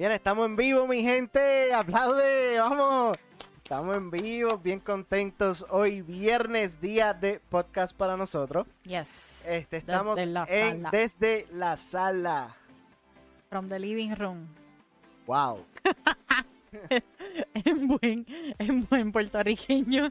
Bien, 0.00 0.12
estamos 0.12 0.46
en 0.46 0.56
vivo, 0.56 0.86
mi 0.86 1.02
gente. 1.02 1.74
Aplaude, 1.74 2.58
vamos. 2.58 3.18
Estamos 3.58 3.94
en 3.98 4.10
vivo, 4.10 4.56
bien 4.56 4.80
contentos. 4.80 5.66
Hoy 5.68 6.00
viernes, 6.00 6.80
día 6.80 7.12
de 7.12 7.38
podcast 7.50 7.94
para 7.94 8.16
nosotros. 8.16 8.66
Yes. 8.84 9.28
Este, 9.46 9.76
estamos 9.76 10.16
Desde 10.16 10.32
la 10.32 10.46
en- 10.48 10.76
sala. 10.84 10.90
desde 10.90 11.46
la 11.52 11.76
sala. 11.76 12.56
From 13.50 13.68
the 13.68 13.78
living 13.78 14.14
room. 14.14 14.48
Wow. 15.26 15.66
En 17.52 17.86
buen, 17.86 18.24
en 18.58 18.86
buen 18.86 19.12
puertorriqueño. 19.12 20.10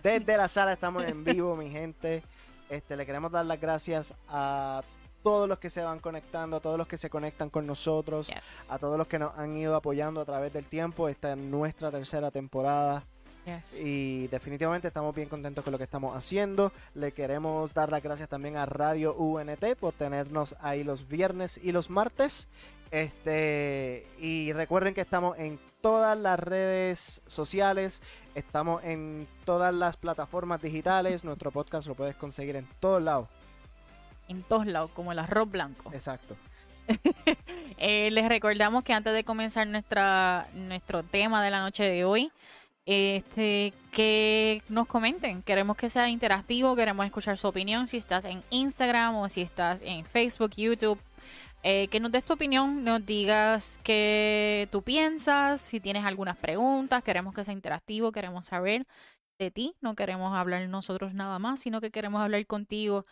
Desde 0.00 0.36
la 0.36 0.46
sala 0.46 0.72
estamos 0.74 1.02
en 1.06 1.24
vivo, 1.24 1.56
mi 1.56 1.70
gente. 1.70 2.22
Este, 2.70 2.96
le 2.96 3.04
queremos 3.04 3.32
dar 3.32 3.44
las 3.46 3.60
gracias 3.60 4.14
a 4.28 4.84
todos 5.24 5.48
los 5.48 5.58
que 5.58 5.70
se 5.70 5.80
van 5.82 5.98
conectando, 5.98 6.58
a 6.58 6.60
todos 6.60 6.78
los 6.78 6.86
que 6.86 6.96
se 6.96 7.10
conectan 7.10 7.50
con 7.50 7.66
nosotros, 7.66 8.28
Yes. 8.28 8.66
a 8.68 8.78
todos 8.78 8.96
los 8.96 9.08
que 9.08 9.18
nos 9.18 9.36
han 9.36 9.56
ido 9.56 9.74
apoyando 9.74 10.20
a 10.20 10.24
través 10.24 10.52
del 10.52 10.66
tiempo. 10.66 11.08
Esta 11.08 11.32
es 11.32 11.38
nuestra 11.38 11.90
tercera 11.90 12.30
temporada. 12.30 13.04
Yes. 13.46 13.80
Y 13.80 14.26
definitivamente 14.28 14.88
estamos 14.88 15.14
bien 15.14 15.28
contentos 15.28 15.64
con 15.64 15.72
lo 15.72 15.78
que 15.78 15.84
estamos 15.84 16.16
haciendo. 16.16 16.72
Le 16.94 17.12
queremos 17.12 17.74
dar 17.74 17.90
las 17.90 18.02
gracias 18.02 18.28
también 18.28 18.56
a 18.56 18.64
Radio 18.66 19.14
UNT 19.14 19.74
por 19.80 19.92
tenernos 19.94 20.54
ahí 20.60 20.84
los 20.84 21.08
viernes 21.08 21.58
y 21.62 21.72
los 21.72 21.90
martes. 21.90 22.46
Este, 22.90 24.06
y 24.20 24.52
recuerden 24.52 24.94
que 24.94 25.00
estamos 25.00 25.36
en 25.38 25.58
todas 25.80 26.16
las 26.16 26.38
redes 26.38 27.20
sociales, 27.26 28.00
estamos 28.34 28.82
en 28.84 29.26
todas 29.44 29.74
las 29.74 29.96
plataformas 29.96 30.62
digitales. 30.62 31.24
Nuestro 31.24 31.50
podcast 31.50 31.86
lo 31.88 31.94
puedes 31.94 32.14
conseguir 32.14 32.56
en 32.56 32.68
todos 32.80 33.02
lados. 33.02 33.28
En 34.28 34.42
todos 34.42 34.66
lados, 34.66 34.90
como 34.92 35.12
el 35.12 35.18
arroz 35.18 35.50
blanco. 35.50 35.90
Exacto. 35.92 36.36
Eh, 37.76 38.10
les 38.12 38.28
recordamos 38.28 38.84
que 38.84 38.92
antes 38.92 39.12
de 39.12 39.24
comenzar 39.24 39.66
nuestra, 39.66 40.46
nuestro 40.54 41.02
tema 41.02 41.44
de 41.44 41.50
la 41.50 41.60
noche 41.60 41.82
de 41.82 42.04
hoy, 42.04 42.30
este, 42.86 43.72
que 43.90 44.62
nos 44.68 44.86
comenten. 44.86 45.42
Queremos 45.42 45.76
que 45.76 45.90
sea 45.90 46.08
interactivo, 46.08 46.76
queremos 46.76 47.04
escuchar 47.04 47.36
su 47.36 47.48
opinión. 47.48 47.86
Si 47.86 47.96
estás 47.96 48.24
en 48.24 48.42
Instagram 48.50 49.16
o 49.16 49.28
si 49.28 49.42
estás 49.42 49.82
en 49.82 50.04
Facebook, 50.04 50.52
YouTube, 50.56 50.98
eh, 51.62 51.88
que 51.88 52.00
nos 52.00 52.12
des 52.12 52.24
tu 52.24 52.34
opinión, 52.34 52.84
nos 52.84 53.04
digas 53.04 53.78
qué 53.82 54.68
tú 54.70 54.82
piensas, 54.82 55.60
si 55.60 55.80
tienes 55.80 56.04
algunas 56.04 56.36
preguntas. 56.36 57.02
Queremos 57.02 57.34
que 57.34 57.44
sea 57.44 57.54
interactivo, 57.54 58.12
queremos 58.12 58.46
saber 58.46 58.86
de 59.38 59.50
ti. 59.50 59.74
No 59.80 59.94
queremos 59.94 60.34
hablar 60.34 60.68
nosotros 60.68 61.14
nada 61.14 61.38
más, 61.38 61.60
sino 61.60 61.80
que 61.80 61.90
queremos 61.90 62.20
hablar 62.20 62.46
contigo 62.46 63.04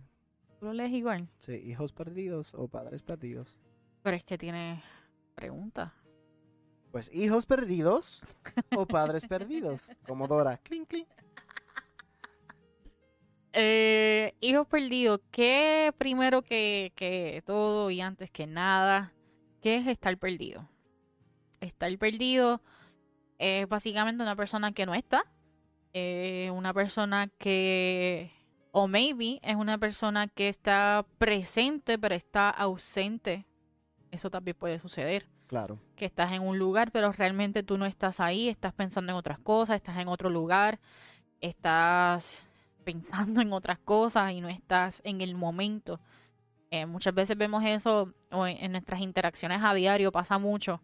¿Tú 0.62 0.68
lo 0.68 0.74
lees 0.74 0.92
igual? 0.94 1.28
Sí, 1.40 1.54
hijos 1.54 1.92
perdidos 1.92 2.54
o 2.54 2.68
padres 2.68 3.02
perdidos. 3.02 3.58
Pero 4.04 4.16
es 4.16 4.24
que 4.24 4.38
tiene 4.38 4.84
pregunta. 5.34 5.96
Pues 6.92 7.10
hijos 7.16 7.48
perdidos 7.48 8.24
o 8.78 8.86
padres 8.86 9.26
perdidos. 9.26 9.96
Como 10.08 10.28
Dora. 10.28 10.58
Clink, 10.58 10.88
clink. 10.88 11.08
Eh, 13.54 14.34
hijos 14.40 14.68
perdidos, 14.68 15.20
¿qué 15.32 15.92
primero 15.98 16.42
que, 16.44 16.94
que 16.96 17.42
todo 17.46 17.90
y 17.90 18.00
antes 18.00 18.30
que 18.32 18.46
nada? 18.48 19.14
¿Qué 19.62 19.78
es 19.78 19.88
estar 19.88 20.16
perdido? 20.18 20.70
Estar 21.60 21.98
perdido 21.98 22.62
es 23.40 23.68
básicamente 23.68 24.24
una 24.24 24.36
persona 24.36 24.72
que 24.74 24.86
no 24.86 24.94
está. 24.94 25.24
eh, 25.94 26.52
una 26.54 26.74
persona 26.74 27.30
que, 27.40 28.32
o 28.72 28.88
maybe 28.88 29.40
es 29.44 29.56
una 29.56 29.78
persona 29.78 30.28
que 30.28 30.50
está 30.50 31.06
presente 31.18 32.00
pero 32.00 32.16
está 32.16 32.50
ausente. 32.50 33.46
Eso 34.12 34.30
también 34.30 34.58
puede 34.58 34.80
suceder. 34.80 35.28
Claro. 35.48 35.80
que 35.98 36.06
estás 36.06 36.32
en 36.32 36.44
un 36.44 36.58
lugar, 36.58 36.94
pero 36.94 37.12
realmente 37.12 37.62
tú 37.62 37.78
no 37.78 37.86
estás 37.86 38.22
ahí, 38.22 38.48
estás 38.48 38.72
pensando 38.72 39.12
en 39.12 39.18
otras 39.18 39.38
cosas, 39.38 39.76
estás 39.76 39.98
en 39.98 40.08
otro 40.08 40.30
lugar, 40.30 40.80
estás 41.42 42.46
pensando 42.86 43.42
en 43.42 43.52
otras 43.52 43.78
cosas 43.80 44.32
y 44.32 44.40
no 44.40 44.48
estás 44.48 45.02
en 45.04 45.20
el 45.20 45.36
momento. 45.36 46.00
Eh, 46.70 46.86
muchas 46.86 47.14
veces 47.14 47.38
vemos 47.38 47.66
eso 47.66 48.14
o 48.32 48.48
en, 48.48 48.64
en 48.64 48.72
nuestras 48.72 49.02
interacciones 49.02 49.60
a 49.62 49.74
diario, 49.74 50.14
pasa 50.14 50.38
mucho, 50.38 50.82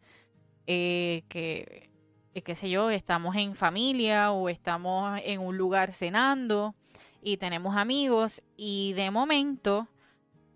eh, 0.65 1.23
que, 1.29 1.89
que, 2.33 2.41
qué 2.41 2.55
sé 2.55 2.69
yo, 2.69 2.89
estamos 2.89 3.37
en 3.37 3.55
familia 3.55 4.31
o 4.33 4.49
estamos 4.49 5.17
en 5.23 5.39
un 5.39 5.57
lugar 5.57 5.93
cenando 5.93 6.75
y 7.27 7.35
tenemos 7.35 7.75
amigos 7.75 8.41
y 8.55 8.93
de 8.93 9.11
momento 9.11 9.89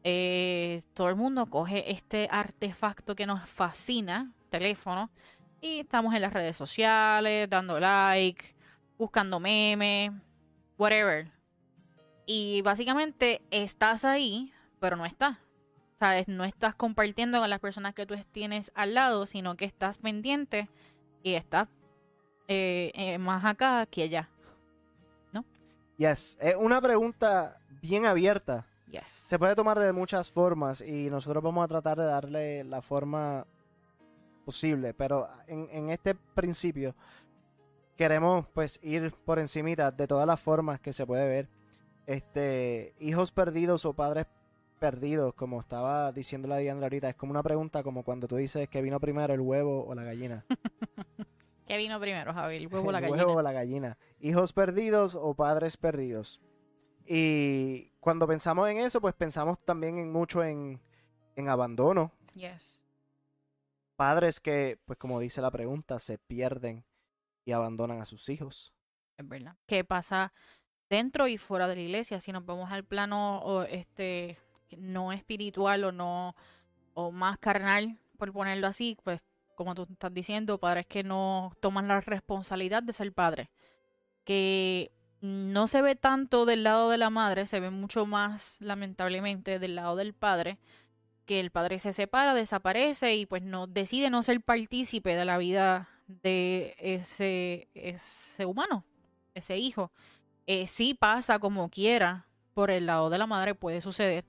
eh, 0.06 0.82
todo 0.94 1.10
el 1.10 1.18
mundo 1.18 1.46
coge 1.48 1.92
este 1.92 2.30
artefacto 2.32 3.14
que 3.14 3.26
nos 3.26 3.46
fascina, 3.50 4.32
teléfono, 4.50 5.10
y 5.60 5.82
estamos 5.82 6.16
en 6.16 6.22
las 6.22 6.32
redes 6.32 6.56
sociales, 6.56 7.50
dando 7.50 7.78
like, 7.78 8.56
buscando 8.98 9.42
memes, 9.42 10.14
whatever. 10.78 11.30
Y 12.26 12.62
básicamente 12.62 13.42
estás 13.52 14.06
ahí, 14.06 14.54
pero 14.80 14.96
no 14.96 15.06
estás. 15.06 15.40
¿Sabes? 16.00 16.30
No 16.30 16.46
estás 16.46 16.74
compartiendo 16.74 17.42
con 17.42 17.50
las 17.50 17.60
personas 17.60 17.94
que 17.94 18.06
tú 18.06 18.16
tienes 18.32 18.72
al 18.76 18.94
lado, 18.94 19.26
sino 19.26 19.58
que 19.58 19.66
estás 19.66 19.98
pendiente 19.98 20.70
y 21.22 21.34
estás 21.34 21.68
eh, 22.48 22.94
eh, 22.96 23.18
más 23.18 23.44
acá 23.44 23.86
que 23.88 24.04
allá. 24.04 24.30
Yes. 26.02 26.36
Es 26.42 26.56
una 26.56 26.82
pregunta 26.82 27.60
bien 27.80 28.08
abierta. 28.08 28.66
Yes. 28.88 29.08
Se 29.08 29.38
puede 29.38 29.54
tomar 29.54 29.78
de 29.78 29.94
muchas 29.94 30.32
formas 30.32 30.82
y 30.82 31.12
nosotros 31.12 31.44
vamos 31.44 31.64
a 31.64 31.68
tratar 31.68 32.00
de 32.00 32.06
darle 32.06 32.64
la 32.64 32.82
forma 32.82 33.46
posible, 34.44 34.96
pero 34.96 35.30
en, 35.46 35.68
en 35.72 35.90
este 35.92 36.16
principio 36.16 36.96
queremos 37.96 38.48
pues 38.52 38.80
ir 38.82 39.14
por 39.24 39.38
encimita 39.38 39.92
de 39.92 40.08
todas 40.08 40.26
las 40.26 40.40
formas 40.40 40.80
que 40.80 40.92
se 40.92 41.06
puede 41.06 41.30
ver. 41.30 41.50
Este, 42.08 42.96
hijos 42.98 43.32
perdidos 43.32 43.86
o 43.86 43.94
padres 43.94 44.26
perdidos, 44.80 45.36
como 45.36 45.62
estaba 45.62 46.12
diciendo 46.12 46.48
la 46.48 46.58
Diandra 46.58 46.88
ahorita, 46.88 47.10
es 47.10 47.16
como 47.16 47.30
una 47.30 47.44
pregunta 47.44 47.84
como 47.84 48.02
cuando 48.02 48.28
tú 48.28 48.38
dices 48.38 48.68
que 48.70 48.82
vino 48.82 49.00
primero 49.00 49.36
el 49.36 49.42
huevo 49.42 49.86
o 49.86 49.94
la 49.94 50.04
gallina. 50.04 50.46
¿Qué 51.72 51.78
vino 51.78 52.02
primero, 52.02 52.34
Javi? 52.34 52.58
¿El 52.58 52.68
huevo 52.68 52.90
o 52.90 52.92
la 52.92 52.98
El 53.00 53.04
gallina? 53.04 53.26
huevo 53.26 53.40
o 53.40 53.42
la 53.42 53.54
gallina. 53.54 53.98
Hijos 54.20 54.52
perdidos 54.52 55.16
o 55.16 55.34
padres 55.34 55.78
perdidos. 55.78 56.42
Y 57.06 57.94
cuando 58.02 58.28
pensamos 58.28 58.68
en 58.70 58.80
eso, 58.80 59.00
pues 59.00 59.14
pensamos 59.14 59.58
también 59.64 59.98
en 59.98 60.12
mucho 60.12 60.44
en, 60.44 60.82
en 61.38 61.48
abandono. 61.48 62.12
Yes. 62.34 62.86
Padres 63.96 64.42
que, 64.42 64.80
pues 64.84 65.00
como 65.00 65.22
dice 65.22 65.42
la 65.42 65.50
pregunta, 65.50 66.02
se 66.02 66.18
pierden 66.18 66.84
y 67.46 67.54
abandonan 67.54 68.02
a 68.02 68.06
sus 68.06 68.28
hijos. 68.28 68.74
Es 69.18 69.26
verdad. 69.26 69.56
¿Qué 69.66 69.86
pasa 69.86 70.34
dentro 70.90 71.30
y 71.30 71.38
fuera 71.38 71.70
de 71.70 71.76
la 71.76 71.82
iglesia? 71.84 72.20
Si 72.20 72.34
nos 72.34 72.46
vamos 72.46 72.70
al 72.70 72.84
plano 72.84 73.40
o 73.44 73.64
este 73.64 74.38
no 74.78 75.14
espiritual 75.14 75.86
o 75.86 75.94
no 75.94 76.36
o 76.96 77.14
más 77.14 77.38
carnal, 77.38 77.98
por 78.18 78.34
ponerlo 78.34 78.68
así, 78.68 78.98
pues 79.04 79.24
como 79.62 79.76
tú 79.76 79.88
estás 79.92 80.14
diciendo, 80.14 80.58
padres 80.58 80.88
que 80.88 81.04
no 81.04 81.54
toman 81.60 81.88
la 81.88 82.02
responsabilidad 82.02 82.84
de 82.84 82.94
ser 82.94 83.14
padre. 83.14 83.50
Que 84.24 84.92
no 85.22 85.68
se 85.68 85.82
ve 85.82 85.96
tanto 85.96 86.46
del 86.46 86.64
lado 86.64 86.90
de 86.90 86.98
la 86.98 87.12
madre, 87.12 87.46
se 87.46 87.60
ve 87.60 87.70
mucho 87.70 88.06
más, 88.06 88.58
lamentablemente, 88.60 89.60
del 89.60 89.76
lado 89.76 89.96
del 89.96 90.14
padre, 90.14 90.58
que 91.26 91.40
el 91.40 91.52
padre 91.52 91.80
se 91.80 91.94
separa, 91.94 92.34
desaparece 92.34 93.16
y 93.16 93.26
pues 93.28 93.44
no 93.44 93.68
decide 93.68 94.10
no 94.10 94.24
ser 94.24 94.42
partícipe 94.42 95.16
de 95.16 95.26
la 95.26 95.38
vida 95.38 95.90
de 96.08 96.76
ese, 96.80 97.68
ese 97.76 98.46
humano, 98.46 98.84
ese 99.36 99.58
hijo. 99.58 99.92
Eh, 100.48 100.66
sí 100.66 100.96
pasa 100.96 101.38
como 101.40 101.70
quiera, 101.70 102.26
por 102.54 102.72
el 102.72 102.88
lado 102.88 103.10
de 103.10 103.20
la 103.20 103.28
madre 103.28 103.56
puede 103.56 103.82
suceder. 103.82 104.26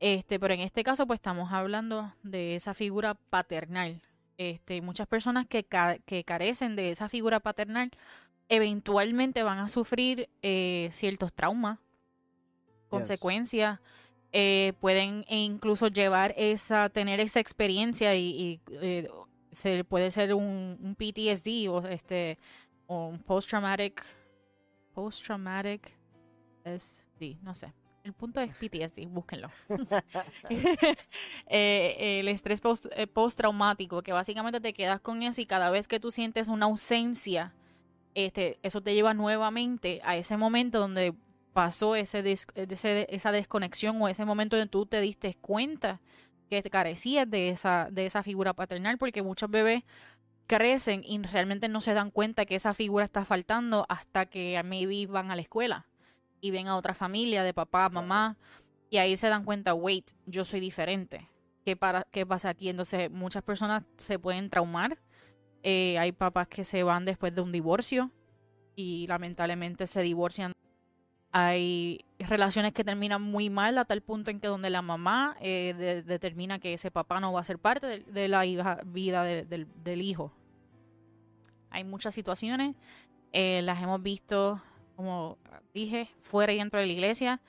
Este, 0.00 0.40
pero 0.40 0.54
en 0.54 0.60
este 0.60 0.84
caso, 0.84 1.06
pues 1.06 1.18
estamos 1.18 1.52
hablando 1.52 2.12
de 2.22 2.56
esa 2.56 2.74
figura 2.74 3.14
paternal. 3.14 4.00
Este, 4.36 4.80
muchas 4.82 5.06
personas 5.06 5.46
que, 5.46 5.64
que 6.06 6.24
carecen 6.24 6.74
de 6.74 6.90
esa 6.90 7.08
figura 7.08 7.40
paternal 7.40 7.90
eventualmente 8.48 9.42
van 9.42 9.58
a 9.58 9.68
sufrir 9.68 10.28
eh, 10.42 10.88
ciertos 10.92 11.32
traumas, 11.32 11.78
consecuencias, 12.88 13.80
eh, 14.32 14.72
pueden 14.80 15.24
incluso 15.28 15.88
llevar 15.88 16.34
esa, 16.36 16.88
tener 16.88 17.20
esa 17.20 17.40
experiencia 17.40 18.14
y, 18.14 18.60
eh, 18.70 19.08
se 19.52 19.84
puede 19.84 20.10
ser 20.10 20.34
un, 20.34 20.76
un, 20.80 20.96
PTSD 20.96 21.68
o 21.68 21.86
este 21.86 22.38
o 22.88 23.06
un 23.06 23.20
post 23.20 23.48
traumatic 23.48 24.04
post 24.92 25.24
traumatic 25.24 25.96
SD, 26.64 27.38
no 27.40 27.54
sé. 27.54 27.72
El 28.04 28.12
punto 28.12 28.40
es 28.40 28.54
PTSD, 28.54 29.06
búsquenlo. 29.08 29.50
el 31.48 32.28
estrés 32.28 32.60
post, 32.60 32.86
post-traumático, 33.12 34.02
que 34.02 34.12
básicamente 34.12 34.60
te 34.60 34.74
quedas 34.74 35.00
con 35.00 35.22
eso 35.22 35.40
y 35.40 35.46
cada 35.46 35.70
vez 35.70 35.88
que 35.88 35.98
tú 35.98 36.10
sientes 36.10 36.48
una 36.48 36.66
ausencia 36.66 37.54
este, 38.14 38.58
eso 38.62 38.80
te 38.80 38.94
lleva 38.94 39.14
nuevamente 39.14 40.00
a 40.04 40.16
ese 40.16 40.36
momento 40.36 40.78
donde 40.78 41.14
pasó 41.52 41.96
ese, 41.96 42.22
esa 42.54 43.32
desconexión 43.32 44.00
o 44.00 44.08
ese 44.08 44.24
momento 44.24 44.56
donde 44.56 44.70
tú 44.70 44.86
te 44.86 45.00
diste 45.00 45.34
cuenta 45.40 46.00
que 46.48 46.62
te 46.62 46.70
carecías 46.70 47.28
de 47.28 47.48
esa, 47.48 47.88
de 47.90 48.06
esa 48.06 48.22
figura 48.22 48.52
paternal, 48.52 48.98
porque 48.98 49.22
muchos 49.22 49.50
bebés 49.50 49.82
crecen 50.46 51.02
y 51.04 51.18
realmente 51.22 51.68
no 51.68 51.80
se 51.80 51.94
dan 51.94 52.10
cuenta 52.10 52.44
que 52.44 52.54
esa 52.54 52.74
figura 52.74 53.04
está 53.04 53.24
faltando 53.24 53.86
hasta 53.88 54.26
que 54.26 54.60
maybe 54.62 55.06
van 55.06 55.30
a 55.30 55.36
la 55.36 55.42
escuela 55.42 55.86
y 56.44 56.50
ven 56.50 56.68
a 56.68 56.76
otra 56.76 56.94
familia 56.94 57.42
de 57.42 57.54
papá, 57.54 57.88
mamá, 57.88 58.36
y 58.90 58.98
ahí 58.98 59.16
se 59.16 59.28
dan 59.28 59.44
cuenta, 59.44 59.74
wait, 59.74 60.10
yo 60.26 60.44
soy 60.44 60.60
diferente. 60.60 61.28
¿Qué, 61.64 61.76
para, 61.76 62.06
qué 62.10 62.26
pasa 62.26 62.50
aquí? 62.50 62.68
Entonces 62.68 63.10
muchas 63.10 63.42
personas 63.42 63.82
se 63.96 64.18
pueden 64.18 64.50
traumar 64.50 64.98
eh, 65.66 65.98
hay 65.98 66.12
papás 66.12 66.46
que 66.46 66.62
se 66.62 66.82
van 66.82 67.06
después 67.06 67.34
de 67.34 67.40
un 67.40 67.50
divorcio 67.50 68.10
y 68.76 69.06
lamentablemente 69.06 69.86
se 69.86 70.02
divorcian. 70.02 70.52
Hay 71.32 72.04
relaciones 72.18 72.74
que 72.74 72.84
terminan 72.84 73.22
muy 73.22 73.48
mal 73.48 73.78
a 73.78 73.86
tal 73.86 74.02
punto 74.02 74.30
en 74.30 74.40
que 74.40 74.46
donde 74.46 74.68
la 74.68 74.82
mamá 74.82 75.36
eh, 75.40 76.02
determina 76.06 76.58
que 76.58 76.74
ese 76.74 76.90
papá 76.90 77.18
no 77.18 77.32
va 77.32 77.40
a 77.40 77.44
ser 77.44 77.58
parte 77.58 78.00
de, 78.00 78.28
la 78.28 78.42
vida 78.42 78.82
del, 78.84 80.02
hijo. 80.02 80.32
Hay 81.70 81.82
muchas 81.82 82.14
situaciones, 82.14 82.76
eh, 83.32 83.62
las 83.62 83.82
hemos 83.82 84.02
visto, 84.02 84.60
como 84.96 85.38
dije, 85.72 86.08
fuera 86.22 86.52
y 86.52 86.58
dentro 86.58 86.80
de 86.80 86.86
la 86.86 86.92
iglesia. 86.92 87.40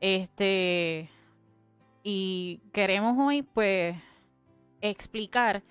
Este, 0.00 1.08
y 2.02 2.60
queremos 2.72 3.16
hoy, 3.18 3.42
pues, 3.42 3.96
explicar 4.80 5.62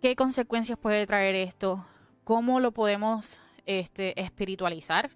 ¿Qué 0.00 0.16
consecuencias 0.16 0.78
puede 0.78 1.06
traer 1.06 1.34
esto? 1.34 1.84
¿Cómo 2.24 2.58
lo 2.58 2.72
podemos 2.72 3.38
este, 3.66 4.18
espiritualizar? 4.18 5.10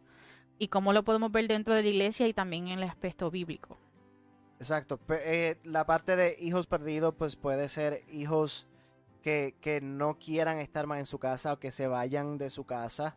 ¿Y 0.58 0.68
cómo 0.68 0.92
lo 0.92 1.04
podemos 1.04 1.32
ver 1.32 1.48
dentro 1.48 1.74
de 1.74 1.82
la 1.82 1.88
iglesia 1.88 2.28
y 2.28 2.34
también 2.34 2.68
en 2.68 2.80
el 2.80 2.88
aspecto 2.88 3.30
bíblico? 3.30 3.78
Exacto. 4.58 5.00
Eh, 5.08 5.56
la 5.64 5.86
parte 5.86 6.16
de 6.16 6.36
hijos 6.38 6.66
perdidos, 6.66 7.14
pues 7.14 7.34
puede 7.34 7.70
ser 7.70 8.02
hijos 8.12 8.66
que, 9.22 9.54
no 9.82 10.18
quieran 10.18 10.58
estar 10.58 10.86
más 10.86 10.98
en 10.98 11.06
su 11.06 11.18
casa 11.18 11.54
o 11.54 11.58
que 11.58 11.70
se 11.70 11.86
vayan 11.86 12.36
de 12.36 12.50
su 12.50 12.64
casa. 12.64 13.16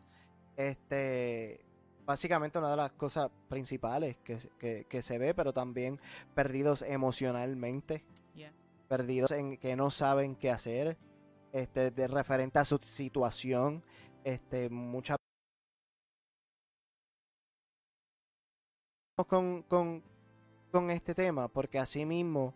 Este, 0.56 1.60
básicamente 2.08 2.58
una 2.58 2.70
de 2.70 2.76
las 2.78 2.92
cosas 2.92 3.30
principales 3.50 4.16
que, 4.24 4.86
que 4.88 5.02
se 5.02 5.18
ve, 5.18 5.34
pero 5.34 5.52
también 5.52 6.00
perdidos 6.34 6.80
emocionalmente. 6.80 8.02
Perdidos 8.88 9.32
en 9.32 9.58
que 9.58 9.76
no 9.76 9.90
saben 9.90 10.34
qué 10.34 10.50
hacer 10.50 10.96
este, 11.52 11.90
de 11.90 12.08
referente 12.08 12.58
a 12.58 12.64
su 12.64 12.78
situación, 12.78 13.84
este, 14.24 14.70
mucha 14.70 15.16
con, 19.26 19.62
con, 19.64 20.02
con 20.72 20.90
este 20.90 21.14
tema, 21.14 21.48
porque 21.48 21.78
así 21.78 22.06
mismo, 22.06 22.54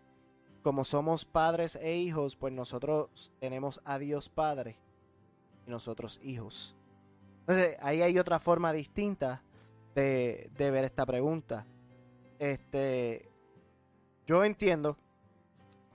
como 0.63 0.83
somos 0.83 1.25
padres 1.25 1.75
e 1.75 1.95
hijos, 1.95 2.35
pues 2.35 2.51
nosotros 2.51 3.31
tenemos 3.39 3.79
a 3.85 3.99
Dios 3.99 4.29
Padre 4.29 4.79
y 5.67 5.69
nosotros 5.69 6.19
hijos. 6.23 6.75
Entonces, 7.43 7.75
ahí 7.81 8.01
hay 8.01 8.17
otra 8.17 8.39
forma 8.39 8.71
distinta 8.71 9.43
de, 9.95 10.49
de 10.55 10.71
ver 10.71 10.85
esta 10.85 11.05
pregunta. 11.05 11.65
Este, 12.39 13.29
yo 14.25 14.45
entiendo 14.45 14.97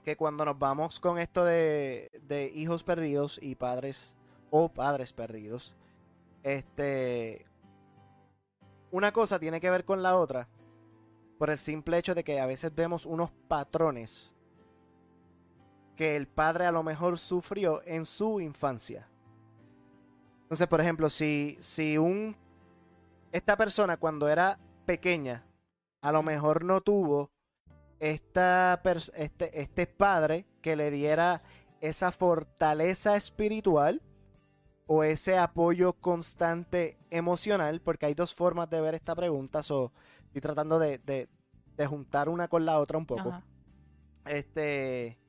que 0.03 0.15
cuando 0.15 0.45
nos 0.45 0.59
vamos 0.59 0.99
con 0.99 1.17
esto 1.17 1.43
de, 1.43 2.11
de 2.21 2.51
hijos 2.53 2.83
perdidos 2.83 3.39
y 3.41 3.55
padres 3.55 4.15
o 4.51 4.69
padres 4.69 5.11
perdidos, 5.11 5.75
este, 6.43 7.47
una 8.91 9.11
cosa 9.11 9.39
tiene 9.39 9.59
que 9.59 9.71
ver 9.71 9.85
con 9.85 10.03
la 10.03 10.17
otra 10.17 10.47
por 11.39 11.49
el 11.49 11.57
simple 11.57 11.97
hecho 11.97 12.13
de 12.13 12.23
que 12.23 12.39
a 12.39 12.45
veces 12.45 12.73
vemos 12.75 13.05
unos 13.05 13.31
patrones 13.47 14.35
que 15.95 16.15
el 16.15 16.27
padre 16.27 16.65
a 16.65 16.71
lo 16.71 16.83
mejor 16.83 17.17
sufrió 17.17 17.81
en 17.85 18.05
su 18.05 18.39
infancia. 18.39 19.09
Entonces, 20.49 20.67
por 20.67 20.81
ejemplo, 20.81 21.09
si, 21.11 21.57
si 21.59 21.99
un 21.99 22.35
esta 23.31 23.55
persona 23.55 23.97
cuando 23.97 24.27
era 24.27 24.57
pequeña 24.87 25.45
a 26.01 26.11
lo 26.11 26.23
mejor 26.23 26.63
no 26.63 26.81
tuvo 26.81 27.29
esta 27.99 28.81
este, 29.13 29.61
este 29.61 29.85
padre 29.85 30.47
que 30.63 30.75
le 30.75 30.89
diera 30.89 31.39
esa 31.81 32.11
fortaleza 32.11 33.15
espiritual 33.15 34.01
o 34.87 35.03
ese 35.03 35.37
apoyo 35.37 35.93
constante 35.93 36.97
emocional, 37.11 37.79
porque 37.79 38.07
hay 38.07 38.15
dos 38.15 38.33
formas 38.33 38.71
de 38.71 38.81
ver 38.81 38.95
esta 38.95 39.13
pregunta, 39.13 39.61
so, 39.61 39.93
estoy 40.25 40.41
tratando 40.41 40.79
de, 40.79 40.97
de, 40.97 41.85
juntar 41.85 42.27
una 42.27 42.47
con 42.47 42.65
la 42.65 42.79
otra 42.79 42.97
un 42.97 43.05
poco. 43.05 43.39
Este, 44.25 45.19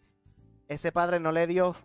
ese 0.66 0.92
padre 0.92 1.20
no 1.20 1.30
le 1.30 1.46
dio 1.46 1.76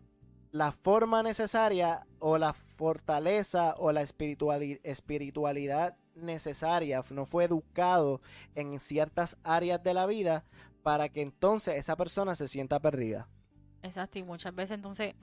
la 0.51 0.71
forma 0.71 1.21
necesaria 1.21 2.07
o 2.19 2.38
la 2.38 2.55
fortaleza 2.75 3.75
o 3.77 3.91
la 3.91 4.01
espiritualidad 4.01 5.98
necesaria, 6.15 7.03
no 7.10 7.25
fue 7.25 7.46
educado 7.46 8.22
en 8.55 8.79
ciertas 8.79 9.38
áreas 9.44 9.84
de 9.84 9.94
la 9.94 10.05
vida 10.05 10.44
para 10.84 11.10
que 11.10 11.22
entonces 11.22 11.75
esa 11.75 11.96
persona 11.96 12.36
se 12.36 12.48
sienta 12.48 12.79
perdida. 12.79 13.27
Exacto, 13.82 14.20
y 14.20 14.24
muchas 14.24 14.53
veces 14.55 14.75
entonces 14.75 15.15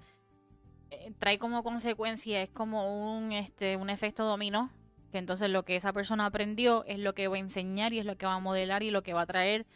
eh, 0.90 1.12
trae 1.18 1.38
como 1.38 1.62
consecuencia, 1.62 2.42
es 2.42 2.50
como 2.50 3.16
un, 3.16 3.32
este, 3.32 3.76
un 3.76 3.90
efecto 3.90 4.24
dominó, 4.24 4.70
que 5.10 5.18
entonces 5.18 5.50
lo 5.50 5.64
que 5.64 5.76
esa 5.76 5.92
persona 5.92 6.26
aprendió 6.26 6.84
es 6.86 6.98
lo 6.98 7.14
que 7.14 7.28
va 7.28 7.36
a 7.36 7.40
enseñar 7.40 7.92
y 7.92 7.98
es 7.98 8.06
lo 8.06 8.16
que 8.16 8.26
va 8.26 8.34
a 8.34 8.40
modelar 8.40 8.82
y 8.82 8.90
lo 8.90 9.02
que 9.02 9.14
va 9.14 9.22
a 9.22 9.26
traer, 9.26 9.66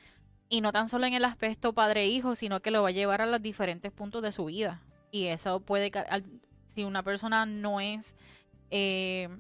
y 0.49 0.61
no 0.61 0.73
tan 0.73 0.89
solo 0.89 1.07
en 1.07 1.15
el 1.15 1.25
aspecto 1.25 1.73
padre-hijo, 1.73 2.37
sino 2.37 2.61
que 2.61 2.71
lo 2.71 2.83
va 2.83 2.89
a 2.89 2.93
llevar 2.93 3.21
a 3.21 3.27
los 3.27 3.43
diferentes 3.43 3.91
puntos 3.93 4.23
de 4.23 4.33
su 4.33 4.45
vida. 4.47 4.83
Y 5.11 5.27
eso 5.27 5.61
puede, 5.61 5.91
si 6.77 6.85
una 6.85 7.03
persona 7.03 7.47
no 7.47 7.81
es 7.81 8.15
eh, 8.71 9.31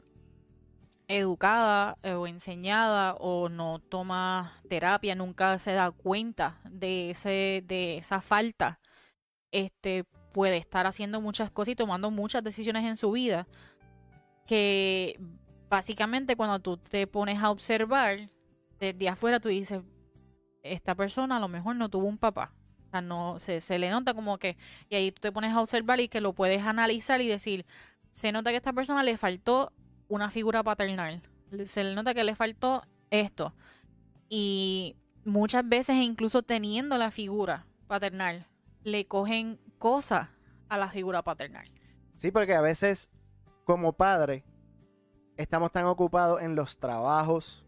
educada 1.06 1.98
eh, 2.02 2.14
o 2.14 2.26
enseñada 2.26 3.14
o 3.16 3.50
no 3.50 3.78
toma 3.78 4.54
terapia, 4.70 5.14
nunca 5.14 5.58
se 5.58 5.72
da 5.72 5.90
cuenta 5.90 6.58
de 6.64 7.10
ese 7.10 7.62
de 7.66 7.98
esa 7.98 8.22
falta, 8.22 8.80
este 9.52 10.04
puede 10.32 10.56
estar 10.56 10.86
haciendo 10.86 11.20
muchas 11.20 11.50
cosas 11.50 11.72
y 11.72 11.76
tomando 11.76 12.10
muchas 12.10 12.42
decisiones 12.42 12.84
en 12.86 12.96
su 12.96 13.10
vida 13.10 13.46
que 14.46 15.20
básicamente 15.68 16.36
cuando 16.36 16.58
tú 16.60 16.78
te 16.78 17.06
pones 17.06 17.42
a 17.42 17.50
observar 17.50 18.30
desde 18.80 19.10
afuera 19.10 19.40
tú 19.40 19.50
dices 19.50 19.82
esta 20.62 20.94
persona 20.94 21.36
a 21.36 21.40
lo 21.40 21.48
mejor 21.48 21.76
no 21.76 21.90
tuvo 21.90 22.06
un 22.06 22.16
papá. 22.16 22.55
No 23.00 23.38
se, 23.38 23.60
se 23.60 23.78
le 23.78 23.90
nota 23.90 24.14
como 24.14 24.38
que 24.38 24.56
y 24.88 24.96
ahí 24.96 25.12
tú 25.12 25.20
te 25.20 25.32
pones 25.32 25.52
a 25.52 25.60
observar 25.60 26.00
y 26.00 26.08
que 26.08 26.20
lo 26.20 26.32
puedes 26.32 26.62
analizar 26.62 27.20
y 27.20 27.28
decir, 27.28 27.66
se 28.12 28.32
nota 28.32 28.50
que 28.50 28.56
a 28.56 28.58
esta 28.58 28.72
persona 28.72 29.02
le 29.02 29.16
faltó 29.16 29.72
una 30.08 30.30
figura 30.30 30.62
paternal. 30.62 31.22
Se 31.64 31.84
le 31.84 31.94
nota 31.94 32.14
que 32.14 32.24
le 32.24 32.34
faltó 32.34 32.82
esto. 33.10 33.54
Y 34.28 34.96
muchas 35.24 35.68
veces 35.68 35.96
incluso 35.96 36.42
teniendo 36.42 36.96
la 36.98 37.10
figura 37.10 37.66
paternal, 37.86 38.46
le 38.82 39.06
cogen 39.06 39.60
cosas 39.78 40.28
a 40.68 40.78
la 40.78 40.88
figura 40.90 41.22
paternal. 41.22 41.70
Sí, 42.18 42.30
porque 42.30 42.54
a 42.54 42.60
veces 42.60 43.10
como 43.64 43.92
padre 43.92 44.44
estamos 45.36 45.70
tan 45.72 45.84
ocupados 45.84 46.40
en 46.40 46.54
los 46.54 46.78
trabajos, 46.78 47.64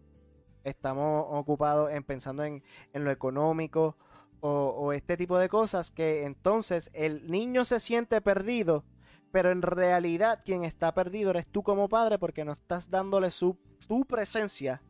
estamos 0.65 1.27
ocupados 1.31 1.91
en 1.91 2.03
pensando 2.03 2.45
en, 2.45 2.63
en 2.93 3.05
lo 3.05 3.11
económico 3.11 3.97
o, 4.41 4.51
o 4.51 4.93
este 4.93 5.17
tipo 5.17 5.39
de 5.39 5.49
cosas 5.49 5.91
que 5.91 6.25
entonces 6.25 6.91
el 6.93 7.31
niño 7.31 7.65
se 7.65 7.81
siente 7.81 8.21
perdido, 8.21 8.85
pero 9.33 9.51
en 9.51 9.63
realidad 9.63 10.43
quien 10.45 10.65
está 10.65 10.95
perdido 10.95 11.31
eres 11.31 11.47
tú 11.47 11.63
como 11.63 11.89
padre 11.89 12.19
porque 12.19 12.45
no 12.45 12.53
estás 12.53 12.91
dándole 12.91 13.31
su, 13.31 13.59
tu 13.87 14.05
presencia 14.05 14.83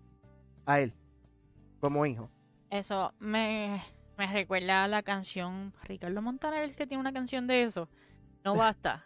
a 0.66 0.80
él 0.80 0.94
como 1.80 2.04
hijo. 2.06 2.30
Eso 2.70 3.14
me, 3.18 3.82
me 4.16 4.26
recuerda 4.32 4.84
a 4.84 4.88
la 4.88 5.02
canción 5.02 5.72
Ricardo 5.84 6.20
Montaner, 6.20 6.74
que 6.74 6.86
tiene 6.86 7.00
una 7.00 7.12
canción 7.12 7.46
de 7.46 7.62
eso. 7.62 7.88
No 8.44 8.54
basta. 8.54 9.04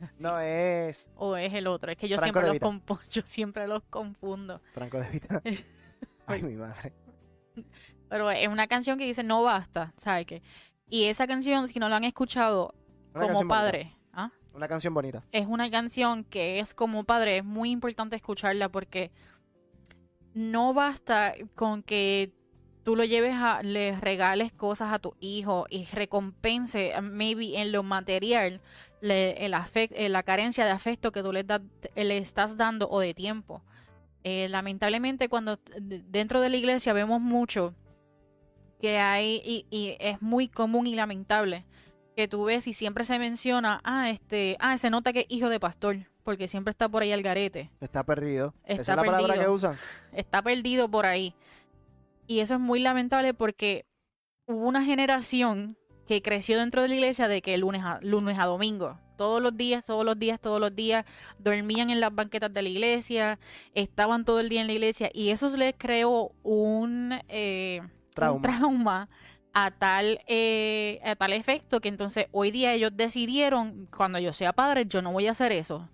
No 0.18 0.40
es 0.40 1.10
O 1.14 1.36
es 1.36 1.52
el 1.52 1.66
otro, 1.66 1.92
es 1.92 1.98
que 1.98 2.08
yo 2.08 2.16
Franco 2.16 2.40
siempre 2.40 2.58
los 2.58 3.00
yo 3.10 3.22
siempre 3.22 3.68
los 3.68 3.82
confundo. 3.84 4.62
Franco 4.72 4.98
de 4.98 5.10
Vita. 5.10 5.42
Ay, 6.26 6.42
mi 6.42 6.54
madre. 6.54 6.94
Pero 8.10 8.30
es 8.30 8.46
una 8.48 8.66
canción 8.66 8.98
que 8.98 9.06
dice 9.06 9.22
no 9.22 9.42
basta, 9.42 9.92
¿sabes 9.96 10.26
qué? 10.26 10.42
Y 10.90 11.04
esa 11.04 11.26
canción, 11.26 11.66
si 11.68 11.78
no 11.78 11.88
la 11.88 11.96
han 11.96 12.04
escuchado 12.04 12.74
Una 13.14 13.28
como 13.28 13.48
padre, 13.48 13.92
¿ah? 14.12 14.30
Una 14.52 14.68
canción 14.68 14.92
bonita. 14.92 15.22
es 15.32 15.46
una 15.46 15.70
canción 15.70 16.24
que 16.24 16.58
es 16.58 16.74
como 16.74 17.04
padre, 17.04 17.38
es 17.38 17.44
muy 17.44 17.70
importante 17.70 18.16
escucharla 18.16 18.68
porque 18.68 19.10
no 20.34 20.74
basta 20.74 21.34
con 21.54 21.82
que 21.82 22.32
tú 22.82 22.96
lo 22.96 23.04
lleves 23.04 23.34
a, 23.36 23.62
le 23.62 23.98
regales 24.00 24.52
cosas 24.52 24.92
a 24.92 24.98
tu 24.98 25.14
hijo 25.20 25.66
y 25.70 25.84
recompense, 25.86 26.92
maybe 27.02 27.60
en 27.60 27.72
lo 27.72 27.82
material, 27.82 28.60
le- 29.00 29.44
el 29.44 29.54
afect- 29.54 29.92
eh, 29.94 30.08
la 30.08 30.22
carencia 30.22 30.64
de 30.64 30.70
afecto 30.70 31.12
que 31.12 31.22
tú 31.22 31.32
le, 31.32 31.44
das- 31.44 31.62
le 31.94 32.18
estás 32.18 32.56
dando 32.56 32.88
o 32.88 33.00
de 33.00 33.14
tiempo. 33.14 33.62
Eh, 34.24 34.48
lamentablemente 34.50 35.28
cuando 35.28 35.58
dentro 35.78 36.40
de 36.40 36.48
la 36.50 36.56
iglesia 36.56 36.92
vemos 36.92 37.20
mucho 37.20 37.74
que 38.80 38.98
hay 38.98 39.42
y, 39.44 39.66
y 39.70 39.96
es 40.00 40.20
muy 40.22 40.48
común 40.48 40.86
y 40.86 40.94
lamentable 40.94 41.64
que 42.16 42.28
tú 42.28 42.44
ves 42.44 42.66
y 42.66 42.72
siempre 42.72 43.04
se 43.04 43.18
menciona, 43.18 43.80
ah, 43.84 44.10
este, 44.10 44.56
ah, 44.60 44.76
se 44.78 44.90
nota 44.90 45.12
que 45.12 45.20
es 45.20 45.26
hijo 45.28 45.48
de 45.48 45.60
pastor, 45.60 45.96
porque 46.22 46.48
siempre 46.48 46.70
está 46.70 46.88
por 46.88 47.02
ahí 47.02 47.12
al 47.12 47.22
garete, 47.22 47.70
Está 47.80 48.04
perdido. 48.04 48.54
Esa 48.64 48.80
es 48.82 48.88
la 48.88 49.04
palabra 49.04 49.38
que 49.38 49.48
usan. 49.48 49.76
está 50.12 50.42
perdido 50.42 50.90
por 50.90 51.06
ahí. 51.06 51.34
Y 52.26 52.40
eso 52.40 52.54
es 52.54 52.60
muy 52.60 52.78
lamentable 52.78 53.34
porque 53.34 53.86
hubo 54.46 54.68
una 54.68 54.84
generación 54.84 55.76
que 56.06 56.22
creció 56.22 56.58
dentro 56.58 56.82
de 56.82 56.88
la 56.88 56.94
iglesia 56.94 57.28
de 57.28 57.40
que 57.40 57.56
lunes 57.56 57.82
a, 57.84 58.00
lunes 58.02 58.38
a 58.38 58.44
domingo, 58.44 58.98
todos 59.16 59.40
los 59.40 59.56
días, 59.56 59.84
todos 59.84 60.04
los 60.04 60.18
días, 60.18 60.40
todos 60.40 60.60
los 60.60 60.74
días, 60.74 61.04
dormían 61.38 61.90
en 61.90 62.00
las 62.00 62.14
banquetas 62.14 62.52
de 62.52 62.62
la 62.62 62.68
iglesia, 62.68 63.38
estaban 63.74 64.24
todo 64.24 64.40
el 64.40 64.48
día 64.48 64.60
en 64.60 64.66
la 64.66 64.72
iglesia 64.72 65.10
y 65.12 65.30
eso 65.30 65.56
les 65.56 65.74
creó 65.76 66.32
un, 66.42 67.18
eh, 67.28 67.80
un 68.18 68.40
Trauma. 68.40 68.42
trauma 68.42 69.08
a 69.52 69.70
tal, 69.70 70.20
eh, 70.26 71.00
a 71.04 71.16
tal 71.16 71.32
efecto 71.32 71.80
que 71.80 71.88
entonces 71.88 72.26
hoy 72.32 72.50
día 72.50 72.72
ellos 72.72 72.92
decidieron, 72.94 73.88
cuando 73.96 74.18
yo 74.18 74.32
sea 74.32 74.52
padre, 74.52 74.86
yo 74.86 75.02
no 75.02 75.12
voy 75.12 75.26
a 75.26 75.32
hacer 75.32 75.52
eso. 75.52 75.88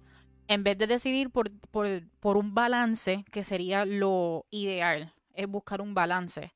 En 0.49 0.63
vez 0.63 0.79
de 0.79 0.87
decidir 0.87 1.31
por, 1.31 1.51
por, 1.71 1.89
por 2.21 2.37
un 2.37 2.55
balance, 2.55 3.25
que 3.33 3.43
sería 3.43 3.85
lo 3.85 4.47
ideal, 4.51 5.13
es 5.35 5.47
buscar 5.49 5.81
un 5.81 5.95
balance. 5.95 6.53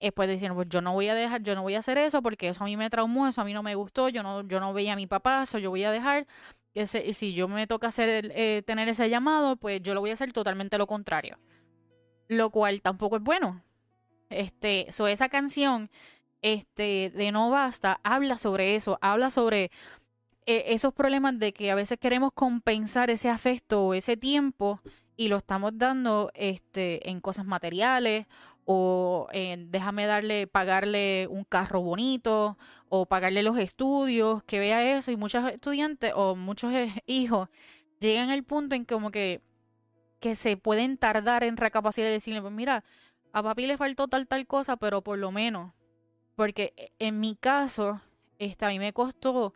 Después 0.00 0.28
decir, 0.28 0.52
pues 0.52 0.68
yo 0.68 0.80
no 0.80 0.92
voy 0.94 1.08
a 1.08 1.14
dejar, 1.14 1.42
yo 1.42 1.54
no 1.54 1.62
voy 1.62 1.76
a 1.76 1.78
hacer 1.78 1.96
eso 1.96 2.22
porque 2.22 2.48
eso 2.48 2.64
a 2.64 2.66
mí 2.66 2.76
me 2.76 2.90
traumó, 2.90 3.28
eso 3.28 3.40
a 3.40 3.44
mí 3.44 3.52
no 3.54 3.62
me 3.62 3.76
gustó, 3.76 4.08
yo 4.08 4.24
no, 4.24 4.42
yo 4.42 4.58
no 4.58 4.72
veía 4.72 4.94
a 4.94 4.96
mi 4.96 5.06
papá, 5.06 5.44
eso 5.44 5.58
yo 5.58 5.70
voy 5.70 5.84
a 5.84 5.92
dejar. 5.92 6.26
Ese, 6.74 7.12
si 7.12 7.34
yo 7.34 7.46
me 7.46 7.66
toca 7.66 7.88
hacer 7.88 8.32
eh, 8.34 8.62
tener 8.66 8.88
ese 8.88 9.08
llamado, 9.08 9.56
pues 9.56 9.80
yo 9.80 9.94
lo 9.94 10.00
voy 10.00 10.10
a 10.10 10.14
hacer 10.14 10.32
totalmente 10.32 10.76
lo 10.78 10.88
contrario. 10.88 11.38
Lo 12.26 12.50
cual 12.50 12.82
tampoco 12.82 13.16
es 13.16 13.22
bueno. 13.22 13.62
Este, 14.32 14.86
so 14.90 15.06
esa 15.06 15.28
canción 15.28 15.90
este, 16.42 17.10
de 17.14 17.32
No 17.32 17.50
Basta 17.50 18.00
habla 18.02 18.36
sobre 18.36 18.74
eso, 18.76 18.98
habla 19.00 19.30
sobre 19.30 19.70
eh, 20.46 20.64
esos 20.68 20.92
problemas 20.92 21.38
de 21.38 21.52
que 21.52 21.70
a 21.70 21.74
veces 21.74 21.98
queremos 21.98 22.32
compensar 22.34 23.10
ese 23.10 23.28
afecto 23.28 23.86
o 23.86 23.94
ese 23.94 24.16
tiempo 24.16 24.80
y 25.16 25.28
lo 25.28 25.36
estamos 25.36 25.78
dando 25.78 26.30
este, 26.34 27.08
en 27.08 27.20
cosas 27.20 27.46
materiales 27.46 28.26
o 28.64 29.28
en 29.32 29.70
déjame 29.70 30.06
darle, 30.06 30.46
pagarle 30.46 31.26
un 31.28 31.44
carro 31.44 31.82
bonito 31.82 32.58
o 32.88 33.06
pagarle 33.06 33.42
los 33.42 33.58
estudios, 33.58 34.42
que 34.44 34.58
vea 34.58 34.96
eso. 34.96 35.10
Y 35.10 35.16
muchos 35.16 35.50
estudiantes 35.50 36.12
o 36.14 36.34
muchos 36.36 36.72
eh, 36.72 36.92
hijos 37.06 37.48
llegan 38.00 38.30
al 38.30 38.44
punto 38.44 38.74
en 38.74 38.84
como 38.84 39.10
que 39.10 39.42
que 40.22 40.36
se 40.36 40.56
pueden 40.56 40.96
tardar 40.96 41.42
en 41.42 41.56
recapacitar 41.56 42.08
y 42.08 42.12
decirle, 42.12 42.40
pues 42.40 42.52
mira, 42.52 42.84
a 43.32 43.42
papi 43.42 43.66
le 43.66 43.76
faltó 43.76 44.08
tal 44.08 44.26
tal 44.26 44.46
cosa, 44.46 44.76
pero 44.76 45.02
por 45.02 45.18
lo 45.18 45.30
menos, 45.32 45.72
porque 46.36 46.72
e, 46.76 46.92
en 46.98 47.18
mi 47.20 47.34
caso, 47.36 48.00
este, 48.38 48.64
a 48.64 48.68
mí 48.68 48.78
me 48.78 48.92
costó 48.92 49.54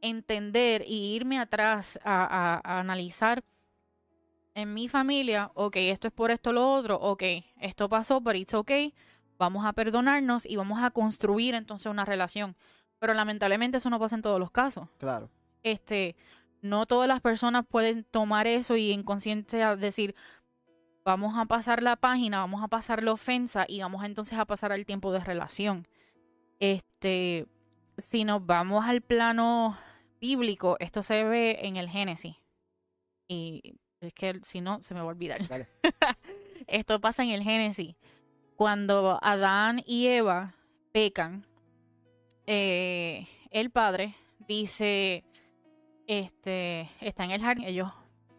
entender 0.00 0.84
y 0.86 1.14
irme 1.14 1.38
atrás 1.38 1.98
a, 2.04 2.24
a- 2.24 2.60
a 2.64 2.80
analizar 2.80 3.42
en 4.54 4.74
mi 4.74 4.88
familia, 4.88 5.50
ok, 5.54 5.76
esto 5.76 6.08
es 6.08 6.12
por 6.14 6.30
esto 6.30 6.52
lo 6.52 6.72
otro, 6.72 6.96
ok, 6.96 7.22
esto 7.60 7.88
pasó, 7.88 8.20
pero 8.20 8.38
it's 8.38 8.54
ok, 8.54 8.70
vamos 9.38 9.64
a 9.64 9.72
perdonarnos 9.72 10.44
y 10.46 10.56
vamos 10.56 10.82
a 10.82 10.90
construir 10.90 11.54
entonces 11.54 11.86
una 11.90 12.04
relación. 12.04 12.56
Pero 12.98 13.14
lamentablemente 13.14 13.76
eso 13.76 13.88
no 13.90 14.00
pasa 14.00 14.16
en 14.16 14.22
todos 14.22 14.40
los 14.40 14.50
casos 14.50 14.88
Claro. 14.98 15.30
este, 15.62 16.16
no 16.62 16.86
todas 16.86 17.06
las 17.06 17.20
personas 17.20 17.64
pueden 17.64 18.02
tomar 18.02 18.48
eso 18.48 18.74
y 18.74 18.90
en 18.92 19.04
conciencia 19.04 19.76
decir, 19.76 20.16
vamos 21.08 21.38
a 21.38 21.46
pasar 21.46 21.82
la 21.82 21.96
página, 21.96 22.40
vamos 22.40 22.62
a 22.62 22.68
pasar 22.68 23.02
la 23.02 23.12
ofensa 23.12 23.64
y 23.66 23.80
vamos 23.80 24.04
entonces 24.04 24.38
a 24.38 24.44
pasar 24.44 24.72
al 24.72 24.84
tiempo 24.84 25.10
de 25.10 25.20
relación. 25.20 25.88
Este, 26.60 27.46
si 27.96 28.24
nos 28.24 28.44
vamos 28.44 28.84
al 28.84 29.00
plano 29.00 29.78
bíblico, 30.20 30.76
esto 30.80 31.02
se 31.02 31.24
ve 31.24 31.60
en 31.62 31.78
el 31.78 31.88
Génesis. 31.88 32.36
Y 33.26 33.76
es 34.02 34.12
que 34.12 34.38
si 34.42 34.60
no, 34.60 34.82
se 34.82 34.92
me 34.92 35.00
va 35.00 35.06
a 35.06 35.08
olvidar. 35.08 35.40
Esto 36.66 37.00
pasa 37.00 37.22
en 37.22 37.30
el 37.30 37.42
Génesis. 37.42 37.96
Cuando 38.54 39.18
Adán 39.22 39.82
y 39.86 40.08
Eva 40.08 40.56
pecan, 40.92 41.46
eh, 42.46 43.26
el 43.50 43.70
padre 43.70 44.14
dice, 44.46 45.24
este, 46.06 46.90
está 47.00 47.24
en 47.24 47.30
el 47.30 47.40
jardín, 47.40 47.64
ellos 47.64 47.90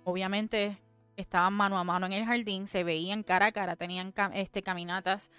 obviamente 0.04 0.78
estaban 1.22 1.54
mano 1.54 1.78
a 1.78 1.84
mano 1.84 2.06
en 2.06 2.14
el 2.14 2.26
jardín, 2.26 2.68
se 2.68 2.84
veían 2.84 3.24
cara 3.24 3.48
a 3.48 3.52
cara, 3.52 3.76
tenían 3.76 4.14
este, 4.34 4.64
caminatas 4.64 5.30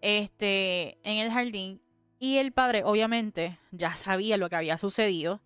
este, 0.00 0.98
en 1.02 1.18
el 1.18 1.30
jardín 1.30 1.80
y 2.18 2.36
el 2.36 2.52
padre 2.52 2.82
obviamente 2.84 3.58
ya 3.70 3.92
sabía 3.92 4.36
lo 4.36 4.50
que 4.50 4.56
había 4.56 4.76
sucedido, 4.76 5.40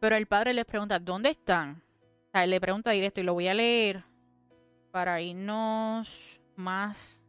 pero 0.00 0.16
el 0.16 0.26
padre 0.26 0.54
les 0.54 0.64
pregunta, 0.64 0.98
¿dónde 0.98 1.30
están? 1.30 1.82
O 2.28 2.30
sea, 2.32 2.44
él 2.44 2.50
le 2.50 2.60
pregunta 2.60 2.90
directo 2.90 3.20
y 3.20 3.24
lo 3.24 3.34
voy 3.34 3.48
a 3.48 3.54
leer 3.54 4.04
para 4.90 5.20
irnos 5.20 6.40
más 6.56 7.22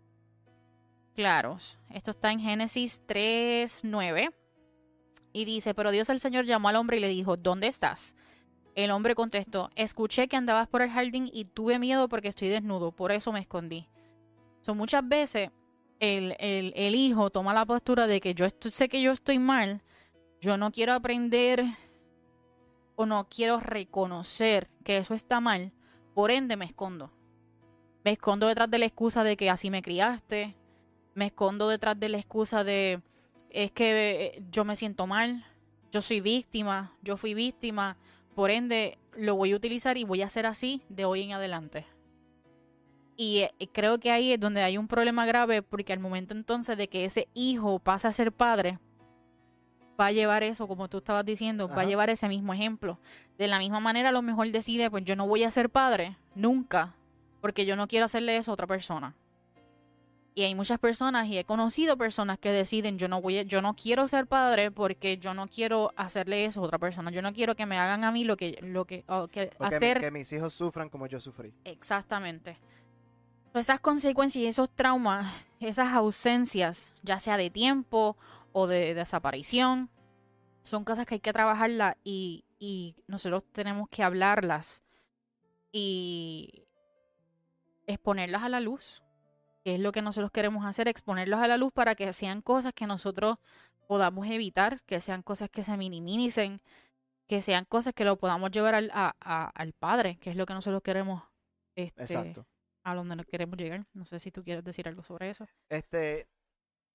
claros. 1.16 1.78
Esto 1.90 2.12
está 2.12 2.32
en 2.32 2.40
Génesis 2.40 3.02
3, 3.06 3.82
9. 3.84 4.32
Y 5.34 5.46
dice, 5.46 5.74
pero 5.74 5.92
Dios 5.92 6.10
el 6.10 6.20
Señor 6.20 6.46
llamó 6.46 6.70
al 6.70 6.78
hombre 6.78 6.98
y 6.98 7.00
le 7.02 7.10
dijo, 7.10 7.38
¿dónde 7.38 7.68
estás? 7.68 8.16
El 8.76 8.92
hombre 8.92 9.16
contestó, 9.16 9.70
escuché 9.76 10.28
que 10.28 10.38
andabas 10.38 10.68
por 10.68 10.82
el 10.82 10.90
jardín 10.90 11.30
y 11.34 11.46
tuve 11.46 11.80
miedo 11.80 12.08
porque 12.08 12.30
estoy 12.30 12.48
desnudo, 12.48 12.92
por 12.92 13.12
eso 13.12 13.32
me 13.32 13.40
escondí. 13.40 13.88
Son 14.62 14.78
muchas 14.78 15.08
veces 15.08 15.52
el, 16.00 16.36
el, 16.40 16.74
el 16.76 16.96
hijo 16.96 17.30
toma 17.30 17.54
la 17.54 17.66
postura 17.66 18.08
de 18.08 18.22
que 18.22 18.34
yo 18.34 18.48
sé 18.60 18.90
que 18.90 19.02
yo 19.02 19.12
estoy 19.12 19.40
mal, 19.40 19.82
yo 20.40 20.58
no 20.58 20.72
quiero 20.72 20.94
aprender 20.94 21.66
o 22.96 23.06
no 23.06 23.28
quiero 23.30 23.60
reconocer 23.60 24.70
que 24.84 24.98
eso 24.98 25.14
está 25.14 25.40
mal, 25.40 25.72
por 26.14 26.32
ende 26.32 26.58
me 26.58 26.66
escondo. 26.66 27.12
Me 28.04 28.12
escondo 28.12 28.48
detrás 28.48 28.70
de 28.70 28.80
la 28.80 28.86
excusa 28.86 29.24
de 29.24 29.36
que 29.36 29.50
así 29.50 29.70
me 29.70 29.82
criaste, 29.82 30.56
me 31.16 31.28
escondo 31.28 31.68
detrás 31.68 32.00
de 32.00 32.10
la 32.10 32.18
excusa 32.18 32.64
de 32.64 33.02
es 33.50 33.72
que 33.72 34.26
eh, 34.36 34.44
yo 34.52 34.64
me 34.64 34.76
siento 34.76 35.08
mal, 35.08 35.46
yo 35.92 36.02
soy 36.02 36.22
víctima, 36.22 36.94
yo 37.02 37.18
fui 37.18 37.34
víctima, 37.34 37.98
por 38.36 38.52
ende 38.52 38.98
lo 39.18 39.36
voy 39.36 39.52
a 39.52 39.56
utilizar 39.56 39.98
y 39.98 40.04
voy 40.04 40.22
a 40.22 40.28
hacer 40.28 40.46
así 40.46 40.82
de 40.90 41.06
hoy 41.06 41.24
en 41.24 41.34
adelante. 41.34 41.86
Y 43.18 43.40
eh, 43.40 43.52
creo 43.74 44.00
que 44.00 44.12
ahí 44.12 44.32
es 44.32 44.40
donde 44.40 44.62
hay 44.62 44.78
un 44.78 44.88
problema 44.88 45.26
grave 45.26 45.62
porque 45.62 45.92
al 45.92 46.00
momento 46.00 46.34
entonces 46.34 46.78
de 46.78 46.88
que 46.88 47.06
ese 47.06 47.28
hijo 47.34 47.80
pase 47.80 48.08
a 48.08 48.14
ser 48.14 48.32
padre, 48.32 48.80
va 50.00 50.08
a 50.08 50.12
llevar 50.12 50.44
eso, 50.44 50.68
como 50.68 50.88
tú 50.88 51.00
estabas 51.00 51.26
diciendo, 51.26 51.68
va 51.68 51.82
a 51.82 51.86
llevar 51.86 52.10
ese 52.10 52.30
mismo 52.30 52.54
ejemplo. 52.54 52.98
De 53.38 53.48
la 53.48 53.60
misma 53.60 53.82
manera 53.82 54.10
a 54.10 54.14
lo 54.14 54.22
mejor 54.22 54.50
decide, 54.52 54.90
pues 54.90 55.04
yo 55.04 55.16
no 55.16 55.28
voy 55.28 55.44
a 55.44 55.50
ser 55.50 55.70
padre, 55.70 56.16
nunca, 56.36 56.96
porque 57.42 57.66
yo 57.66 57.76
no 57.76 57.88
quiero 57.88 58.06
hacerle 58.06 58.38
eso 58.38 58.52
a 58.52 58.54
otra 58.54 58.68
persona. 58.68 59.16
Y 60.40 60.44
hay 60.44 60.56
muchas 60.56 60.80
personas 60.80 61.28
y 61.28 61.38
he 61.38 61.44
conocido 61.44 61.98
personas 61.98 62.40
que 62.40 62.50
deciden 62.50 62.98
yo 62.98 63.10
no 63.10 63.20
voy, 63.22 63.40
a- 63.40 63.42
yo 63.44 63.62
no 63.62 63.74
quiero 63.76 64.08
ser 64.08 64.26
padre 64.26 64.72
porque 64.72 65.18
yo 65.18 65.34
no 65.34 65.50
quiero 65.50 65.92
hacerle 65.98 66.46
eso 66.46 66.62
a 66.62 66.64
otra 66.64 66.80
persona. 66.80 67.12
Yo 67.12 67.22
no 67.22 67.34
quiero 67.34 67.56
que 67.56 67.66
me 67.66 67.78
hagan 67.78 68.06
a 68.06 68.12
mí 68.14 68.24
lo 68.24 68.38
que 68.38 68.58
lo 68.62 68.86
que, 68.86 69.04
o 69.10 69.28
que 69.28 69.52
O 69.58 69.68
que, 69.68 69.76
hacer 69.76 70.00
que 70.00 70.12
mis 70.12 70.32
hijos 70.32 70.54
sufran 70.54 70.88
como 70.88 71.08
yo 71.08 71.20
sufrí. 71.20 71.54
Exactamente. 71.66 72.58
Esas 73.54 73.82
consecuencias 73.82 74.42
y 74.42 74.48
esos 74.48 74.70
traumas, 74.74 75.28
esas 75.60 75.90
ausencias, 75.94 76.94
ya 77.04 77.20
sea 77.20 77.36
de 77.36 77.50
tiempo 77.50 78.16
o 78.54 78.66
de 78.66 78.94
desaparición, 78.94 79.90
son 80.64 80.86
cosas 80.86 81.06
que 81.06 81.16
hay 81.16 81.20
que 81.20 81.34
trabajarlas 81.34 81.98
y, 82.06 82.46
y 82.60 82.96
nosotros 83.08 83.44
tenemos 83.52 83.90
que 83.90 84.04
hablarlas 84.04 84.84
y 85.74 86.64
exponerlas 87.88 88.44
a 88.44 88.48
la 88.50 88.62
luz, 88.62 89.04
que 89.64 89.76
es 89.76 89.80
lo 89.80 89.92
que 89.92 90.02
nosotros 90.02 90.32
queremos 90.32 90.66
hacer, 90.66 90.88
exponerlos 90.88 91.40
a 91.40 91.48
la 91.48 91.58
luz 91.58 91.72
para 91.74 91.96
que 91.96 92.12
sean 92.14 92.42
cosas 92.42 92.74
que 92.74 92.88
nosotros 92.88 93.38
podamos 93.88 94.28
evitar, 94.28 94.82
que 94.86 95.00
sean 95.02 95.22
cosas 95.24 95.50
que 95.50 95.64
se 95.64 95.76
minimicen, 95.78 96.62
que 97.28 97.42
sean 97.42 97.66
cosas 97.66 97.94
que 97.94 98.06
lo 98.06 98.18
podamos 98.18 98.52
llevar 98.52 98.76
al, 98.76 98.90
a- 98.94 99.16
a- 99.20 99.50
al 99.56 99.74
Padre, 99.74 100.18
que 100.20 100.30
es 100.32 100.36
lo 100.36 100.46
que 100.46 100.54
nosotros 100.54 100.82
queremos 100.84 101.24
este, 101.76 102.02
Exacto. 102.04 102.46
a 102.84 102.96
donde 102.96 103.16
nos 103.16 103.26
queremos 103.26 103.58
llegar. 103.58 103.86
No 103.94 104.06
sé 104.06 104.20
si 104.20 104.32
tú 104.32 104.44
quieres 104.44 104.64
decir 104.64 104.88
algo 104.88 105.04
sobre 105.04 105.30
eso. 105.30 105.48
Este, 105.70 106.28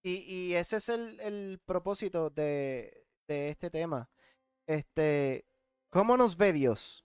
y, 0.03 0.17
y 0.51 0.55
ese 0.55 0.77
es 0.77 0.89
el, 0.89 1.21
el 1.21 1.61
propósito 1.65 2.31
de, 2.31 3.07
de 3.29 3.49
este 3.51 3.71
tema. 3.71 4.09
Este, 4.67 5.45
¿cómo 5.91 6.17
nos 6.17 6.37
ve 6.37 6.53
Dios? 6.53 7.05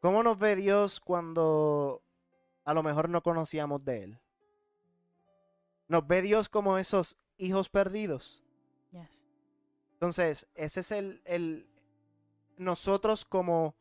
¿Cómo 0.00 0.22
nos 0.22 0.38
ve 0.38 0.56
Dios 0.56 1.00
cuando 1.00 2.02
a 2.66 2.74
lo 2.74 2.82
mejor 2.82 3.08
no 3.08 3.22
conocíamos 3.22 3.82
de 3.84 4.02
Él? 4.02 4.20
¿Nos 5.88 6.06
ve 6.06 6.20
Dios 6.20 6.50
como 6.50 6.76
esos 6.76 7.16
hijos 7.38 7.70
perdidos? 7.70 8.42
Entonces, 9.92 10.46
ese 10.54 10.80
es 10.80 10.90
el, 10.90 11.22
el 11.24 11.70
nosotros 12.58 13.24
como, 13.24 13.74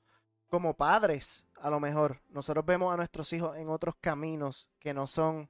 como 0.47 0.75
padres, 0.75 1.45
a 1.59 1.69
lo 1.69 1.81
mejor, 1.81 2.21
nosotros 2.29 2.65
vemos 2.65 2.93
a 2.93 2.97
nuestros 2.97 3.33
hijos 3.33 3.57
en 3.57 3.67
otros 3.67 3.95
caminos 3.99 4.69
que 4.79 4.93
no 4.93 5.07
son 5.07 5.49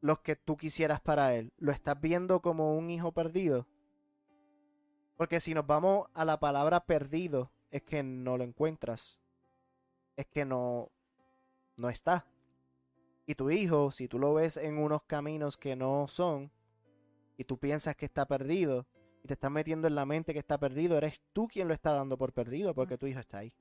los 0.00 0.20
que 0.20 0.36
tú 0.36 0.56
quisieras 0.56 1.00
para 1.00 1.34
él. 1.34 1.52
¿Lo 1.56 1.72
estás 1.72 2.00
viendo 2.00 2.40
como 2.40 2.76
un 2.76 2.90
hijo 2.90 3.10
perdido? 3.10 3.66
Porque 5.16 5.40
si 5.40 5.52
nos 5.52 5.66
vamos 5.66 6.08
a 6.14 6.24
la 6.24 6.38
palabra 6.38 6.86
perdido, 6.86 7.50
es 7.70 7.82
que 7.82 8.02
no 8.02 8.36
lo 8.36 8.44
encuentras. 8.44 9.18
Es 10.16 10.26
que 10.26 10.44
no, 10.44 10.92
no 11.80 11.90
está. 11.90 12.26
Y 13.26 13.34
tu 13.34 13.50
hijo, 13.50 13.90
si 13.90 14.08
tú 14.08 14.18
lo 14.18 14.34
ves 14.34 14.56
en 14.56 14.78
unos 14.78 15.02
caminos 15.02 15.56
que 15.56 15.76
no 15.76 16.06
son, 16.08 16.50
y 17.36 17.44
tú 17.44 17.58
piensas 17.58 17.96
que 17.96 18.06
está 18.06 18.26
perdido, 18.26 18.86
y 19.24 19.28
te 19.28 19.34
estás 19.34 19.50
metiendo 19.50 19.88
en 19.88 19.94
la 19.94 20.06
mente 20.06 20.32
que 20.32 20.38
está 20.38 20.58
perdido, 20.58 20.96
eres 20.96 21.20
tú 21.32 21.48
quien 21.48 21.68
lo 21.68 21.74
está 21.74 21.92
dando 21.92 22.16
por 22.16 22.32
perdido, 22.32 22.74
porque 22.74 22.98
tu 22.98 23.06
hijo 23.06 23.20
está 23.20 23.38
ahí. 23.38 23.52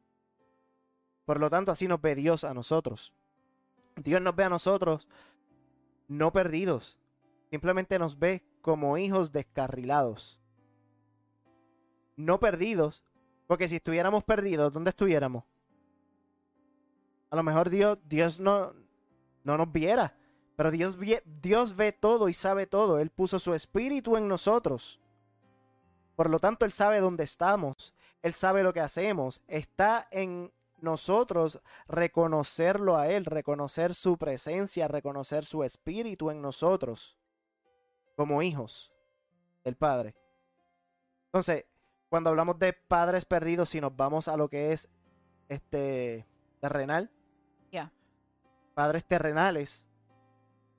Por 1.25 1.39
lo 1.39 1.49
tanto, 1.49 1.71
así 1.71 1.87
nos 1.87 2.01
ve 2.01 2.15
Dios 2.15 2.43
a 2.43 2.53
nosotros. 2.53 3.13
Dios 3.95 4.21
nos 4.21 4.35
ve 4.35 4.43
a 4.43 4.49
nosotros 4.49 5.07
no 6.09 6.33
perdidos, 6.33 6.99
simplemente 7.51 7.99
nos 7.99 8.17
ve 8.17 8.43
como 8.61 8.97
hijos 8.97 9.31
descarrilados. 9.31 10.41
No 12.17 12.39
perdidos, 12.39 13.03
porque 13.47 13.67
si 13.67 13.77
estuviéramos 13.77 14.23
perdidos, 14.23 14.73
¿dónde 14.73 14.89
estuviéramos? 14.89 15.43
A 17.29 17.35
lo 17.35 17.43
mejor 17.43 17.69
Dios, 17.69 17.99
Dios 18.05 18.39
no, 18.39 18.73
no 19.43 19.57
nos 19.57 19.71
viera, 19.71 20.15
pero 20.55 20.71
Dios, 20.71 20.97
Dios 21.41 21.75
ve 21.75 21.91
todo 21.91 22.27
y 22.27 22.33
sabe 22.33 22.65
todo. 22.65 22.99
Él 22.99 23.11
puso 23.11 23.39
su 23.39 23.53
espíritu 23.53 24.17
en 24.17 24.27
nosotros. 24.27 24.99
Por 26.15 26.29
lo 26.29 26.39
tanto, 26.39 26.65
Él 26.65 26.71
sabe 26.71 26.99
dónde 26.99 27.23
estamos. 27.23 27.93
Él 28.21 28.33
sabe 28.33 28.63
lo 28.63 28.73
que 28.73 28.81
hacemos. 28.81 29.41
Está 29.47 30.07
en 30.11 30.51
nosotros 30.81 31.61
reconocerlo 31.87 32.97
a 32.97 33.07
Él, 33.07 33.25
reconocer 33.25 33.93
su 33.93 34.17
presencia, 34.17 34.87
reconocer 34.87 35.45
su 35.45 35.63
espíritu 35.63 36.29
en 36.31 36.41
nosotros 36.41 37.17
como 38.15 38.41
hijos 38.41 38.91
del 39.63 39.75
Padre. 39.75 40.15
Entonces, 41.27 41.65
cuando 42.09 42.31
hablamos 42.31 42.57
de 42.57 42.73
padres 42.73 43.23
perdidos, 43.23 43.69
si 43.69 43.79
nos 43.79 43.95
vamos 43.95 44.27
a 44.27 44.35
lo 44.35 44.49
que 44.49 44.73
es 44.73 44.89
este 45.47 46.25
terrenal. 46.59 47.11
Padres 48.79 49.03
terrenales, 49.03 49.85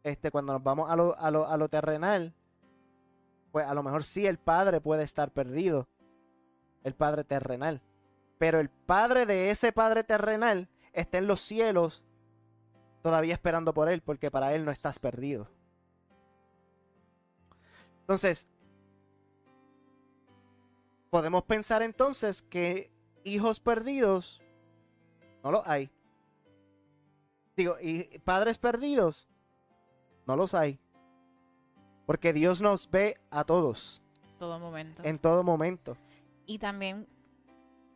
este, 0.04 0.30
cuando 0.30 0.54
nos 0.54 0.62
vamos 0.62 0.90
a 0.90 0.96
lo, 0.96 1.18
a 1.18 1.30
lo, 1.30 1.46
a 1.46 1.58
lo 1.58 1.68
terrenal, 1.68 2.32
pues 3.52 3.66
a 3.66 3.74
lo 3.74 3.82
mejor 3.82 4.04
sí 4.04 4.26
el 4.26 4.38
padre 4.38 4.80
puede 4.80 5.02
estar 5.02 5.30
perdido, 5.32 5.86
el 6.82 6.94
padre 6.94 7.24
terrenal. 7.24 7.82
Pero 8.38 8.58
el 8.58 8.70
padre 8.70 9.26
de 9.26 9.50
ese 9.50 9.70
padre 9.72 10.02
terrenal 10.02 10.70
está 10.94 11.18
en 11.18 11.26
los 11.26 11.42
cielos 11.42 12.02
todavía 13.02 13.34
esperando 13.34 13.74
por 13.74 13.90
él, 13.90 14.00
porque 14.00 14.30
para 14.30 14.54
él 14.54 14.64
no 14.64 14.70
estás 14.70 14.98
perdido. 14.98 15.50
Entonces, 18.00 18.48
podemos 21.10 21.44
pensar 21.44 21.82
entonces 21.82 22.40
que 22.40 22.90
hijos 23.24 23.60
perdidos 23.60 24.40
no 25.44 25.50
los 25.50 25.66
hay. 25.66 25.90
Digo, 27.60 27.76
y 27.78 28.04
padres 28.20 28.56
perdidos 28.56 29.28
no 30.26 30.34
los 30.34 30.54
hay. 30.54 30.80
Porque 32.06 32.32
Dios 32.32 32.62
nos 32.62 32.90
ve 32.90 33.18
a 33.30 33.44
todos, 33.44 34.00
Todo 34.38 34.58
momento. 34.58 35.04
en 35.04 35.18
todo 35.18 35.44
momento. 35.44 35.98
Y 36.46 36.58
también, 36.58 37.06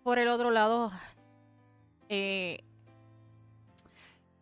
por 0.03 0.19
el 0.19 0.29
otro 0.29 0.51
lado, 0.51 0.93
eh, 2.11 2.63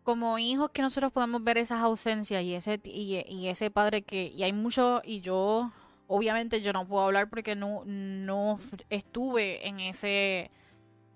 como 0.02 0.40
hijos 0.40 0.70
que 0.70 0.82
nosotros 0.82 1.12
podemos 1.12 1.44
ver 1.44 1.56
esas 1.58 1.78
ausencias 1.78 2.42
y 2.42 2.54
ese, 2.54 2.80
y, 2.82 3.22
y 3.28 3.46
ese 3.46 3.70
padre 3.70 4.02
que, 4.02 4.26
y 4.26 4.42
hay 4.42 4.52
mucho, 4.52 5.02
y 5.04 5.20
yo, 5.20 5.70
obviamente 6.08 6.62
yo 6.62 6.72
no 6.72 6.85
puedo 6.85 7.04
hablar 7.04 7.30
porque 7.30 7.54
no, 7.54 7.85
no 7.87 8.58
estuve 8.90 9.68
en 9.68 9.78
ese, 9.78 10.50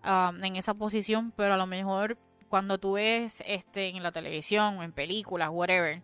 um, 0.05 0.45
en 0.45 0.55
esa 0.55 0.75
posición, 0.75 1.33
pero 1.37 1.55
a 1.55 1.57
lo 1.57 1.67
mejor 1.67 2.17
cuando 2.49 2.79
tú 2.79 2.93
ves 2.93 3.43
este 3.47 3.89
en 3.89 4.03
la 4.03 4.13
televisión 4.13 4.79
o 4.79 4.83
en 4.83 4.93
películas, 4.93 5.51
whatever, 5.53 6.03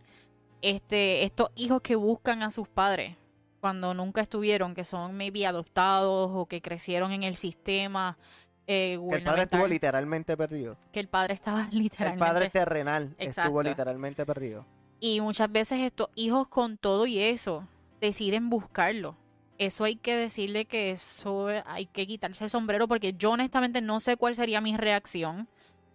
este, 0.61 1.25
estos 1.25 1.51
hijos 1.57 1.83
que 1.83 1.97
buscan 1.97 2.43
a 2.43 2.51
sus 2.51 2.69
padres 2.69 3.17
cuando 3.61 3.95
nunca 3.95 4.21
estuvieron, 4.21 4.75
que 4.75 4.85
son 4.85 5.17
maybe 5.17 5.47
adoptados 5.47 6.31
o 6.35 6.47
que 6.47 6.61
crecieron 6.61 7.13
en 7.13 7.23
el 7.23 7.37
sistema 7.37 8.19
eh, 8.67 8.99
Que 9.11 9.17
el 9.17 9.23
padre 9.25 9.43
estuvo 9.43 9.67
literalmente 9.67 10.37
perdido. 10.37 10.77
que 10.93 11.01
el 11.01 11.09
padre 11.09 11.35
estaba 11.35 11.69
El 11.73 11.79
literalmente 11.79 12.25
padre 12.25 12.51
terrenal 12.51 13.15
estuvo 13.19 13.63
literalmente 13.63 14.25
perdido. 14.27 14.65
y 15.01 15.21
muchas 15.21 15.51
veces 15.51 15.81
estos 15.81 16.09
hijos 16.15 16.49
con 16.49 16.77
todo 16.77 17.07
y 17.07 17.19
eso 17.19 17.67
deciden 18.01 18.51
buscarlo. 18.51 19.17
Eso 19.59 19.85
hay 19.85 19.95
que 19.97 20.17
decirle 20.17 20.65
que 20.65 20.91
eso 20.91 21.47
hay 21.67 21.87
que 21.87 22.07
quitarse 22.07 22.45
el 22.45 22.51
sombrero 22.51 22.89
porque 22.89 23.13
yo 23.13 23.31
honestamente 23.31 23.81
no 23.81 24.01
sé 24.01 24.17
cuál 24.17 24.35
sería 24.35 24.61
mi 24.61 24.77
reacción 24.77 25.47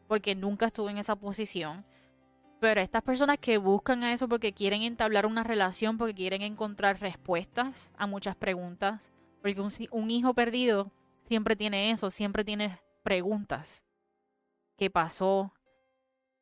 porque 0.08 0.36
nunca 0.36 0.68
estuve 0.68 0.92
en 0.92 0.98
esa 0.98 1.16
posición. 1.16 1.86
Pero 2.60 2.82
estas 2.82 3.04
personas 3.04 3.38
que 3.38 3.58
buscan 3.58 4.04
a 4.04 4.14
eso 4.14 4.28
porque 4.28 4.54
quieren 4.54 4.82
entablar 4.82 5.26
una 5.26 5.44
relación, 5.44 5.98
porque 5.98 6.16
quieren 6.16 6.42
encontrar 6.42 7.00
respuestas 7.00 7.92
a 7.98 8.08
muchas 8.08 8.36
preguntas, 8.36 9.12
porque 9.42 9.62
un, 9.92 10.12
hijo 10.12 10.34
perdido 10.34 10.92
siempre 11.24 11.56
tiene 11.56 11.92
eso, 11.92 12.10
siempre 12.10 12.44
tiene 12.44 12.80
preguntas. 13.04 13.84
¿Qué 14.76 14.90
pasó? 14.90 15.54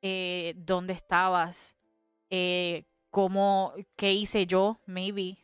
Eh, 0.01 0.53
¿Dónde 0.57 0.93
estabas? 0.93 1.75
Eh, 2.29 2.85
¿Cómo? 3.09 3.73
¿Qué 3.97 4.13
hice 4.13 4.45
yo? 4.45 4.79
Maybe. 4.85 5.37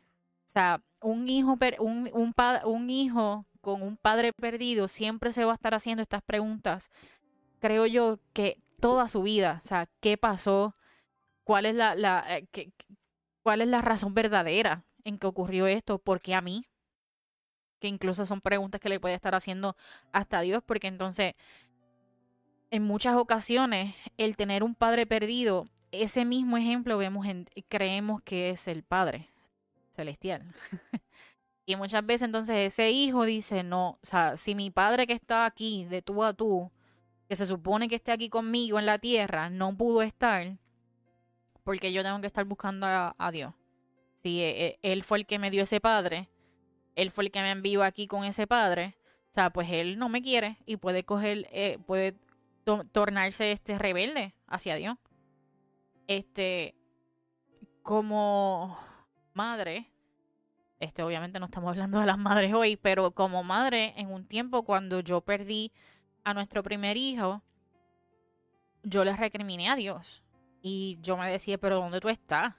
O 0.46 0.50
sea, 0.50 0.82
un 1.02 1.28
hijo, 1.28 1.58
un, 1.80 2.10
un, 2.14 2.34
un 2.66 2.90
hijo 2.90 3.46
con 3.62 3.82
un 3.82 3.96
padre 3.98 4.34
perdido 4.34 4.88
siempre 4.88 5.32
se 5.32 5.46
va 5.46 5.52
a 5.52 5.56
estar 5.56 5.74
haciendo 5.74 6.02
estas 6.02 6.22
preguntas. 6.24 6.90
Creo 7.62 7.86
yo 7.88 8.20
que 8.34 8.60
toda 8.82 9.08
su 9.08 9.24
vida, 9.24 9.62
o 9.64 9.68
sea, 9.68 9.88
¿qué 10.02 10.18
pasó? 10.18 10.74
¿Cuál 11.46 11.66
es 11.68 11.76
la, 11.76 11.96
la 11.96 12.26
eh, 12.38 12.48
qué- 12.52 12.74
cuál 13.44 13.62
es 13.62 13.70
la 13.70 13.82
razón 13.82 14.14
verdadera 14.16 14.86
en 15.06 15.20
que 15.20 15.28
ocurrió 15.28 15.68
esto? 15.68 16.00
¿Por 16.00 16.22
qué 16.22 16.36
a 16.36 16.42
mí? 16.42 16.66
Que 17.80 17.88
incluso 17.88 18.26
son 18.26 18.42
preguntas 18.42 18.80
que 18.80 18.90
le 18.90 19.00
puede 19.00 19.16
estar 19.16 19.34
haciendo 19.34 19.76
hasta 20.12 20.42
Dios, 20.42 20.62
porque 20.66 20.88
entonces, 20.88 21.34
en 22.70 22.84
muchas 22.84 23.16
ocasiones, 23.16 23.96
el 24.18 24.36
tener 24.38 24.64
un 24.64 24.76
padre 24.76 25.06
perdido, 25.06 25.68
ese 25.92 26.24
mismo 26.26 26.58
ejemplo 26.58 26.98
vemos 26.98 27.26
en, 27.26 27.48
creemos 27.68 28.22
que 28.24 28.50
es 28.52 28.68
el 28.68 28.84
padre 28.84 29.30
celestial. 29.92 30.44
y 31.66 31.76
muchas 31.76 32.06
veces 32.06 32.24
entonces 32.28 32.58
ese 32.58 32.92
hijo 32.92 33.26
dice, 33.26 33.64
no, 33.64 33.92
o 33.92 34.00
sea, 34.04 34.38
si 34.38 34.56
mi 34.56 34.72
padre 34.72 35.08
que 35.08 35.14
está 35.14 35.46
aquí 35.46 35.86
de 35.86 36.02
tú 36.02 36.24
a 36.24 36.34
tú, 36.34 36.72
que 37.32 37.38
se 37.38 37.48
supone 37.48 37.88
que 37.88 37.96
esté 37.96 38.12
aquí 38.12 38.28
conmigo 38.28 38.78
en 38.78 38.86
la 38.86 39.00
tierra, 39.00 39.50
no 39.50 39.78
pudo 39.78 40.02
estar, 40.02 40.58
porque 41.64 41.94
yo 41.94 42.04
tengo 42.04 42.20
que 42.20 42.28
estar 42.28 42.44
buscando 42.44 42.86
a, 42.86 43.32
Dios. 43.32 43.54
Si 44.16 44.42
e- 44.42 44.66
e- 44.66 44.80
Él 44.82 45.02
fue 45.02 45.20
el 45.20 45.26
que 45.26 45.40
me 45.40 45.50
dio 45.50 45.64
ese 45.64 45.80
padre, 45.80 46.28
Él 46.94 47.10
fue 47.10 47.24
el 47.24 47.32
que 47.32 47.40
me 47.40 47.52
envió 47.52 47.84
aquí 47.84 48.06
con 48.06 48.26
ese 48.26 48.48
padre, 48.48 48.98
o 49.30 49.34
sea, 49.34 49.50
pues 49.50 49.70
Él 49.72 49.98
no 49.98 50.10
me 50.10 50.22
quiere 50.22 50.58
y 50.66 50.76
puede 50.76 51.06
coger, 51.06 51.48
eh, 51.54 51.78
puede 51.88 52.18
to- 52.66 52.82
tornarse 52.92 53.54
este 53.54 53.78
rebelde 53.78 54.34
hacia 54.48 54.76
Dios. 54.76 54.98
Este, 56.08 56.76
como 57.82 58.78
madre, 59.34 59.90
este, 60.82 61.02
obviamente 61.02 61.40
no 61.40 61.46
estamos 61.46 61.70
hablando 61.70 62.02
de 62.02 62.08
las 62.08 62.18
madres 62.18 62.54
hoy, 62.54 62.76
pero 62.76 63.12
como 63.12 63.42
madre, 63.42 63.94
en 63.96 64.12
un 64.12 64.26
tiempo 64.28 64.64
cuando 64.64 65.00
yo 65.00 65.22
perdí 65.22 65.72
a 66.24 66.34
nuestro 66.34 66.64
primer 66.64 66.98
hijo, 66.98 67.42
yo 68.84 69.04
le 69.04 69.16
recriminé 69.16 69.70
a 69.70 69.76
Dios. 69.76 70.24
Y 70.62 71.00
yo 71.02 71.18
me 71.18 71.30
decía, 71.30 71.58
pero 71.58 71.78
¿dónde 71.78 72.00
tú 72.00 72.10
estás? 72.10 72.54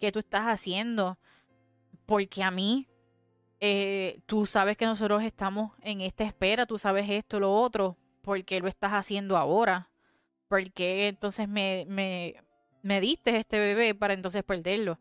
¿Qué 0.00 0.12
tú 0.12 0.18
estás 0.18 0.46
haciendo? 0.46 1.18
Porque 2.06 2.42
a 2.42 2.50
mí, 2.50 2.88
eh, 3.60 4.20
tú 4.26 4.46
sabes 4.46 4.76
que 4.76 4.84
nosotros 4.84 5.22
estamos 5.22 5.72
en 5.80 6.00
esta 6.00 6.24
espera, 6.24 6.66
tú 6.66 6.78
sabes 6.78 7.08
esto, 7.08 7.40
lo 7.40 7.54
otro, 7.54 7.96
¿por 8.20 8.44
qué 8.44 8.60
lo 8.60 8.68
estás 8.68 8.92
haciendo 8.92 9.36
ahora? 9.36 9.88
¿Por 10.48 10.70
qué 10.72 11.08
entonces 11.08 11.48
me, 11.48 11.86
me, 11.88 12.34
me 12.82 13.00
diste 13.00 13.36
este 13.36 13.58
bebé 13.58 13.94
para 13.94 14.14
entonces 14.14 14.42
perderlo? 14.44 14.98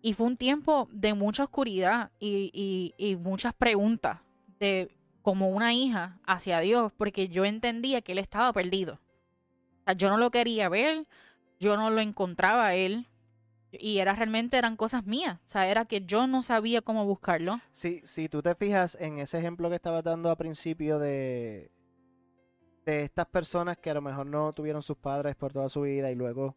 Y 0.00 0.14
fue 0.14 0.26
un 0.26 0.36
tiempo 0.36 0.88
de 0.92 1.14
mucha 1.14 1.44
oscuridad 1.44 2.12
y, 2.18 2.50
y, 2.54 2.94
y 2.96 3.16
muchas 3.16 3.52
preguntas 3.54 4.20
de 4.58 4.95
como 5.26 5.48
una 5.48 5.74
hija 5.74 6.20
hacia 6.24 6.60
Dios, 6.60 6.92
porque 6.96 7.26
yo 7.26 7.44
entendía 7.44 8.00
que 8.00 8.12
él 8.12 8.18
estaba 8.18 8.52
perdido. 8.52 9.00
O 9.80 9.84
sea, 9.84 9.94
yo 9.94 10.08
no 10.08 10.18
lo 10.18 10.30
quería 10.30 10.68
ver, 10.68 11.08
yo 11.58 11.76
no 11.76 11.90
lo 11.90 12.00
encontraba 12.00 12.66
a 12.66 12.74
él, 12.76 13.08
y 13.72 13.98
era 13.98 14.14
realmente 14.14 14.56
eran 14.56 14.76
cosas 14.76 15.04
mías. 15.04 15.40
O 15.44 15.48
sea, 15.48 15.66
era 15.66 15.84
que 15.84 16.02
yo 16.02 16.28
no 16.28 16.44
sabía 16.44 16.80
cómo 16.80 17.04
buscarlo. 17.04 17.60
Si, 17.72 18.00
si 18.04 18.28
tú 18.28 18.40
te 18.40 18.54
fijas 18.54 18.96
en 19.00 19.18
ese 19.18 19.40
ejemplo 19.40 19.68
que 19.68 19.74
estabas 19.74 20.04
dando 20.04 20.30
a 20.30 20.36
principio 20.36 21.00
de, 21.00 21.72
de 22.84 23.02
estas 23.02 23.26
personas 23.26 23.78
que 23.78 23.90
a 23.90 23.94
lo 23.94 24.02
mejor 24.02 24.28
no 24.28 24.52
tuvieron 24.52 24.80
sus 24.80 24.96
padres 24.96 25.34
por 25.34 25.52
toda 25.52 25.68
su 25.68 25.80
vida 25.80 26.08
y 26.08 26.14
luego 26.14 26.54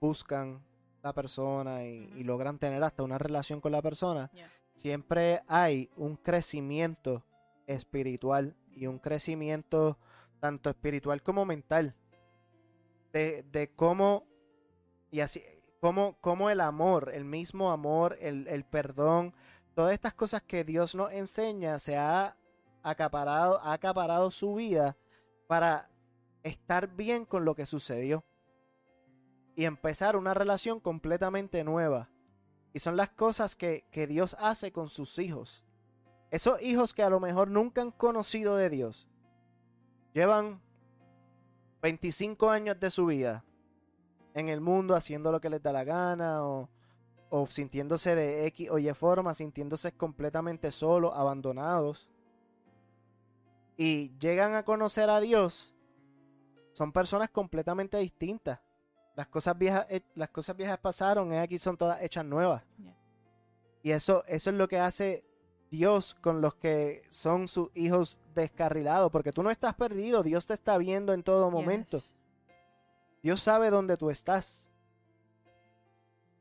buscan 0.00 0.62
la 1.02 1.12
persona 1.12 1.84
y, 1.84 2.12
y 2.14 2.22
logran 2.22 2.60
tener 2.60 2.80
hasta 2.84 3.02
una 3.02 3.18
relación 3.18 3.60
con 3.60 3.72
la 3.72 3.82
persona, 3.82 4.30
Yeah. 4.32 4.48
siempre 4.76 5.42
hay 5.48 5.90
un 5.96 6.14
crecimiento 6.14 7.24
espiritual 7.66 8.56
y 8.70 8.86
un 8.86 8.98
crecimiento 8.98 9.98
tanto 10.40 10.70
espiritual 10.70 11.22
como 11.22 11.44
mental 11.44 11.94
de, 13.12 13.44
de 13.44 13.70
cómo 13.74 14.26
y 15.10 15.20
así 15.20 15.42
cómo, 16.20 16.48
el 16.48 16.60
amor, 16.60 17.10
el 17.12 17.24
mismo 17.24 17.72
amor, 17.72 18.16
el, 18.20 18.46
el 18.46 18.64
perdón, 18.64 19.34
todas 19.74 19.92
estas 19.92 20.14
cosas 20.14 20.42
que 20.42 20.62
Dios 20.62 20.94
nos 20.94 21.12
enseña 21.12 21.80
se 21.80 21.96
ha 21.96 22.36
acaparado, 22.84 23.58
ha 23.60 23.72
acaparado 23.72 24.30
su 24.30 24.54
vida 24.54 24.96
para 25.48 25.90
estar 26.44 26.94
bien 26.94 27.24
con 27.24 27.44
lo 27.44 27.56
que 27.56 27.66
sucedió 27.66 28.24
y 29.56 29.64
empezar 29.64 30.16
una 30.16 30.34
relación 30.34 30.78
completamente 30.78 31.64
nueva. 31.64 32.10
Y 32.72 32.78
son 32.78 32.96
las 32.96 33.10
cosas 33.10 33.56
que, 33.56 33.84
que 33.90 34.06
Dios 34.06 34.36
hace 34.38 34.72
con 34.72 34.88
sus 34.88 35.18
hijos. 35.18 35.64
Esos 36.32 36.62
hijos 36.62 36.94
que 36.94 37.02
a 37.02 37.10
lo 37.10 37.20
mejor 37.20 37.48
nunca 37.48 37.82
han 37.82 37.90
conocido 37.90 38.56
de 38.56 38.70
Dios. 38.70 39.06
Llevan 40.14 40.62
25 41.82 42.48
años 42.48 42.80
de 42.80 42.90
su 42.90 43.04
vida 43.04 43.44
en 44.32 44.48
el 44.48 44.62
mundo 44.62 44.96
haciendo 44.96 45.30
lo 45.30 45.42
que 45.42 45.50
les 45.50 45.62
da 45.62 45.72
la 45.72 45.84
gana 45.84 46.42
o, 46.46 46.70
o 47.28 47.46
sintiéndose 47.46 48.14
de 48.14 48.46
X 48.46 48.70
o 48.70 48.78
Y 48.78 48.90
forma, 48.94 49.34
sintiéndose 49.34 49.92
completamente 49.92 50.70
solos, 50.70 51.12
abandonados. 51.14 52.08
Y 53.76 54.16
llegan 54.18 54.54
a 54.54 54.64
conocer 54.64 55.10
a 55.10 55.20
Dios. 55.20 55.74
Son 56.72 56.92
personas 56.92 57.28
completamente 57.28 57.98
distintas. 57.98 58.58
Las 59.16 59.28
cosas 59.28 59.58
viejas, 59.58 59.84
eh, 59.90 60.00
las 60.14 60.30
cosas 60.30 60.56
viejas 60.56 60.78
pasaron, 60.78 61.30
eh, 61.34 61.40
aquí 61.40 61.58
son 61.58 61.76
todas 61.76 62.00
hechas 62.00 62.24
nuevas. 62.24 62.64
Yeah. 62.78 62.96
Y 63.82 63.90
eso, 63.90 64.24
eso 64.26 64.48
es 64.48 64.56
lo 64.56 64.66
que 64.66 64.78
hace 64.78 65.26
Dios 65.72 66.12
con 66.20 66.42
los 66.42 66.54
que 66.56 67.02
son 67.08 67.48
sus 67.48 67.70
hijos 67.74 68.18
descarrilados, 68.34 69.10
porque 69.10 69.32
tú 69.32 69.42
no 69.42 69.50
estás 69.50 69.74
perdido, 69.74 70.22
Dios 70.22 70.46
te 70.46 70.52
está 70.52 70.76
viendo 70.76 71.14
en 71.14 71.22
todo 71.22 71.50
momento. 71.50 71.96
Yes. 71.96 72.14
Dios 73.22 73.40
sabe 73.40 73.70
dónde 73.70 73.96
tú 73.96 74.10
estás. 74.10 74.68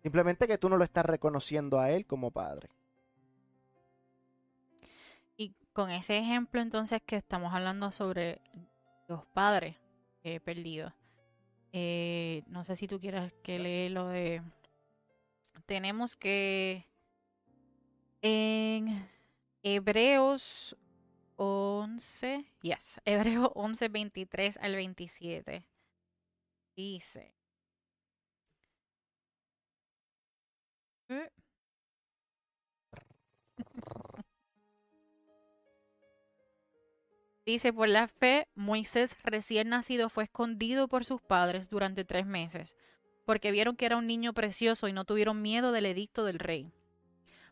Simplemente 0.03 0.47
que 0.47 0.57
tú 0.57 0.67
no 0.67 0.75
lo 0.75 0.83
estás 0.83 1.05
reconociendo 1.05 1.79
a 1.79 1.91
Él 1.91 2.05
como 2.05 2.31
Padre. 2.31 2.69
Y 5.37 5.55
con 5.71 5.91
ese 5.91 6.17
ejemplo 6.17 6.59
entonces 6.59 7.01
que 7.01 7.15
estamos 7.15 7.53
hablando 7.53 7.89
sobre 7.93 8.41
los 9.07 9.25
padres 9.27 9.77
que 10.21 10.35
he 10.35 10.39
perdido. 10.41 10.93
eh, 11.71 12.43
no 12.47 12.65
sé 12.65 12.75
si 12.75 12.85
tú 12.85 12.99
quieras 12.99 13.31
que 13.43 13.59
lee 13.59 13.87
lo 13.87 14.07
de... 14.09 14.41
Tenemos 15.65 16.17
que... 16.17 16.85
En 18.21 19.09
Hebreos 19.63 20.75
11... 21.35 22.45
Yes, 22.61 23.01
Hebreos 23.05 23.51
11, 23.55 23.89
23 23.89 24.57
al 24.57 24.75
27. 24.75 25.67
Dice... 26.75 27.33
Eh, 31.09 31.29
Dice, 37.45 37.73
por 37.73 37.89
la 37.89 38.07
fe, 38.07 38.47
Moisés 38.55 39.17
recién 39.23 39.69
nacido 39.69 40.09
fue 40.09 40.25
escondido 40.25 40.87
por 40.87 41.03
sus 41.05 41.21
padres 41.21 41.69
durante 41.69 42.05
tres 42.05 42.25
meses, 42.25 42.77
porque 43.25 43.51
vieron 43.51 43.75
que 43.75 43.87
era 43.87 43.97
un 43.97 44.05
niño 44.05 44.33
precioso 44.33 44.87
y 44.87 44.93
no 44.93 45.05
tuvieron 45.05 45.41
miedo 45.41 45.71
del 45.71 45.87
edicto 45.87 46.23
del 46.23 46.37
rey. 46.37 46.71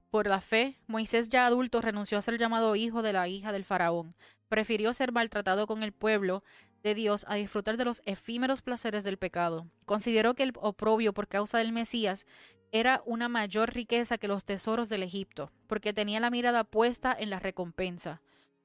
Por 0.10 0.26
la 0.28 0.42
fe, 0.42 0.80
Moisés 0.88 1.30
ya 1.30 1.46
adulto 1.46 1.82
renunció 1.82 2.18
a 2.18 2.22
ser 2.22 2.40
llamado 2.40 2.76
hijo 2.76 3.04
de 3.04 3.14
la 3.14 3.28
hija 3.28 3.52
del 3.52 3.64
faraón, 3.64 4.16
prefirió 4.48 4.92
ser 4.94 5.12
maltratado 5.12 5.68
con 5.68 5.84
el 5.84 5.92
pueblo 5.92 6.44
de 6.82 6.96
Dios 6.96 7.26
a 7.28 7.36
disfrutar 7.36 7.78
de 7.78 7.86
los 7.86 8.02
efímeros 8.06 8.64
placeres 8.64 9.04
del 9.04 9.18
pecado. 9.18 9.68
Consideró 9.86 10.34
que 10.34 10.44
el 10.44 10.54
oprobio 10.56 11.14
por 11.14 11.28
causa 11.28 11.60
del 11.60 11.74
Mesías 11.74 12.26
era 12.72 13.04
una 13.06 13.30
mayor 13.30 13.74
riqueza 13.74 14.18
que 14.18 14.28
los 14.28 14.46
tesoros 14.46 14.90
del 14.90 15.04
Egipto, 15.04 15.52
porque 15.68 15.94
tenía 15.94 16.20
la 16.20 16.32
mirada 16.32 16.64
puesta 16.64 17.16
en 17.18 17.30
la 17.30 17.40
recompensa. 17.40 18.22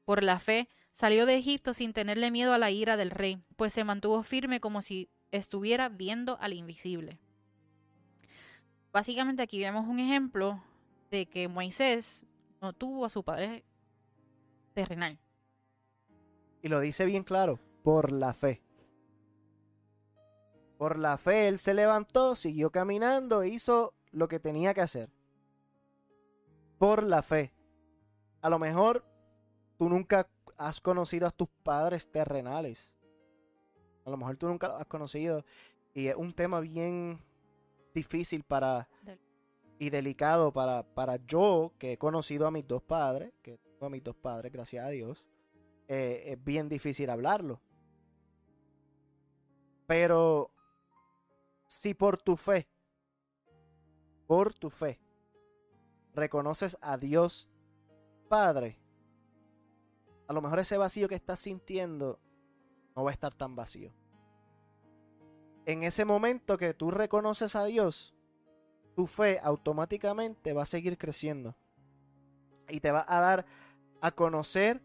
Por 0.06 0.22
la 0.22 0.38
fe, 0.38 0.68
salió 0.92 1.26
de 1.26 1.34
Egipto 1.34 1.74
sin 1.74 1.92
tenerle 1.92 2.30
miedo 2.30 2.54
a 2.54 2.58
la 2.58 2.70
ira 2.70 2.96
del 2.96 3.10
rey, 3.10 3.42
pues 3.56 3.74
se 3.74 3.84
mantuvo 3.84 4.22
firme 4.22 4.60
como 4.60 4.80
si 4.80 5.10
estuviera 5.30 5.90
viendo 5.90 6.38
al 6.40 6.54
invisible. 6.54 7.18
Básicamente 8.92 9.42
aquí 9.42 9.58
vemos 9.58 9.86
un 9.88 9.98
ejemplo 9.98 10.62
de 11.14 11.26
que 11.26 11.46
Moisés 11.46 12.26
no 12.60 12.72
tuvo 12.72 13.04
a 13.04 13.08
su 13.08 13.22
padre 13.22 13.64
terrenal. 14.74 15.20
Y 16.60 16.68
lo 16.68 16.80
dice 16.80 17.04
bien 17.04 17.22
claro, 17.22 17.60
por 17.84 18.10
la 18.10 18.34
fe. 18.34 18.62
Por 20.76 20.98
la 20.98 21.16
fe 21.16 21.46
él 21.46 21.58
se 21.58 21.72
levantó, 21.72 22.34
siguió 22.34 22.70
caminando, 22.70 23.42
e 23.42 23.48
hizo 23.50 23.94
lo 24.10 24.26
que 24.26 24.40
tenía 24.40 24.74
que 24.74 24.80
hacer. 24.80 25.08
Por 26.78 27.04
la 27.04 27.22
fe. 27.22 27.52
A 28.40 28.50
lo 28.50 28.58
mejor 28.58 29.04
tú 29.78 29.88
nunca 29.88 30.28
has 30.56 30.80
conocido 30.80 31.28
a 31.28 31.30
tus 31.30 31.48
padres 31.62 32.10
terrenales. 32.10 32.92
A 34.04 34.10
lo 34.10 34.16
mejor 34.16 34.36
tú 34.36 34.48
nunca 34.48 34.66
los 34.66 34.80
has 34.80 34.86
conocido. 34.88 35.44
Y 35.94 36.08
es 36.08 36.16
un 36.16 36.34
tema 36.34 36.58
bien 36.58 37.20
difícil 37.94 38.42
para 38.42 38.88
y 39.78 39.90
delicado 39.90 40.52
para, 40.52 40.82
para 40.82 41.16
yo 41.26 41.72
que 41.78 41.92
he 41.92 41.98
conocido 41.98 42.46
a 42.46 42.50
mis 42.50 42.66
dos 42.66 42.82
padres, 42.82 43.32
que 43.42 43.58
tengo 43.58 43.86
a 43.86 43.90
mis 43.90 44.02
dos 44.02 44.16
padres, 44.16 44.52
gracias 44.52 44.84
a 44.84 44.90
Dios. 44.90 45.24
eh, 45.88 46.32
es 46.32 46.44
bien 46.44 46.68
difícil 46.68 47.10
hablarlo. 47.10 47.60
Pero 49.86 50.50
si 51.66 51.94
por 51.94 52.16
tu 52.16 52.36
fe, 52.36 52.66
por 54.26 54.54
tu 54.54 54.70
fe, 54.70 54.98
reconoces 56.14 56.78
a 56.80 56.96
Dios 56.96 57.48
Padre, 58.28 58.78
a 60.26 60.32
lo 60.32 60.40
mejor 60.40 60.58
ese 60.58 60.78
vacío 60.78 61.08
que 61.08 61.14
estás 61.14 61.38
sintiendo 61.38 62.18
no 62.96 63.04
va 63.04 63.10
a 63.10 63.12
estar 63.12 63.34
tan 63.34 63.54
vacío. 63.54 63.92
En 65.66 65.82
ese 65.82 66.04
momento 66.04 66.56
que 66.56 66.74
tú 66.74 66.90
reconoces 66.90 67.54
a 67.54 67.64
Dios, 67.64 68.13
tu 68.94 69.06
fe 69.06 69.40
automáticamente 69.42 70.52
va 70.52 70.62
a 70.62 70.66
seguir 70.66 70.98
creciendo. 70.98 71.54
Y 72.68 72.80
te 72.80 72.90
va 72.90 73.04
a 73.06 73.20
dar 73.20 73.46
a 74.00 74.10
conocer 74.12 74.80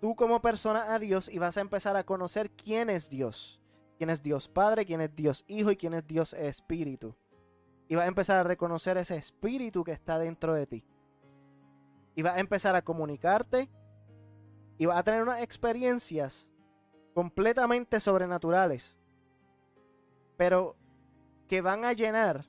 tú 0.00 0.14
como 0.16 0.40
persona 0.40 0.94
a 0.94 0.98
Dios 0.98 1.28
y 1.28 1.38
vas 1.38 1.56
a 1.56 1.60
empezar 1.60 1.96
a 1.96 2.04
conocer 2.04 2.50
quién 2.50 2.90
es 2.90 3.10
Dios. 3.10 3.60
quién 3.96 4.10
es 4.10 4.22
Dios 4.22 4.48
Padre, 4.48 4.84
quién 4.84 5.00
es 5.00 5.14
Dios 5.14 5.44
Hijo 5.46 5.70
y 5.70 5.76
quién 5.76 5.94
es 5.94 6.06
Dios 6.06 6.32
Espíritu. 6.32 7.14
Y 7.88 7.94
vas 7.94 8.04
a 8.04 8.08
empezar 8.08 8.38
a 8.38 8.42
reconocer 8.42 8.96
ese 8.96 9.16
espíritu 9.16 9.84
que 9.84 9.92
está 9.92 10.18
dentro 10.18 10.54
de 10.54 10.66
ti. 10.66 10.84
Y 12.16 12.22
vas 12.22 12.36
a 12.36 12.40
empezar 12.40 12.74
a 12.74 12.82
comunicarte 12.82 13.68
y 14.78 14.86
vas 14.86 14.98
a 14.98 15.04
tener 15.04 15.22
unas 15.22 15.42
experiencias 15.42 16.50
completamente 17.12 18.00
sobrenaturales. 18.00 18.96
Pero 20.36 20.76
que 21.46 21.60
van 21.60 21.84
a 21.84 21.92
llenar 21.92 22.44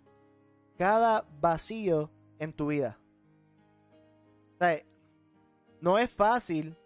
cada 0.78 1.26
vacío 1.40 2.10
en 2.40 2.54
tu 2.54 2.68
vida. 2.68 3.00
O 4.56 4.58
sea, 4.60 4.82
no 5.82 5.98
es 5.98 6.12
fácil 6.12 6.78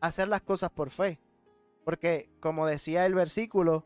hacer 0.00 0.28
las 0.28 0.42
cosas 0.42 0.70
por 0.70 0.90
fe. 0.90 1.18
Porque, 1.84 2.30
como 2.40 2.66
decía 2.66 3.06
el 3.06 3.14
versículo, 3.14 3.84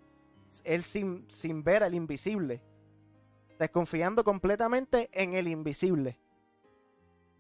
él 0.65 0.83
sin, 0.83 1.25
sin 1.29 1.63
ver 1.63 1.83
al 1.83 1.95
invisible. 1.95 2.63
Desconfiando 3.59 4.25
completamente 4.25 5.09
en 5.13 5.35
el 5.35 5.49
invisible. 5.49 6.19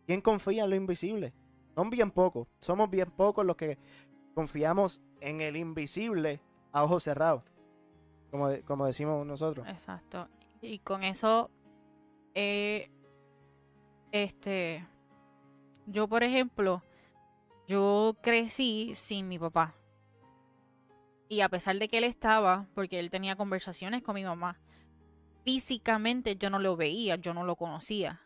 ¿Quién 0.07 0.21
confía 0.21 0.65
en 0.65 0.71
lo 0.71 0.77
invisible? 0.77 1.33
Son 1.75 1.91
bien 1.91 2.11
pocos. 2.11 2.49
Somos 2.61 2.91
bien 2.91 3.11
pocos 3.11 3.45
los 3.45 3.57
que 3.57 3.79
confiamos 4.35 5.01
en 5.21 5.41
el 5.41 5.57
invisible 5.57 6.41
a 6.73 6.85
ojos 6.85 7.03
cerrados. 7.03 7.43
Como, 8.31 8.49
como 8.65 8.87
decimos 8.87 9.27
nosotros. 9.27 9.67
Exacto. 9.69 10.29
Y 10.61 10.79
con 10.79 11.03
eso, 11.03 11.51
eh, 12.35 12.91
este, 14.11 14.87
yo 15.87 16.09
por 16.09 16.23
ejemplo, 16.23 16.83
yo 17.67 18.17
crecí 18.23 18.93
sin 18.95 19.29
mi 19.29 19.39
papá. 19.39 19.75
Y 21.29 21.41
a 21.41 21.49
pesar 21.49 21.79
de 21.79 21.89
que 21.89 21.99
él 21.99 22.05
estaba, 22.05 22.69
porque 22.75 22.99
él 22.99 23.11
tenía 23.11 23.37
conversaciones 23.37 24.03
con 24.03 24.15
mi 24.15 24.25
mamá, 24.25 24.61
físicamente 25.45 26.37
yo 26.37 26.51
no 26.51 26.59
lo 26.59 26.77
veía, 26.77 27.17
yo 27.17 27.33
no 27.33 27.45
lo 27.45 27.57
conocía. 27.57 28.21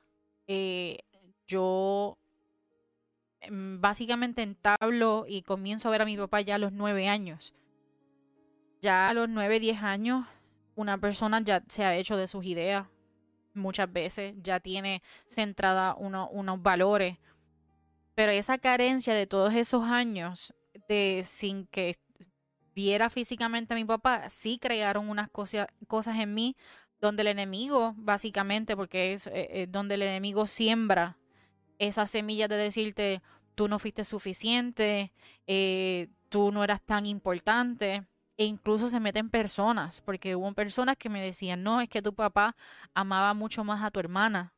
Eh, 0.49 0.99
yo 1.47 2.19
mm, 3.49 3.81
básicamente 3.81 4.43
entablo 4.43 5.25
y 5.29 5.43
comienzo 5.43 5.89
a 5.89 5.93
ver 5.93 6.03
a 6.03 6.07
mi 6.07 6.17
papá 6.17 6.41
ya 6.41 6.57
a 6.57 6.59
los 6.59 6.73
nueve 6.73 7.09
años. 7.09 7.55
Ya 8.83 9.09
a 9.09 9.15
los 9.15 9.29
nueve, 9.29 9.61
diez 9.61 9.83
años, 9.83 10.27
una 10.75 10.99
persona 10.99 11.41
ya 11.41 11.63
se 11.69 11.85
ha 11.85 11.95
hecho 11.97 12.17
de 12.17 12.29
sus 12.29 12.45
ideas 12.45 12.89
muchas 13.57 13.93
veces, 13.93 14.35
ya 14.43 14.61
tiene 14.61 15.03
centrada 15.27 15.95
unos 15.95 16.63
valores. 16.63 17.19
Pero 18.15 18.33
esa 18.33 18.59
carencia 18.59 19.15
de 19.15 19.27
todos 19.27 19.55
esos 19.55 19.85
años 19.85 20.55
de 20.89 21.23
sin 21.25 21.67
que 21.67 21.97
viera 22.75 23.11
físicamente 23.11 23.75
a 23.75 23.77
mi 23.77 23.85
papá, 23.85 24.29
sí 24.29 24.59
crearon 24.59 25.09
unas 25.09 25.31
cosas, 25.31 25.67
cosas 25.89 26.19
en 26.19 26.35
mí 26.35 26.57
donde 27.01 27.23
el 27.23 27.29
enemigo, 27.29 27.95
básicamente, 27.97 28.77
porque 28.77 29.15
es 29.15 29.27
eh, 29.27 29.49
eh, 29.51 29.67
donde 29.69 29.95
el 29.95 30.03
enemigo 30.03 30.47
siembra 30.47 31.17
esas 31.79 32.11
semillas 32.11 32.49
de 32.49 32.57
decirte, 32.57 33.23
tú 33.55 33.69
no 33.69 33.79
fuiste 33.79 34.05
suficiente, 34.05 35.13
eh, 35.47 36.09
tú 36.29 36.53
no 36.53 36.65
eras 36.65 36.83
tan 36.83 37.07
importante. 37.07 38.03
E 38.39 38.45
incluso 38.45 38.89
se 38.89 39.01
meten 39.01 39.31
personas, 39.31 40.01
porque 40.03 40.37
hubo 40.37 40.53
personas 40.53 40.97
que 40.97 41.09
me 41.09 41.23
decían, 41.23 41.63
no, 41.63 41.81
es 41.81 41.89
que 41.89 42.03
tu 42.03 42.15
papá 42.15 42.55
amaba 42.95 43.33
mucho 43.33 43.65
más 43.65 43.83
a 43.83 43.91
tu 43.91 43.99
hermana, 43.99 44.55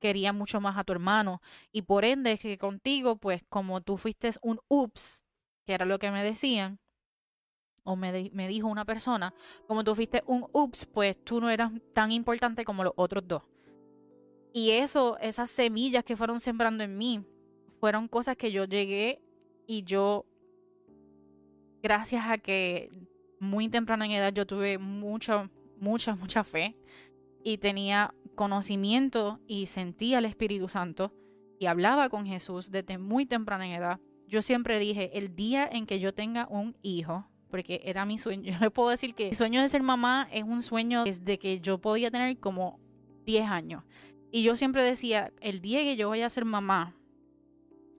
quería 0.00 0.32
mucho 0.32 0.60
más 0.60 0.78
a 0.78 0.84
tu 0.84 0.92
hermano, 0.92 1.42
y 1.70 1.82
por 1.82 2.04
ende 2.04 2.32
es 2.32 2.40
que 2.40 2.56
contigo, 2.56 3.16
pues 3.16 3.42
como 3.48 3.82
tú 3.82 3.98
fuiste 3.98 4.30
un 4.40 4.60
ups, 4.68 5.24
que 5.66 5.74
era 5.74 5.84
lo 5.84 5.98
que 5.98 6.10
me 6.10 6.24
decían, 6.24 6.78
o 7.84 7.96
me, 7.96 8.30
me 8.32 8.48
dijo 8.48 8.68
una 8.68 8.84
persona, 8.84 9.34
como 9.66 9.84
tú 9.84 9.94
fuiste 9.94 10.22
un 10.26 10.46
ups, 10.52 10.86
pues 10.86 11.22
tú 11.22 11.40
no 11.40 11.50
eras 11.50 11.70
tan 11.92 12.12
importante 12.12 12.64
como 12.64 12.84
los 12.84 12.92
otros 12.96 13.26
dos. 13.26 13.42
Y 14.52 14.70
eso, 14.70 15.18
esas 15.18 15.50
semillas 15.50 16.04
que 16.04 16.16
fueron 16.16 16.40
sembrando 16.40 16.84
en 16.84 16.96
mí, 16.96 17.24
fueron 17.80 18.08
cosas 18.08 18.36
que 18.36 18.52
yo 18.52 18.64
llegué 18.64 19.20
y 19.66 19.82
yo, 19.82 20.26
gracias 21.82 22.24
a 22.26 22.38
que 22.38 22.90
muy 23.40 23.68
temprano 23.68 24.04
en 24.04 24.12
edad 24.12 24.32
yo 24.32 24.46
tuve 24.46 24.78
mucha, 24.78 25.50
mucha, 25.78 26.14
mucha 26.14 26.44
fe 26.44 26.76
y 27.42 27.58
tenía 27.58 28.14
conocimiento 28.34 29.40
y 29.46 29.66
sentía 29.66 30.18
el 30.18 30.24
Espíritu 30.24 30.68
Santo 30.68 31.12
y 31.58 31.66
hablaba 31.66 32.08
con 32.08 32.26
Jesús 32.26 32.70
desde 32.70 32.98
muy 32.98 33.26
temprana 33.26 33.66
en 33.66 33.72
edad. 33.72 34.00
Yo 34.26 34.42
siempre 34.42 34.78
dije, 34.78 35.16
el 35.18 35.34
día 35.34 35.68
en 35.70 35.86
que 35.86 36.00
yo 36.00 36.14
tenga 36.14 36.46
un 36.48 36.76
hijo, 36.82 37.26
porque 37.50 37.82
era 37.84 38.06
mi 38.06 38.18
sueño. 38.18 38.52
Yo 38.54 38.58
le 38.58 38.70
puedo 38.70 38.88
decir 38.88 39.14
que 39.14 39.28
el 39.28 39.36
sueño 39.36 39.60
de 39.60 39.68
ser 39.68 39.82
mamá 39.82 40.26
es 40.32 40.42
un 40.42 40.62
sueño 40.62 41.04
desde 41.04 41.38
que 41.38 41.60
yo 41.60 41.78
podía 41.78 42.10
tener 42.10 42.38
como 42.38 42.80
10 43.26 43.46
años. 43.46 43.84
Y 44.30 44.42
yo 44.42 44.56
siempre 44.56 44.82
decía, 44.82 45.30
el 45.40 45.60
día 45.60 45.80
que 45.80 45.96
yo 45.96 46.08
vaya 46.08 46.24
a 46.24 46.30
ser 46.30 46.46
mamá, 46.46 46.96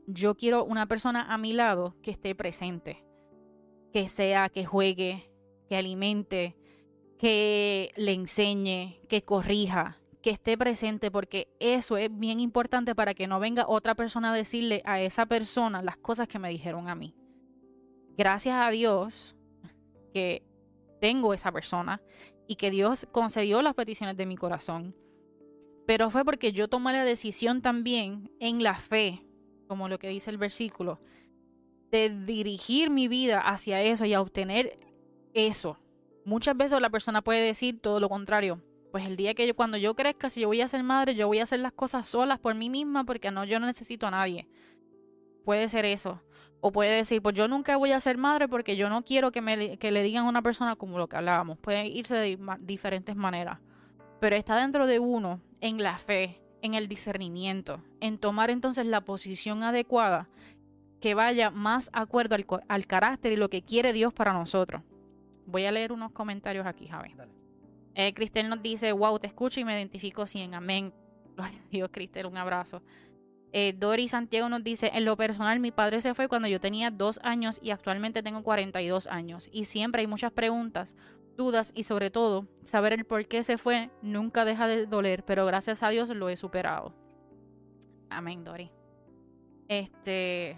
yo 0.07 0.35
quiero 0.35 0.65
una 0.65 0.87
persona 0.87 1.31
a 1.31 1.37
mi 1.37 1.53
lado 1.53 1.95
que 2.01 2.09
esté 2.09 2.33
presente, 2.33 3.02
que 3.93 4.09
sea, 4.09 4.49
que 4.49 4.65
juegue, 4.65 5.29
que 5.69 5.77
alimente, 5.77 6.57
que 7.19 7.91
le 7.95 8.11
enseñe, 8.11 8.99
que 9.07 9.21
corrija, 9.21 9.99
que 10.23 10.31
esté 10.31 10.57
presente, 10.57 11.11
porque 11.11 11.47
eso 11.59 11.95
es 11.97 12.09
bien 12.11 12.39
importante 12.39 12.95
para 12.95 13.13
que 13.13 13.27
no 13.27 13.39
venga 13.39 13.67
otra 13.67 13.93
persona 13.93 14.31
a 14.31 14.35
decirle 14.35 14.81
a 14.83 14.99
esa 14.99 15.27
persona 15.27 15.83
las 15.83 15.97
cosas 15.97 16.27
que 16.27 16.39
me 16.39 16.49
dijeron 16.49 16.89
a 16.89 16.95
mí. 16.95 17.15
Gracias 18.17 18.55
a 18.55 18.71
Dios, 18.71 19.35
que 20.11 20.43
tengo 20.99 21.33
esa 21.33 21.51
persona 21.51 22.01
y 22.47 22.55
que 22.55 22.71
Dios 22.71 23.07
concedió 23.11 23.61
las 23.61 23.75
peticiones 23.75 24.17
de 24.17 24.25
mi 24.25 24.37
corazón. 24.37 24.95
Pero 25.85 26.09
fue 26.09 26.25
porque 26.25 26.51
yo 26.51 26.67
tomé 26.67 26.93
la 26.93 27.05
decisión 27.05 27.61
también 27.61 28.31
en 28.39 28.63
la 28.63 28.75
fe, 28.75 29.21
como 29.67 29.87
lo 29.87 29.99
que 29.99 30.09
dice 30.09 30.31
el 30.31 30.37
versículo, 30.37 30.99
de 31.93 32.09
dirigir 32.09 32.89
mi 32.89 33.07
vida 33.07 33.39
hacia 33.39 33.79
eso 33.83 34.03
y 34.05 34.15
a 34.15 34.21
obtener 34.21 34.79
eso. 35.35 35.77
Muchas 36.25 36.57
veces 36.57 36.81
la 36.81 36.89
persona 36.89 37.21
puede 37.21 37.41
decir 37.41 37.79
todo 37.79 37.99
lo 37.99 38.09
contrario. 38.09 38.63
Pues 38.91 39.05
el 39.05 39.15
día 39.15 39.35
que 39.35 39.45
yo, 39.45 39.55
cuando 39.55 39.77
yo 39.77 39.95
crezca, 39.95 40.31
si 40.31 40.41
yo 40.41 40.47
voy 40.47 40.61
a 40.61 40.67
ser 40.67 40.81
madre, 40.81 41.13
yo 41.13 41.27
voy 41.27 41.37
a 41.37 41.43
hacer 41.43 41.59
las 41.59 41.71
cosas 41.71 42.09
solas 42.09 42.39
por 42.39 42.55
mí 42.55 42.67
misma 42.67 43.03
porque 43.03 43.29
no, 43.29 43.43
yo 43.45 43.59
no 43.59 43.67
necesito 43.67 44.07
a 44.07 44.11
nadie. 44.11 44.47
Puede 45.45 45.69
ser 45.69 45.85
eso. 45.85 46.19
O 46.61 46.71
puede 46.71 46.95
decir, 46.95 47.21
pues 47.21 47.35
yo 47.35 47.47
nunca 47.47 47.77
voy 47.77 47.91
a 47.91 47.99
ser 47.99 48.17
madre 48.17 48.47
porque 48.47 48.75
yo 48.75 48.89
no 48.89 49.05
quiero 49.05 49.31
que, 49.31 49.41
me, 49.41 49.77
que 49.77 49.91
le 49.91 50.01
digan 50.01 50.25
a 50.25 50.29
una 50.29 50.41
persona 50.41 50.75
como 50.75 50.97
lo 50.97 51.07
que 51.07 51.17
hablábamos. 51.17 51.59
Puede 51.59 51.85
irse 51.85 52.15
de 52.15 52.39
diferentes 52.61 53.15
maneras. 53.15 53.59
Pero 54.19 54.35
está 54.35 54.55
dentro 54.55 54.87
de 54.87 54.97
uno 54.97 55.41
en 55.61 55.83
la 55.83 55.99
fe, 55.99 56.41
en 56.63 56.73
el 56.73 56.87
discernimiento, 56.87 57.83
en 57.99 58.17
tomar 58.17 58.49
entonces 58.49 58.87
la 58.87 59.01
posición 59.01 59.61
adecuada 59.61 60.29
que 61.03 61.15
vaya 61.15 61.49
más 61.49 61.89
acuerdo 61.91 62.33
al, 62.33 62.45
al 62.69 62.87
carácter 62.87 63.33
y 63.33 63.35
lo 63.35 63.49
que 63.49 63.61
quiere 63.61 63.91
Dios 63.91 64.13
para 64.13 64.31
nosotros. 64.31 64.83
Voy 65.45 65.65
a 65.65 65.71
leer 65.73 65.91
unos 65.91 66.13
comentarios 66.13 66.65
aquí, 66.65 66.87
Javi. 66.87 67.13
Eh, 67.93 68.13
Cristel 68.13 68.47
nos 68.47 68.63
dice, 68.63 68.93
wow, 68.93 69.19
te 69.19 69.27
escucho 69.27 69.59
y 69.59 69.65
me 69.65 69.73
identifico 69.73 70.25
100. 70.25 70.53
Amén. 70.53 70.93
Gloria 71.35 71.59
a 71.59 71.69
Dios, 71.69 71.89
Cristel, 71.91 72.25
un 72.25 72.37
abrazo. 72.37 72.81
Eh, 73.51 73.75
Dori 73.77 74.07
Santiago 74.07 74.47
nos 74.47 74.63
dice, 74.63 74.91
en 74.93 75.03
lo 75.03 75.17
personal 75.17 75.59
mi 75.59 75.71
padre 75.71 75.99
se 75.99 76.13
fue 76.13 76.29
cuando 76.29 76.47
yo 76.47 76.61
tenía 76.61 76.89
dos 76.89 77.19
años 77.21 77.59
y 77.61 77.71
actualmente 77.71 78.23
tengo 78.23 78.41
42 78.41 79.07
años. 79.07 79.49
Y 79.51 79.65
siempre 79.65 80.03
hay 80.03 80.07
muchas 80.07 80.31
preguntas, 80.31 80.95
dudas 81.35 81.73
y 81.75 81.83
sobre 81.83 82.11
todo 82.11 82.47
saber 82.63 82.93
el 82.93 83.03
por 83.03 83.27
qué 83.27 83.43
se 83.43 83.57
fue 83.57 83.89
nunca 84.01 84.45
deja 84.45 84.67
de 84.67 84.85
doler, 84.85 85.25
pero 85.25 85.45
gracias 85.45 85.83
a 85.83 85.89
Dios 85.89 86.07
lo 86.07 86.29
he 86.29 86.37
superado. 86.37 86.95
Amén, 88.09 88.45
Dori. 88.45 88.71
Este... 89.67 90.57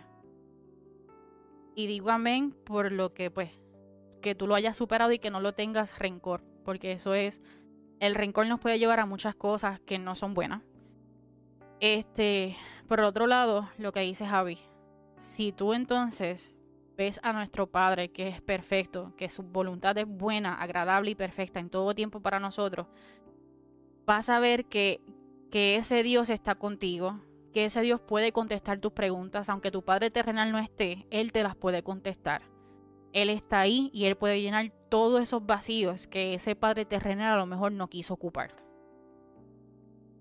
Y 1.76 1.88
digo 1.88 2.10
amén 2.10 2.56
por 2.66 2.92
lo 2.92 3.14
que 3.14 3.30
pues 3.30 3.52
que 4.22 4.34
tú 4.34 4.48
lo 4.48 4.56
hayas 4.56 4.76
superado 4.76 5.12
y 5.12 5.20
que 5.20 5.30
no 5.30 5.40
lo 5.40 5.54
tengas 5.54 6.00
rencor, 6.00 6.44
porque 6.64 6.94
eso 6.94 7.14
es 7.14 7.42
el 8.00 8.16
rencor 8.16 8.48
nos 8.48 8.60
puede 8.60 8.80
llevar 8.80 9.00
a 9.00 9.06
muchas 9.06 9.36
cosas 9.36 9.80
que 9.82 10.00
no 10.00 10.16
son 10.16 10.34
buenas. 10.34 10.64
Este, 11.80 12.56
por 12.88 13.02
otro 13.02 13.28
lado, 13.28 13.70
lo 13.78 13.92
que 13.92 14.00
dice 14.02 14.26
Javi, 14.26 14.60
si 15.16 15.52
tú 15.52 15.74
entonces 15.74 16.52
ves 16.98 17.20
a 17.24 17.34
nuestro 17.34 17.68
Padre 17.68 18.10
que 18.10 18.30
es 18.30 18.42
perfecto, 18.42 19.14
que 19.18 19.30
su 19.30 19.44
voluntad 19.44 19.98
es 19.98 20.08
buena, 20.08 20.56
agradable 20.56 21.12
y 21.12 21.16
perfecta 21.16 21.60
en 21.60 21.70
todo 21.70 21.94
tiempo 21.94 22.22
para 22.22 22.40
nosotros, 22.40 22.88
vas 24.06 24.30
a 24.30 24.40
ver 24.40 24.66
que, 24.66 25.02
que 25.52 25.76
ese 25.76 26.04
Dios 26.04 26.30
está 26.30 26.56
contigo, 26.56 27.20
que 27.56 27.64
ese 27.64 27.80
Dios 27.80 28.02
puede 28.02 28.34
contestar 28.34 28.80
tus 28.80 28.92
preguntas, 28.92 29.48
aunque 29.48 29.72
tu 29.72 29.82
Padre 29.82 30.12
terrenal 30.12 30.52
no 30.52 30.60
esté, 30.60 31.08
Él 31.10 31.32
te 31.32 31.42
las 31.42 31.56
puede 31.56 31.84
contestar. 31.84 32.42
Él 33.14 33.30
está 33.30 33.62
ahí 33.62 33.90
y 33.94 34.08
Él 34.08 34.18
puede 34.18 34.42
llenar 34.42 34.74
todos 34.90 35.22
esos 35.22 35.46
vacíos 35.46 36.06
que 36.06 36.34
ese 36.34 36.58
Padre 36.58 36.84
terrenal 36.84 37.34
a 37.34 37.38
lo 37.38 37.46
mejor 37.46 37.72
no 37.72 37.88
quiso 37.88 38.14
ocupar. 38.14 38.54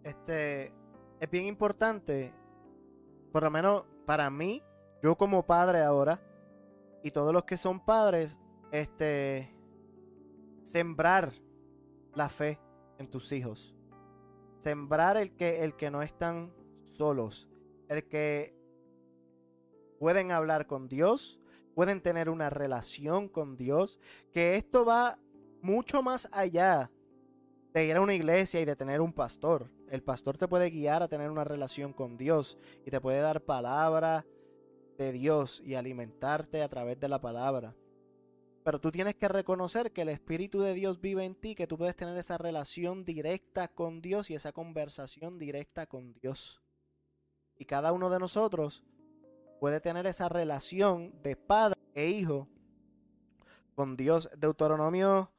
Este 0.04 0.72
es 1.18 1.28
bien 1.28 1.46
importante 1.46 2.32
por 3.32 3.42
lo 3.42 3.50
menos 3.50 3.82
para 4.06 4.30
mí, 4.30 4.62
yo 5.02 5.16
como 5.16 5.44
padre 5.44 5.82
ahora, 5.82 6.20
y 7.02 7.10
todos 7.10 7.32
los 7.32 7.42
que 7.42 7.56
son 7.56 7.84
padres, 7.84 8.38
este, 8.70 9.52
sembrar 10.62 11.32
la 12.14 12.28
fe 12.28 12.60
en 12.96 13.10
tus 13.10 13.32
hijos. 13.32 13.74
Sembrar 14.60 15.16
el 15.16 15.34
que, 15.34 15.64
el 15.64 15.74
que 15.74 15.90
no 15.90 16.00
están 16.00 16.52
solos, 16.84 17.48
el 17.88 18.06
que 18.06 18.54
pueden 19.98 20.30
hablar 20.30 20.66
con 20.66 20.88
Dios, 20.88 21.40
pueden 21.74 22.00
tener 22.00 22.30
una 22.30 22.50
relación 22.50 23.28
con 23.28 23.56
Dios, 23.56 23.98
que 24.32 24.56
esto 24.56 24.84
va 24.84 25.18
mucho 25.60 26.02
más 26.02 26.28
allá 26.32 26.90
de 27.72 27.86
ir 27.86 27.96
a 27.96 28.00
una 28.00 28.14
iglesia 28.14 28.60
y 28.60 28.64
de 28.64 28.76
tener 28.76 29.00
un 29.00 29.12
pastor. 29.12 29.70
El 29.90 30.02
pastor 30.02 30.38
te 30.38 30.48
puede 30.48 30.70
guiar 30.70 31.02
a 31.02 31.08
tener 31.08 31.30
una 31.30 31.44
relación 31.44 31.92
con 31.92 32.16
Dios 32.16 32.58
y 32.86 32.90
te 32.90 33.00
puede 33.00 33.20
dar 33.20 33.42
palabra 33.42 34.24
de 34.96 35.12
Dios 35.12 35.60
y 35.64 35.74
alimentarte 35.74 36.62
a 36.62 36.68
través 36.68 37.00
de 37.00 37.08
la 37.08 37.20
palabra. 37.20 37.74
Pero 38.64 38.80
tú 38.80 38.90
tienes 38.90 39.16
que 39.16 39.28
reconocer 39.28 39.92
que 39.92 40.02
el 40.02 40.08
Espíritu 40.08 40.60
de 40.60 40.72
Dios 40.72 41.00
vive 41.00 41.24
en 41.24 41.34
ti, 41.34 41.54
que 41.54 41.66
tú 41.66 41.76
puedes 41.76 41.96
tener 41.96 42.16
esa 42.16 42.38
relación 42.38 43.04
directa 43.04 43.68
con 43.68 44.00
Dios 44.00 44.30
y 44.30 44.34
esa 44.34 44.52
conversación 44.52 45.38
directa 45.38 45.86
con 45.86 46.14
Dios. 46.14 46.63
Y 47.56 47.64
cada 47.64 47.92
uno 47.92 48.10
de 48.10 48.18
nosotros 48.18 48.82
puede 49.60 49.80
tener 49.80 50.06
esa 50.06 50.28
relación 50.28 51.22
de 51.22 51.36
padre 51.36 51.80
e 51.94 52.08
hijo 52.08 52.48
con 53.74 53.96
Dios. 53.96 54.28
Deuteronomio 54.36 55.30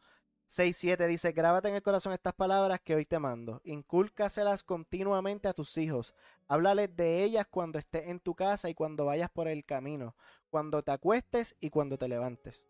6.7 0.47 1.07
dice, 1.07 1.31
grábate 1.31 1.69
en 1.69 1.75
el 1.75 1.81
corazón 1.81 2.13
estas 2.13 2.33
palabras 2.33 2.79
que 2.81 2.95
hoy 2.95 3.05
te 3.05 3.19
mando, 3.19 3.61
incúlcaselas 3.63 4.63
continuamente 4.63 5.47
a 5.47 5.53
tus 5.53 5.77
hijos, 5.77 6.13
háblales 6.47 6.95
de 6.95 7.23
ellas 7.23 7.47
cuando 7.49 7.79
estés 7.79 8.07
en 8.07 8.19
tu 8.19 8.35
casa 8.35 8.69
y 8.69 8.75
cuando 8.75 9.05
vayas 9.05 9.29
por 9.31 9.47
el 9.47 9.65
camino, 9.65 10.15
cuando 10.49 10.83
te 10.83 10.91
acuestes 10.91 11.55
y 11.59 11.69
cuando 11.69 11.97
te 11.97 12.07
levantes. 12.07 12.63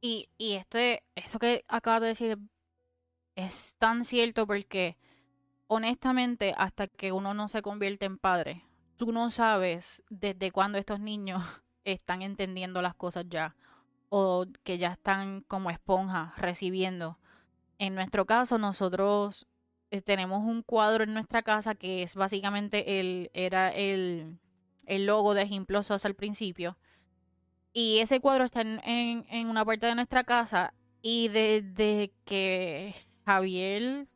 Y, 0.00 0.30
y 0.38 0.54
este, 0.54 1.02
eso 1.14 1.38
que 1.38 1.64
acabas 1.68 2.00
de 2.00 2.06
decir 2.08 2.38
es 3.36 3.74
tan 3.78 4.04
cierto 4.04 4.46
porque 4.46 4.96
honestamente 5.66 6.54
hasta 6.56 6.86
que 6.88 7.12
uno 7.12 7.34
no 7.34 7.48
se 7.48 7.62
convierte 7.62 8.06
en 8.06 8.18
padre, 8.18 8.64
tú 8.96 9.12
no 9.12 9.30
sabes 9.30 10.02
desde 10.08 10.50
cuándo 10.50 10.78
estos 10.78 11.00
niños 11.00 11.42
están 11.84 12.22
entendiendo 12.22 12.82
las 12.82 12.94
cosas 12.94 13.26
ya 13.28 13.56
o 14.08 14.46
que 14.62 14.78
ya 14.78 14.92
están 14.92 15.40
como 15.42 15.70
esponja 15.70 16.34
recibiendo. 16.36 17.18
En 17.78 17.96
nuestro 17.96 18.26
caso, 18.26 18.58
nosotros 18.58 19.48
eh, 19.90 20.00
tenemos 20.00 20.42
un 20.44 20.62
cuadro 20.62 21.04
en 21.04 21.14
nuestra 21.14 21.42
casa 21.42 21.74
que 21.74 22.02
es 22.02 22.14
básicamente 22.14 23.00
el, 23.00 23.30
era 23.34 23.70
el, 23.70 24.38
el 24.86 25.06
logo 25.06 25.34
de 25.34 25.46
Gimplosos 25.48 26.04
al 26.04 26.14
principio. 26.14 26.78
Y 27.72 27.98
ese 27.98 28.20
cuadro 28.20 28.44
está 28.44 28.60
en, 28.60 28.80
en, 28.84 29.48
una 29.48 29.64
parte 29.64 29.86
de 29.86 29.96
nuestra 29.96 30.22
casa. 30.22 30.74
Y 31.02 31.28
desde 31.28 32.12
que 32.24 32.94
Javier 33.24 34.06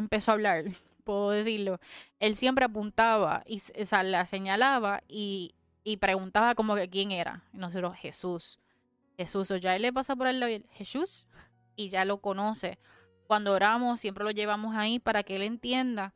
empezó 0.00 0.32
a 0.32 0.34
hablar, 0.34 0.64
puedo 1.04 1.30
decirlo, 1.30 1.80
él 2.18 2.34
siempre 2.36 2.64
apuntaba 2.64 3.42
y 3.46 3.58
o 3.60 4.02
la 4.02 4.26
señalaba 4.26 5.02
y, 5.08 5.54
y 5.84 5.96
preguntaba 5.98 6.54
como 6.54 6.74
que 6.74 6.88
quién 6.88 7.12
era. 7.12 7.44
Y 7.52 7.58
nosotros, 7.58 7.96
Jesús. 7.96 8.58
Jesús, 9.16 9.50
o 9.50 9.56
ya 9.56 9.76
él 9.76 9.82
le 9.82 9.92
pasa 9.92 10.16
por 10.16 10.26
el 10.26 10.66
Jesús 10.72 11.26
y 11.76 11.88
ya 11.90 12.04
lo 12.04 12.18
conoce. 12.18 12.78
Cuando 13.26 13.52
oramos, 13.52 14.00
siempre 14.00 14.24
lo 14.24 14.30
llevamos 14.30 14.74
ahí 14.74 14.98
para 14.98 15.22
que 15.22 15.36
él 15.36 15.42
entienda 15.42 16.14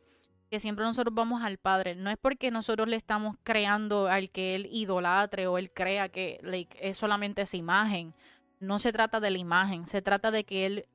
que 0.51 0.61
siempre 0.61 0.85
nosotros 0.85 1.14
vamos 1.14 1.42
al 1.42 1.59
Padre. 1.59 1.94
No 1.94 2.11
es 2.11 2.16
porque 2.16 2.51
nosotros 2.51 2.88
le 2.88 2.97
estamos 2.97 3.37
creando 3.42 4.07
al 4.07 4.31
que 4.31 4.55
él 4.55 4.68
idolatre 4.70 5.47
o 5.47 5.59
él 5.59 5.70
crea 5.70 6.09
que 6.09 6.40
es 6.81 6.97
solamente 6.97 7.42
esa 7.42 7.57
imagen. 7.57 8.14
No 8.61 8.79
se 8.79 8.92
trata 8.92 9.20
de 9.20 9.31
la 9.31 9.38
imagen, 9.38 9.87
se 9.87 10.01
trata 10.01 10.31
de 10.31 10.44
que 10.44 10.66
él 10.66 10.87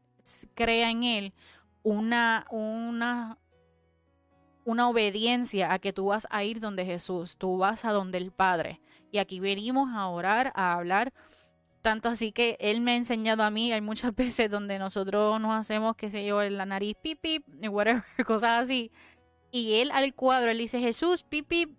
crea 0.55 0.89
en 0.89 1.03
él 1.03 1.33
una, 1.89 2.45
una, 2.51 3.37
una 4.65 4.89
obediencia 4.89 5.73
a 5.73 5.79
que 5.79 5.93
tú 5.93 6.07
vas 6.07 6.27
a 6.29 6.43
ir 6.43 6.59
donde 6.59 6.85
Jesús, 6.85 7.37
tú 7.37 7.57
vas 7.57 7.85
a 7.85 7.91
donde 7.91 8.17
el 8.17 8.31
Padre. 8.31 8.81
Y 9.11 9.17
aquí 9.17 9.39
venimos 9.39 9.89
a 9.93 10.07
orar, 10.07 10.51
a 10.55 10.73
hablar 10.73 11.13
tanto 11.81 12.09
así 12.09 12.31
que 12.31 12.57
él 12.59 12.81
me 12.81 12.91
ha 12.91 12.95
enseñado 12.95 13.43
a 13.43 13.51
mí, 13.51 13.71
hay 13.71 13.81
muchas 13.81 14.15
veces 14.15 14.49
donde 14.49 14.79
nosotros 14.79 15.39
nos 15.39 15.55
hacemos, 15.55 15.95
qué 15.95 16.09
sé 16.09 16.25
yo, 16.25 16.41
en 16.41 16.57
la 16.57 16.65
nariz, 16.65 16.95
pip, 17.01 17.19
pip, 17.21 17.45
whatever, 17.69 18.03
cosas 18.25 18.63
así. 18.63 18.91
Y 19.51 19.75
él 19.75 19.91
al 19.91 20.13
cuadro, 20.13 20.51
él 20.51 20.57
dice, 20.59 20.79
Jesús, 20.79 21.23
pip, 21.23 21.47
pip, 21.47 21.71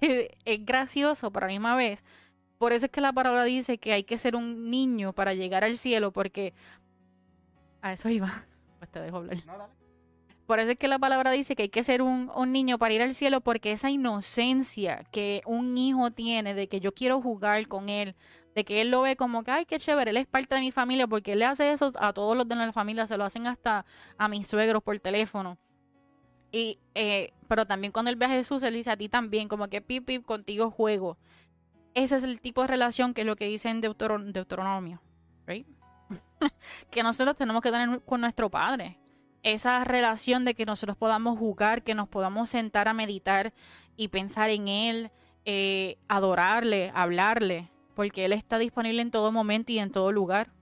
que 0.00 0.36
es 0.44 0.64
gracioso, 0.64 1.30
pero 1.30 1.46
a 1.46 1.48
la 1.48 1.52
misma 1.52 1.76
vez. 1.76 2.04
Por 2.58 2.72
eso 2.72 2.86
es 2.86 2.92
que 2.92 3.02
la 3.02 3.12
palabra 3.12 3.44
dice 3.44 3.78
que 3.78 3.92
hay 3.92 4.04
que 4.04 4.16
ser 4.16 4.34
un 4.34 4.70
niño 4.70 5.12
para 5.12 5.34
llegar 5.34 5.62
al 5.62 5.76
cielo, 5.76 6.10
porque 6.10 6.54
a 7.82 7.92
eso 7.92 8.08
iba. 8.08 8.46
Pues 8.78 8.90
te 8.90 9.00
dejo 9.00 9.18
hablar. 9.18 9.38
Por 10.46 10.60
eso 10.60 10.70
es 10.70 10.78
que 10.78 10.86
la 10.86 10.98
palabra 10.98 11.32
dice 11.32 11.56
que 11.56 11.64
hay 11.64 11.68
que 11.68 11.82
ser 11.82 12.02
un, 12.02 12.30
un, 12.34 12.52
niño 12.52 12.78
para 12.78 12.94
ir 12.94 13.02
al 13.02 13.14
cielo, 13.14 13.40
porque 13.40 13.72
esa 13.72 13.90
inocencia 13.90 15.04
que 15.10 15.42
un 15.44 15.76
hijo 15.76 16.12
tiene 16.12 16.54
de 16.54 16.68
que 16.68 16.78
yo 16.78 16.94
quiero 16.94 17.20
jugar 17.20 17.66
con 17.66 17.88
él, 17.88 18.14
de 18.54 18.64
que 18.64 18.80
él 18.80 18.90
lo 18.90 19.02
ve 19.02 19.16
como 19.16 19.42
que, 19.42 19.50
ay, 19.50 19.66
qué 19.66 19.78
chévere, 19.78 20.12
él 20.12 20.16
es 20.16 20.26
parte 20.26 20.54
de 20.54 20.62
mi 20.62 20.70
familia, 20.70 21.06
porque 21.06 21.32
él 21.32 21.40
le 21.40 21.44
hace 21.44 21.72
eso 21.72 21.92
a 21.98 22.12
todos 22.12 22.36
los 22.36 22.48
de 22.48 22.54
la 22.54 22.72
familia, 22.72 23.06
se 23.06 23.18
lo 23.18 23.24
hacen 23.24 23.46
hasta 23.46 23.84
a 24.16 24.28
mis 24.28 24.46
suegros 24.46 24.82
por 24.82 24.98
teléfono. 24.98 25.58
Y, 26.52 26.78
eh, 26.94 27.34
pero 27.48 27.66
también 27.66 27.92
cuando 27.92 28.10
él 28.10 28.16
ve 28.16 28.24
a 28.24 28.30
Jesús, 28.30 28.62
él 28.62 28.72
dice 28.72 28.90
a 28.90 28.96
ti 28.96 29.10
también, 29.10 29.48
como 29.48 29.68
que 29.68 29.82
pip, 29.82 30.06
pip, 30.06 30.24
contigo 30.24 30.70
juego. 30.70 31.18
Ese 31.92 32.16
es 32.16 32.22
el 32.22 32.40
tipo 32.40 32.62
de 32.62 32.68
relación 32.68 33.12
que 33.12 33.22
es 33.22 33.26
lo 33.26 33.36
que 33.36 33.46
dice 33.46 33.68
en 33.68 33.82
Deuteronomio, 33.82 35.02
right? 35.46 35.66
que 36.90 37.02
nosotros 37.02 37.36
tenemos 37.36 37.62
que 37.62 37.70
tener 37.70 38.00
con 38.02 38.20
nuestro 38.20 38.50
Padre. 38.50 38.98
Esa 39.42 39.84
relación 39.84 40.44
de 40.44 40.54
que 40.54 40.66
nosotros 40.66 40.96
podamos 40.96 41.38
jugar, 41.38 41.82
que 41.82 41.94
nos 41.94 42.08
podamos 42.08 42.50
sentar 42.50 42.88
a 42.88 42.94
meditar 42.94 43.52
y 43.96 44.08
pensar 44.08 44.50
en 44.50 44.68
Él, 44.68 45.10
eh, 45.44 45.98
adorarle, 46.08 46.90
hablarle 46.94 47.70
porque 47.96 48.26
Él 48.26 48.34
está 48.34 48.58
disponible 48.58 49.00
en 49.00 49.10
todo 49.10 49.32
momento 49.32 49.72
y 49.72 49.78
en 49.78 49.90
todo 49.90 50.12
lugar. 50.12 50.52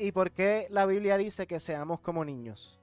¿Y 0.00 0.12
por 0.12 0.32
qué 0.32 0.66
la 0.68 0.84
Biblia 0.84 1.16
dice 1.16 1.46
que 1.46 1.60
seamos 1.60 2.00
como 2.00 2.24
niños? 2.24 2.80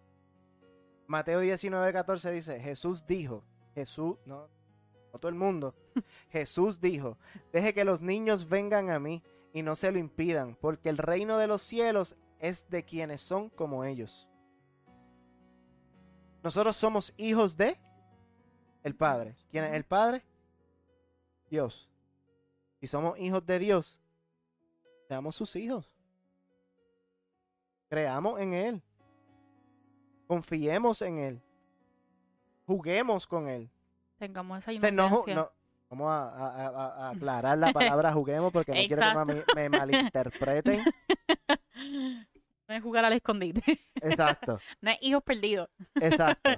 Mateo 1.05 1.41
19, 1.41 1.91
14 1.91 2.31
dice, 2.31 2.59
Jesús 2.61 3.05
dijo, 3.05 3.43
Jesús, 3.75 4.15
no, 4.25 4.47
no 5.11 5.19
todo 5.19 5.29
el 5.29 5.35
mundo, 5.35 5.75
Jesús 6.29 6.79
dijo, 6.79 7.17
deje 7.51 7.73
que 7.73 7.83
los 7.83 8.01
niños 8.01 8.47
vengan 8.47 8.89
a 8.89 8.99
mí 8.99 9.21
y 9.56 9.63
no 9.63 9.78
se 9.78 9.89
lo 9.89 9.98
impidan, 9.98 10.58
porque 10.60 10.89
el 10.89 10.98
reino 10.98 11.38
de 11.38 11.48
los 11.48 11.62
cielos 11.62 12.18
es 12.39 12.70
de 12.70 12.84
quienes 12.84 13.22
son 13.22 13.50
como 13.50 13.86
ellos. 13.86 14.28
Nosotros 16.44 16.76
somos 16.76 17.13
hijos 17.15 17.56
de 17.56 17.78
el 18.84 18.98
Padre. 18.98 19.34
¿Quién 19.50 19.63
es 19.63 19.74
el 19.74 19.86
Padre? 19.86 20.26
Dios. 21.50 21.89
Si 22.82 22.88
somos 22.88 23.18
hijos 23.18 23.46
de 23.46 23.58
Dios, 23.58 24.02
seamos 25.08 25.38
sus 25.38 25.56
hijos. 25.56 25.96
Creamos 27.88 28.41
en 28.41 28.54
Él. 28.54 28.84
Confiemos 30.28 31.02
en 31.02 31.18
Él. 31.18 31.41
Juguemos 32.65 33.26
con 33.26 33.48
Él. 33.48 33.72
Tengamos 34.20 34.58
esa 34.60 34.74
inocencia. 34.74 35.50
Vamos 35.89 36.08
a, 36.10 37.10
aclarar 37.10 37.58
la 37.58 37.71
palabra 37.71 38.13
juguemos 38.13 38.52
porque 38.52 38.71
no 38.71 38.88
quiero 38.88 39.43
que 39.45 39.54
me, 39.56 39.69
malinterpreten. 39.69 40.84
No 42.67 42.74
es 42.74 42.82
jugar 42.82 43.06
al 43.06 43.13
escondite. 43.13 43.62
Exacto. 43.95 44.60
No 44.82 44.91
es 44.91 44.98
hijos 45.02 45.24
perdidos. 45.24 45.69
Exacto. 45.95 46.50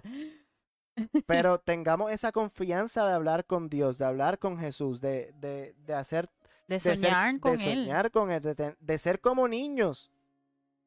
Pero 1.28 1.60
tengamos 1.60 2.12
esa 2.12 2.32
confianza 2.32 3.06
de 3.06 3.13
hablar 3.13 3.46
con 3.46 3.70
Dios, 3.70 3.98
de 3.98 4.06
hablar 4.06 4.40
con 4.40 4.58
Jesús, 4.58 5.02
de, 5.02 5.34
de, 5.36 5.76
de 5.78 5.94
hacer... 5.94 6.30
De 6.68 6.80
soñar 6.80 7.39
con 7.39 7.54
Él. 7.54 7.60
De 7.60 7.74
soñar 7.74 8.12
con 8.12 8.32
Él, 8.32 8.76
de, 8.80 8.97
ser 8.97 9.22
como 9.22 9.47
niños. 9.47 10.12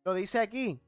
Lo 0.05 0.15
dice 0.15 0.41
aquí. 0.41 0.81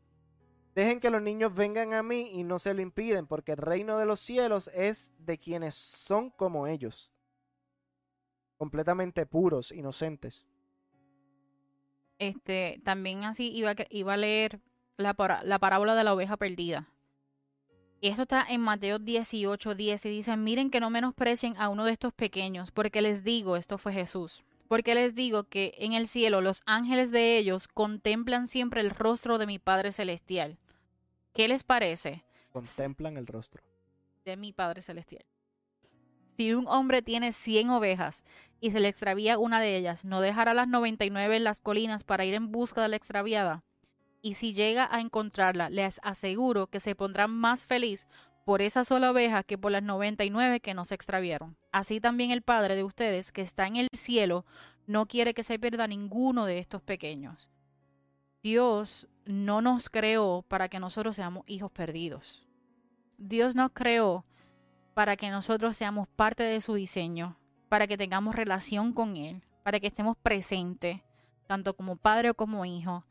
Dejen 0.74 0.99
que 0.99 1.11
los 1.11 1.22
niños 1.22 1.55
vengan 1.55 1.93
a 1.93 2.03
mí 2.03 2.31
y 2.33 2.43
no 2.43 2.59
se 2.59 2.74
lo 2.74 2.81
impiden, 2.81 3.26
porque 3.26 3.53
el 3.53 3.59
reino 3.59 3.99
de 3.99 4.07
los 4.07 4.20
cielos 4.20 4.70
es 4.74 5.12
de 5.18 5.39
quienes 5.39 5.74
son 5.74 6.31
como 6.31 6.66
ellos. 6.66 7.12
Completamente 8.57 9.26
puros, 9.26 9.72
inocentes. 9.72 10.46
Este, 12.18 12.80
también 12.84 13.24
así 13.24 13.50
iba, 13.53 13.74
iba 13.90 14.12
a 14.12 14.16
leer 14.16 14.61
la, 14.96 15.14
la 15.44 15.59
parábola 15.59 15.94
de 15.94 16.05
la 16.05 16.14
oveja 16.14 16.36
perdida. 16.36 16.88
Y 18.00 18.09
esto 18.09 18.22
está 18.22 18.44
en 18.48 18.61
Mateo 18.61 18.98
18, 18.98 19.76
10 19.76 20.07
y 20.07 20.09
dice, 20.11 20.36
miren 20.36 20.70
que 20.70 20.80
no 20.80 20.90
menosprecien 20.90 21.55
a 21.57 21.68
uno 21.68 21.84
de 21.84 21.92
estos 21.92 22.12
pequeños, 22.12 22.72
porque 22.72 23.00
les 23.00 23.22
digo, 23.22 23.57
esto 23.57 23.78
fue 23.78 23.92
Jesús, 23.92 24.42
porque 24.66 24.96
les 24.96 25.14
digo 25.14 25.44
que 25.44 25.74
en 25.78 25.92
el 25.92 26.09
cielo 26.09 26.40
los 26.40 26.62
ángeles 26.66 27.12
de 27.12 27.38
ellos 27.38 27.68
contemplan 27.68 28.48
siempre 28.48 28.80
el 28.80 28.90
rostro 28.90 29.38
de 29.38 29.46
mi 29.46 29.61
Padre 29.61 29.92
Celestial. 29.92 30.59
¿Qué 31.32 31.46
les 31.46 31.62
parece? 31.62 32.24
Contemplan 32.53 33.16
el 33.16 33.26
rostro. 33.28 33.62
De 34.24 34.36
mi 34.36 34.53
Padre 34.53 34.82
Celestial. 34.82 35.24
Si 36.43 36.55
un 36.55 36.66
hombre 36.66 37.03
tiene 37.03 37.30
100 37.30 37.70
ovejas 37.70 38.24
y 38.61 38.72
se 38.72 38.80
le 38.80 38.88
extravía 38.88 39.38
una 39.38 39.61
de 39.61 39.76
ellas, 39.76 40.05
¿no 40.05 40.20
dejará 40.20 40.55
las 40.55 40.66
99 40.66 41.36
en 41.36 41.45
las 41.45 41.61
colinas 41.61 42.03
para 42.03 42.24
ir 42.24 42.34
en 42.34 42.51
busca 42.51 42.82
de 42.82 42.88
la 42.88 42.97
extraviada? 42.97 43.62
Y 44.22 44.34
si 44.34 44.53
llega 44.53 44.88
a 44.90 45.01
encontrarla, 45.01 45.70
les 45.70 46.01
aseguro 46.03 46.66
que 46.66 46.80
se 46.80 46.97
pondrá 46.97 47.28
más 47.28 47.64
feliz 47.66 48.09
por 48.45 48.61
esa 48.61 48.84
sola 48.84 49.12
oveja 49.12 49.45
que 49.45 49.57
por 49.57 49.70
las 49.70 49.84
99 49.84 50.59
que 50.59 50.74
no 50.74 50.84
se 50.84 50.97
extravieron. 50.97 51.57
Así 51.70 52.01
también 52.01 52.32
el 52.32 52.43
Padre 52.43 52.74
de 52.74 52.82
ustedes, 52.82 53.30
que 53.30 53.43
está 53.43 53.68
en 53.68 53.76
el 53.76 53.86
cielo, 53.93 54.45
no 54.88 55.07
quiere 55.07 55.34
que 55.34 55.45
se 55.45 55.61
pierda 55.61 55.86
ninguno 55.86 56.45
de 56.45 56.59
estos 56.59 56.82
pequeños. 56.82 57.53
Dios 58.43 59.07
no 59.26 59.62
nos 59.62 59.88
creó 59.88 60.45
para 60.49 60.68
que 60.68 60.80
nosotros 60.80 61.14
seamos 61.14 61.45
hijos 61.47 61.70
perdidos. 61.70 62.45
Dios 63.16 63.55
nos 63.55 63.70
creó 63.72 64.24
para 64.95 65.16
que 65.16 65.30
nosotros 65.30 65.76
seamos 65.76 66.09
parte 66.09 66.43
de 66.43 66.61
su 66.61 66.74
diseño, 66.74 67.36
para 67.68 67.86
que 67.86 67.97
tengamos 67.97 68.34
relación 68.34 68.93
con 68.93 69.16
Él, 69.16 69.43
para 69.62 69.80
que 69.80 69.86
estemos 69.86 70.16
presentes, 70.16 71.01
tanto 71.47 71.74
como 71.74 71.97
padre 71.97 72.30
o 72.30 72.34
como 72.34 72.64
hijo. 72.64 73.05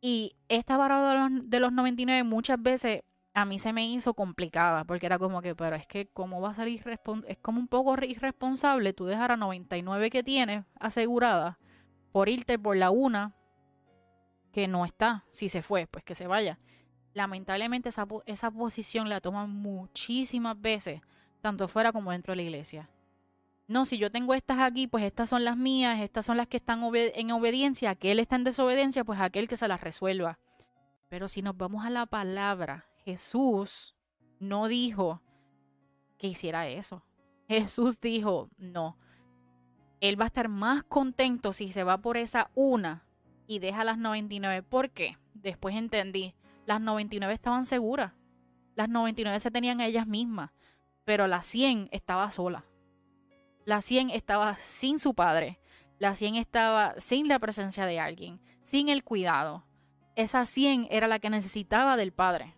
Y 0.00 0.36
esta 0.48 0.76
barra 0.76 1.10
de 1.10 1.18
los, 1.18 1.50
de 1.50 1.60
los 1.60 1.72
99 1.72 2.22
muchas 2.22 2.62
veces 2.62 3.02
a 3.34 3.44
mí 3.44 3.58
se 3.58 3.72
me 3.72 3.88
hizo 3.88 4.14
complicada, 4.14 4.84
porque 4.84 5.06
era 5.06 5.18
como 5.18 5.40
que, 5.42 5.54
pero 5.54 5.76
es 5.76 5.86
que, 5.86 6.08
¿cómo 6.08 6.40
va 6.40 6.50
a 6.50 6.54
salir? 6.54 6.82
Es 7.26 7.38
como 7.38 7.60
un 7.60 7.68
poco 7.68 7.96
irresponsable 8.04 8.92
tú 8.92 9.06
dejar 9.06 9.32
a 9.32 9.36
99 9.36 10.10
que 10.10 10.22
tienes 10.22 10.64
asegurada 10.78 11.58
por 12.12 12.28
irte 12.28 12.58
por 12.58 12.76
la 12.76 12.90
una 12.90 13.34
que 14.52 14.66
no 14.66 14.84
está. 14.84 15.24
Si 15.30 15.48
se 15.48 15.62
fue, 15.62 15.86
pues 15.86 16.04
que 16.04 16.14
se 16.14 16.26
vaya. 16.26 16.58
Lamentablemente 17.18 17.88
esa, 17.88 18.06
esa 18.26 18.48
posición 18.52 19.08
la 19.08 19.20
toman 19.20 19.50
muchísimas 19.50 20.60
veces, 20.60 21.00
tanto 21.40 21.66
fuera 21.66 21.90
como 21.90 22.12
dentro 22.12 22.30
de 22.30 22.36
la 22.36 22.42
iglesia. 22.42 22.88
No, 23.66 23.86
si 23.86 23.98
yo 23.98 24.12
tengo 24.12 24.34
estas 24.34 24.60
aquí, 24.60 24.86
pues 24.86 25.02
estas 25.02 25.28
son 25.28 25.42
las 25.42 25.56
mías, 25.56 25.98
estas 25.98 26.26
son 26.26 26.36
las 26.36 26.46
que 26.46 26.58
están 26.58 26.80
en 26.94 27.30
obediencia, 27.32 27.90
aquel 27.90 28.20
está 28.20 28.36
en 28.36 28.44
desobediencia, 28.44 29.02
pues 29.02 29.18
aquel 29.18 29.48
que 29.48 29.56
se 29.56 29.66
las 29.66 29.80
resuelva. 29.80 30.38
Pero 31.08 31.26
si 31.26 31.42
nos 31.42 31.56
vamos 31.56 31.84
a 31.84 31.90
la 31.90 32.06
palabra, 32.06 32.86
Jesús 33.04 33.96
no 34.38 34.68
dijo 34.68 35.20
que 36.18 36.28
hiciera 36.28 36.68
eso. 36.68 37.04
Jesús 37.48 38.00
dijo, 38.00 38.48
no, 38.58 38.96
él 40.00 40.20
va 40.20 40.26
a 40.26 40.28
estar 40.28 40.48
más 40.48 40.84
contento 40.84 41.52
si 41.52 41.72
se 41.72 41.82
va 41.82 41.98
por 41.98 42.16
esa 42.16 42.52
una 42.54 43.02
y 43.48 43.58
deja 43.58 43.82
las 43.82 43.98
99. 43.98 44.62
¿Por 44.62 44.90
qué? 44.90 45.18
Después 45.34 45.74
entendí. 45.74 46.36
Las 46.68 46.82
99 46.82 47.32
estaban 47.32 47.64
seguras. 47.64 48.12
Las 48.74 48.90
99 48.90 49.40
se 49.40 49.50
tenían 49.50 49.80
a 49.80 49.86
ellas 49.86 50.06
mismas. 50.06 50.50
Pero 51.06 51.26
la 51.26 51.40
100 51.40 51.88
estaba 51.92 52.30
sola. 52.30 52.66
La 53.64 53.80
100 53.80 54.10
estaba 54.10 54.54
sin 54.56 54.98
su 54.98 55.14
padre. 55.14 55.58
La 55.98 56.14
100 56.14 56.34
estaba 56.34 56.92
sin 56.98 57.26
la 57.26 57.38
presencia 57.38 57.86
de 57.86 58.00
alguien. 58.00 58.38
Sin 58.60 58.90
el 58.90 59.02
cuidado. 59.02 59.64
Esa 60.14 60.44
100 60.44 60.88
era 60.90 61.08
la 61.08 61.20
que 61.20 61.30
necesitaba 61.30 61.96
del 61.96 62.12
padre. 62.12 62.54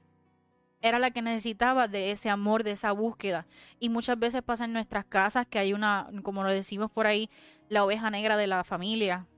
Era 0.81 0.99
la 0.99 1.13
que 1.13 1.23
necesitaba 1.23 1.87
de 1.87 2.11
ese 2.11 2.31
amor, 2.31 2.65
de 2.65 2.73
esa 2.73 2.91
búsqueda. 2.91 3.47
Y 3.79 3.91
muchas 3.91 4.19
veces 4.19 4.43
pasa 4.43 4.65
en 4.65 4.73
nuestras 4.73 5.05
casas 5.05 5.47
que 5.47 5.61
hay 5.61 5.73
una, 5.73 6.11
como 6.25 6.43
lo 6.43 6.51
decimos 6.51 6.93
por 6.93 7.07
ahí, 7.07 7.31
la 7.69 7.85
oveja 7.85 8.11
negra 8.11 8.37
de 8.37 8.49
la 8.49 8.65
familia, 8.65 9.29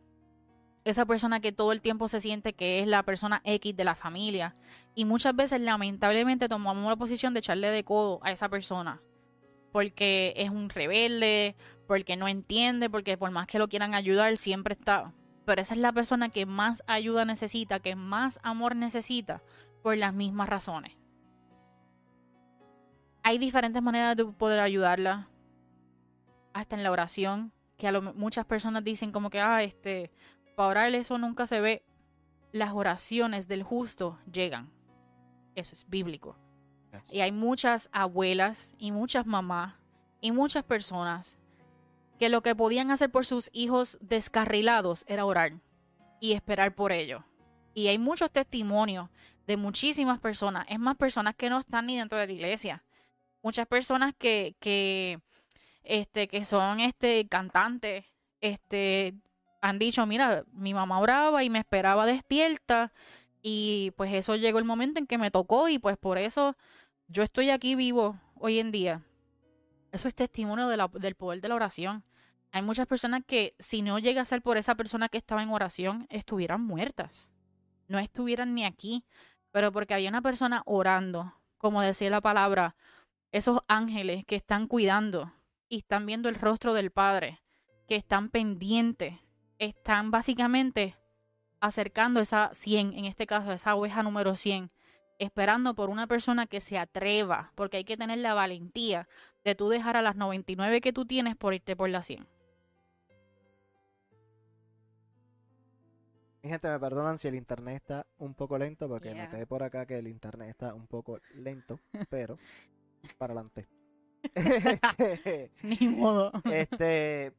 esa 0.85 1.07
persona 1.07 1.41
que 1.41 1.53
todo 1.53 1.73
el 1.73 1.81
tiempo 1.81 2.09
se 2.09 2.21
siente 2.21 2.55
que 2.55 2.81
es 2.81 2.87
la 2.87 3.03
persona 3.05 3.41
X 3.45 3.77
de 3.77 3.85
la 3.85 3.95
familia. 3.95 4.55
Y 4.95 5.05
muchas 5.05 5.35
veces, 5.35 5.61
lamentablemente, 5.61 6.49
tomamos 6.49 6.89
la 6.89 6.97
posición 6.97 7.35
de 7.35 7.41
echarle 7.41 7.71
de 7.71 7.85
codo 7.85 8.21
a 8.23 8.33
esa 8.33 8.49
persona. 8.49 9.01
Porque 9.71 10.35
es 10.37 10.51
un 10.51 10.69
rebelde, 10.69 11.57
porque 11.87 12.17
no 12.17 12.29
entiende, 12.29 12.91
porque 12.91 13.17
por 13.17 13.31
más 13.31 13.47
que 13.47 13.59
lo 13.59 13.69
quieran 13.69 13.95
ayudar, 13.95 14.37
siempre 14.39 14.75
está. 14.75 15.13
Pero 15.45 15.63
esa 15.63 15.75
es 15.75 15.81
la 15.81 15.93
persona 15.93 16.29
que 16.29 16.47
más 16.47 16.83
ayuda 16.87 17.25
necesita, 17.25 17.81
que 17.81 17.97
más 17.97 18.39
amor 18.43 18.77
necesita, 18.77 19.43
por 19.83 19.97
las 19.97 20.13
mismas 20.13 20.49
razones. 20.49 20.97
Hay 23.25 23.39
diferentes 23.39 23.83
maneras 23.83 24.17
de 24.17 24.25
poder 24.25 24.61
ayudarla. 24.61 25.29
Hasta 26.53 26.77
en 26.77 26.83
la 26.83 26.91
oración, 26.91 27.53
que 27.79 27.89
a 27.89 27.93
lo, 27.93 28.03
muchas 28.15 28.45
personas 28.45 28.85
dicen 28.85 29.11
como 29.11 29.31
que, 29.31 29.41
ah, 29.41 29.63
este, 29.63 30.11
para 30.55 30.69
orar 30.69 30.95
eso 30.95 31.19
nunca 31.19 31.47
se 31.47 31.61
ve. 31.61 31.85
Las 32.53 32.73
oraciones 32.73 33.49
del 33.49 33.63
justo 33.63 34.19
llegan. 34.31 34.71
Eso 35.55 35.75
es 35.75 35.89
bíblico. 35.89 36.37
Y 37.11 37.21
hay 37.21 37.33
muchas 37.33 37.89
abuelas 37.93 38.75
y 38.79 38.93
muchas 38.93 39.27
mamás 39.27 39.75
y 40.21 40.31
muchas 40.31 40.65
personas 40.65 41.39
que 42.19 42.29
lo 42.29 42.43
que 42.43 42.55
podían 42.55 42.91
hacer 42.91 43.11
por 43.11 43.27
sus 43.27 43.51
hijos 43.53 43.99
descarrilados 44.01 45.05
era 45.09 45.25
orar 45.25 45.55
y 46.21 46.33
esperar 46.33 46.75
por 46.75 46.93
ellos. 46.93 47.23
Y 47.75 47.89
hay 47.89 47.99
muchos 47.99 48.31
testimonios 48.31 49.09
de 49.47 49.57
muchísimas 49.57 50.21
personas, 50.21 50.67
es 50.69 50.79
más 50.79 50.97
personas 50.97 51.35
que 51.35 51.51
no 51.51 51.59
están 51.59 51.87
ni 51.87 51.97
dentro 51.97 52.19
de 52.19 52.27
la 52.27 52.33
iglesia. 52.33 52.85
Muchas 53.43 53.67
personas 53.67 54.15
que, 54.17 54.55
que, 54.61 55.21
este, 55.83 56.29
que 56.29 56.45
son 56.45 56.79
este, 56.79 57.27
cantantes, 57.27 58.05
este, 58.41 59.15
han 59.63 59.79
dicho, 59.79 60.05
mira, 60.07 60.45
mi 60.53 60.75
mamá 60.75 60.99
oraba 60.99 61.45
y 61.45 61.49
me 61.49 61.61
esperaba 61.61 62.05
despierta 62.05 62.93
y 63.41 63.93
pues 63.97 64.13
eso 64.13 64.35
llegó 64.35 64.59
el 64.59 64.65
momento 64.65 64.99
en 64.99 65.07
que 65.07 65.19
me 65.19 65.31
tocó 65.31 65.69
y 65.69 65.79
pues 65.79 65.97
por 65.97 66.19
eso 66.19 66.57
yo 67.07 67.23
estoy 67.23 67.51
aquí 67.51 67.77
vivo 67.77 68.21
hoy 68.35 68.59
en 68.59 68.73
día. 68.73 69.03
Eso 69.93 70.09
es 70.09 70.15
testimonio 70.17 70.67
del 70.69 71.15
poder 71.15 71.41
de 71.41 71.49
la 71.49 71.55
oración. 71.55 72.05
Hay 72.51 72.63
muchas 72.63 72.89
personas 72.89 73.23
que 73.25 73.55
si 73.61 73.83
no 73.83 74.01
llega 74.01 74.21
a 74.21 74.27
ser 74.27 74.43
por 74.43 74.57
esa 74.57 74.75
persona 74.75 75.09
que 75.09 75.19
estaba 75.19 75.43
en 75.43 75.51
oración, 75.51 76.07
estuvieran 76.11 76.61
muertas. 76.61 77.31
No 77.87 78.01
estuvieran 78.01 78.55
ni 78.55 78.65
aquí, 78.65 79.05
pero 79.53 79.71
porque 79.71 79.95
había 79.95 80.09
una 80.09 80.23
persona 80.23 80.63
orando, 80.67 81.35
como 81.57 81.83
decía 81.83 82.11
la 82.11 82.21
palabra, 82.21 82.75
esos 83.31 83.61
ángeles 83.69 84.25
que 84.27 84.35
están 84.35 84.67
cuidando 84.67 85.33
y 85.69 85.79
están 85.79 86.05
viendo 86.05 86.29
el 86.29 86.35
rostro 86.35 86.75
del 86.75 86.91
Padre, 86.91 87.41
que 87.87 87.95
están 87.95 88.29
pendientes 88.29 89.21
están 89.59 90.11
básicamente 90.11 90.97
acercando 91.61 92.21
esa 92.21 92.51
100, 92.53 92.95
en 92.95 93.05
este 93.05 93.27
caso 93.27 93.53
esa 93.53 93.75
oveja 93.75 94.03
número 94.03 94.35
100, 94.35 94.71
esperando 95.19 95.75
por 95.75 95.91
una 95.91 96.07
persona 96.07 96.47
que 96.47 96.61
se 96.61 96.79
atreva, 96.79 97.53
porque 97.55 97.77
hay 97.79 97.85
que 97.85 97.97
tener 97.97 98.19
la 98.19 98.35
valentía 98.35 99.09
de 99.45 99.55
tú 99.55 99.69
dejar 99.69 99.97
a 99.97 100.03
las 100.03 100.17
99 100.17 100.81
que 100.81 100.93
tú 100.93 101.07
tienes 101.07 101.37
por 101.37 101.55
irte 101.55 101.77
por 101.77 101.89
la 101.89 102.03
100. 102.03 102.27
Mi 106.43 106.51
gente, 106.51 106.69
me 106.69 106.81
perdonan 106.81 107.19
si 107.19 107.29
el 107.29 107.37
internet 107.37 107.77
está 107.77 108.07
un 108.19 108.35
poco 108.35 108.59
lento, 108.59 108.89
porque 108.89 109.15
noté 109.15 109.47
por 109.47 109.63
acá 109.63 109.87
que 109.87 109.99
el 109.99 110.09
internet 110.09 110.51
está 110.51 110.75
un 110.75 110.89
poco 110.89 111.21
lento, 111.35 111.79
pero 112.11 112.37
para 113.17 113.33
adelante. 113.33 113.69
Ni 115.63 115.89
modo. 115.89 116.33
Este, 116.51 117.33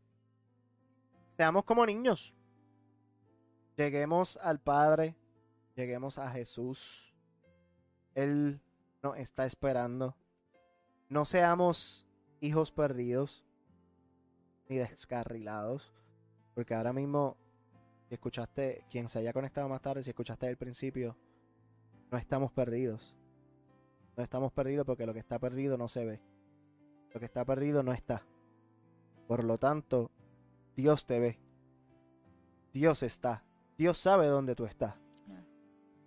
Seamos 1.35 1.65
como 1.65 1.83
niños. 1.83 2.35
Lleguemos 3.75 4.37
al 4.37 4.59
Padre, 4.59 5.15
lleguemos 5.75 6.19
a 6.19 6.29
Jesús. 6.29 7.11
Él 8.13 8.61
nos 9.01 9.17
está 9.17 9.45
esperando. 9.47 10.15
No 11.09 11.25
seamos 11.25 12.07
hijos 12.39 12.71
perdidos 12.71 13.43
ni 14.69 14.77
descarrilados. 14.77 15.91
Porque 16.53 16.75
ahora 16.75 16.93
mismo, 16.93 17.35
si 18.07 18.13
escuchaste, 18.13 18.85
quien 18.91 19.09
se 19.09 19.17
haya 19.17 19.33
conectado 19.33 19.67
más 19.67 19.81
tarde, 19.81 20.03
si 20.03 20.11
escuchaste 20.11 20.47
el 20.47 20.57
principio, 20.57 21.17
no 22.11 22.19
estamos 22.19 22.51
perdidos. 22.51 23.15
No 24.15 24.21
estamos 24.21 24.51
perdidos 24.51 24.85
porque 24.85 25.07
lo 25.07 25.13
que 25.13 25.19
está 25.19 25.39
perdido 25.39 25.79
no 25.79 25.87
se 25.87 26.05
ve. 26.05 26.21
Lo 27.11 27.19
que 27.19 27.25
está 27.25 27.43
perdido 27.43 27.81
no 27.81 27.91
está. 27.91 28.23
Por 29.27 29.43
lo 29.43 29.57
tanto, 29.57 30.11
Dios 30.75 31.05
te 31.05 31.19
ve. 31.19 31.39
Dios 32.73 33.03
está. 33.03 33.43
Dios 33.77 33.97
sabe 33.97 34.27
dónde 34.27 34.55
tú 34.55 34.65
estás. 34.65 34.95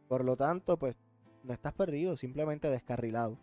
Por 0.09 0.25
lo 0.25 0.37
tanto, 0.37 0.79
pues 0.79 0.97
no 1.43 1.53
estás 1.53 1.73
perdido, 1.73 2.17
simplemente 2.17 2.71
descarrilado. 2.71 3.39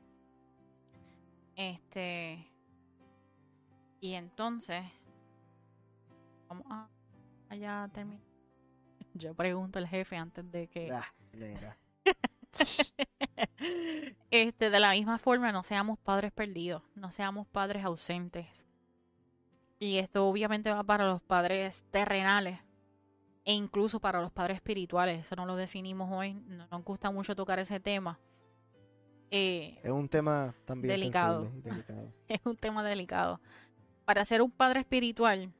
Este. 1.55 2.47
Y 3.99 4.13
entonces. 4.13 4.83
Vamos 6.47 6.65
a. 6.69 6.89
Allá 7.49 7.89
terminar. 7.93 8.23
Yo 9.13 9.33
pregunto 9.33 9.79
al 9.79 9.87
jefe 9.87 10.15
antes 10.15 10.49
de 10.51 10.67
que. 10.67 10.91
Ah, 10.91 11.05
este, 14.31 14.69
de 14.69 14.79
la 14.79 14.91
misma 14.91 15.17
forma, 15.17 15.51
no 15.51 15.63
seamos 15.63 15.97
padres 15.99 16.31
perdidos, 16.31 16.83
no 16.95 17.11
seamos 17.11 17.47
padres 17.47 17.83
ausentes. 17.83 18.65
Y 19.83 19.97
esto 19.97 20.25
obviamente 20.29 20.71
va 20.71 20.81
para 20.81 21.05
los 21.05 21.21
padres 21.21 21.83
terrenales 21.91 22.57
e 23.43 23.51
incluso 23.51 23.99
para 23.99 24.21
los 24.21 24.31
padres 24.31 24.55
espirituales. 24.55 25.25
Eso 25.25 25.35
no 25.35 25.45
lo 25.45 25.57
definimos 25.57 26.09
hoy. 26.09 26.35
No 26.35 26.65
nos 26.71 26.83
gusta 26.85 27.11
mucho 27.11 27.35
tocar 27.35 27.59
ese 27.59 27.81
tema. 27.81 28.17
Eh, 29.29 29.81
Es 29.83 29.91
un 29.91 30.07
tema 30.07 30.55
también 30.63 30.95
Delicado. 30.95 31.43
sensible 31.43 31.59
y 31.59 31.69
delicado. 31.69 32.13
es 32.29 32.39
un 32.45 32.55
tema 32.55 32.81
delicado. 32.81 33.41
Para 34.05 34.23
ser 34.23 34.41
un 34.41 34.51
padre 34.51 34.79
espiritual 34.79 35.51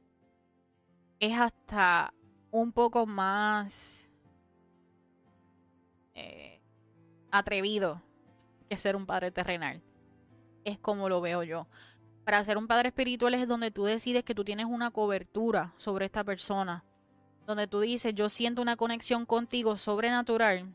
es 1.20 1.38
hasta 1.38 2.14
un 2.50 2.72
poco 2.72 3.04
más 3.04 4.08
eh, 6.14 6.62
atrevido 7.30 8.00
que 8.70 8.78
ser 8.78 8.96
un 8.96 9.04
padre 9.04 9.30
terrenal. 9.30 9.82
Es 10.64 10.78
como 10.78 11.10
lo 11.10 11.20
veo 11.20 11.42
yo. 11.42 11.66
Para 12.24 12.42
ser 12.42 12.56
un 12.56 12.66
padre 12.66 12.88
espiritual 12.88 13.34
es 13.34 13.46
donde 13.46 13.70
tú 13.70 13.84
decides 13.84 14.24
que 14.24 14.34
tú 14.34 14.44
tienes 14.44 14.66
una 14.66 14.90
cobertura 14.90 15.74
sobre 15.76 16.06
esta 16.06 16.24
persona. 16.24 16.84
Donde 17.46 17.66
tú 17.66 17.80
dices, 17.80 18.14
yo 18.14 18.30
siento 18.30 18.62
una 18.62 18.76
conexión 18.76 19.26
contigo 19.26 19.76
sobrenatural 19.76 20.74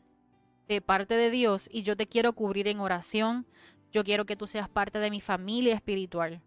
de 0.68 0.80
parte 0.80 1.14
de 1.14 1.30
Dios 1.30 1.68
y 1.72 1.82
yo 1.82 1.96
te 1.96 2.06
quiero 2.06 2.32
cubrir 2.32 2.68
en 2.68 2.78
oración. 2.78 3.46
Yo 3.90 4.04
quiero 4.04 4.24
que 4.24 4.36
tú 4.36 4.46
seas 4.46 4.68
parte 4.68 5.00
de 5.00 5.10
mi 5.10 5.20
familia 5.20 5.74
espiritual. 5.74 6.40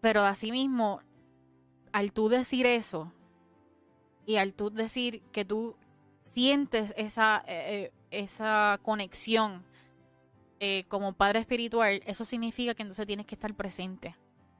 Pero 0.00 0.22
asimismo, 0.22 1.00
al 1.92 2.12
tú 2.12 2.30
decir 2.30 2.64
eso 2.64 3.12
y 4.24 4.36
al 4.36 4.54
tú 4.54 4.70
decir 4.70 5.20
que 5.32 5.44
tú 5.44 5.76
sientes 6.22 6.94
esa, 6.96 7.44
eh, 7.46 7.84
eh, 7.84 7.92
esa 8.10 8.80
conexión 8.82 9.62
eh, 10.64 10.84
como 10.86 11.12
padre 11.12 11.40
espiritual, 11.40 12.04
eso 12.06 12.22
significa 12.22 12.72
que 12.72 12.82
entonces 12.82 13.04
tienes 13.04 13.26
que 13.26 13.34
estar 13.34 13.52
presente 13.52 14.14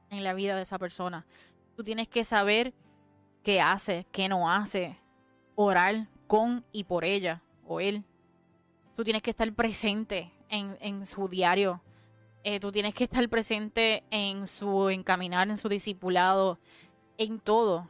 en 0.09 0.25
la 0.25 0.33
vida 0.33 0.53
de 0.53 0.63
esa 0.63 0.77
persona. 0.77 1.25
Tú 1.77 1.83
tienes 1.85 2.09
que 2.09 2.25
saber 2.25 2.73
qué 3.41 3.61
hace, 3.61 4.05
qué 4.11 4.27
no 4.27 4.51
hace, 4.51 4.97
orar 5.55 6.09
con 6.27 6.65
y 6.73 6.83
por 6.83 7.05
ella 7.05 7.41
o 7.65 7.79
él. 7.79 8.03
Tú 8.97 9.05
tienes 9.05 9.21
que 9.21 9.29
estar 9.29 9.49
presente 9.53 10.33
en, 10.49 10.77
en 10.81 11.05
su 11.05 11.29
diario. 11.29 11.81
Eh, 12.43 12.59
tú 12.59 12.69
tienes 12.73 12.93
que 12.93 13.05
estar 13.05 13.25
presente 13.29 14.03
en 14.11 14.45
su 14.45 14.89
encaminar, 14.89 15.47
en 15.47 15.57
su 15.57 15.69
discipulado, 15.69 16.59
en 17.17 17.39
todo. 17.39 17.87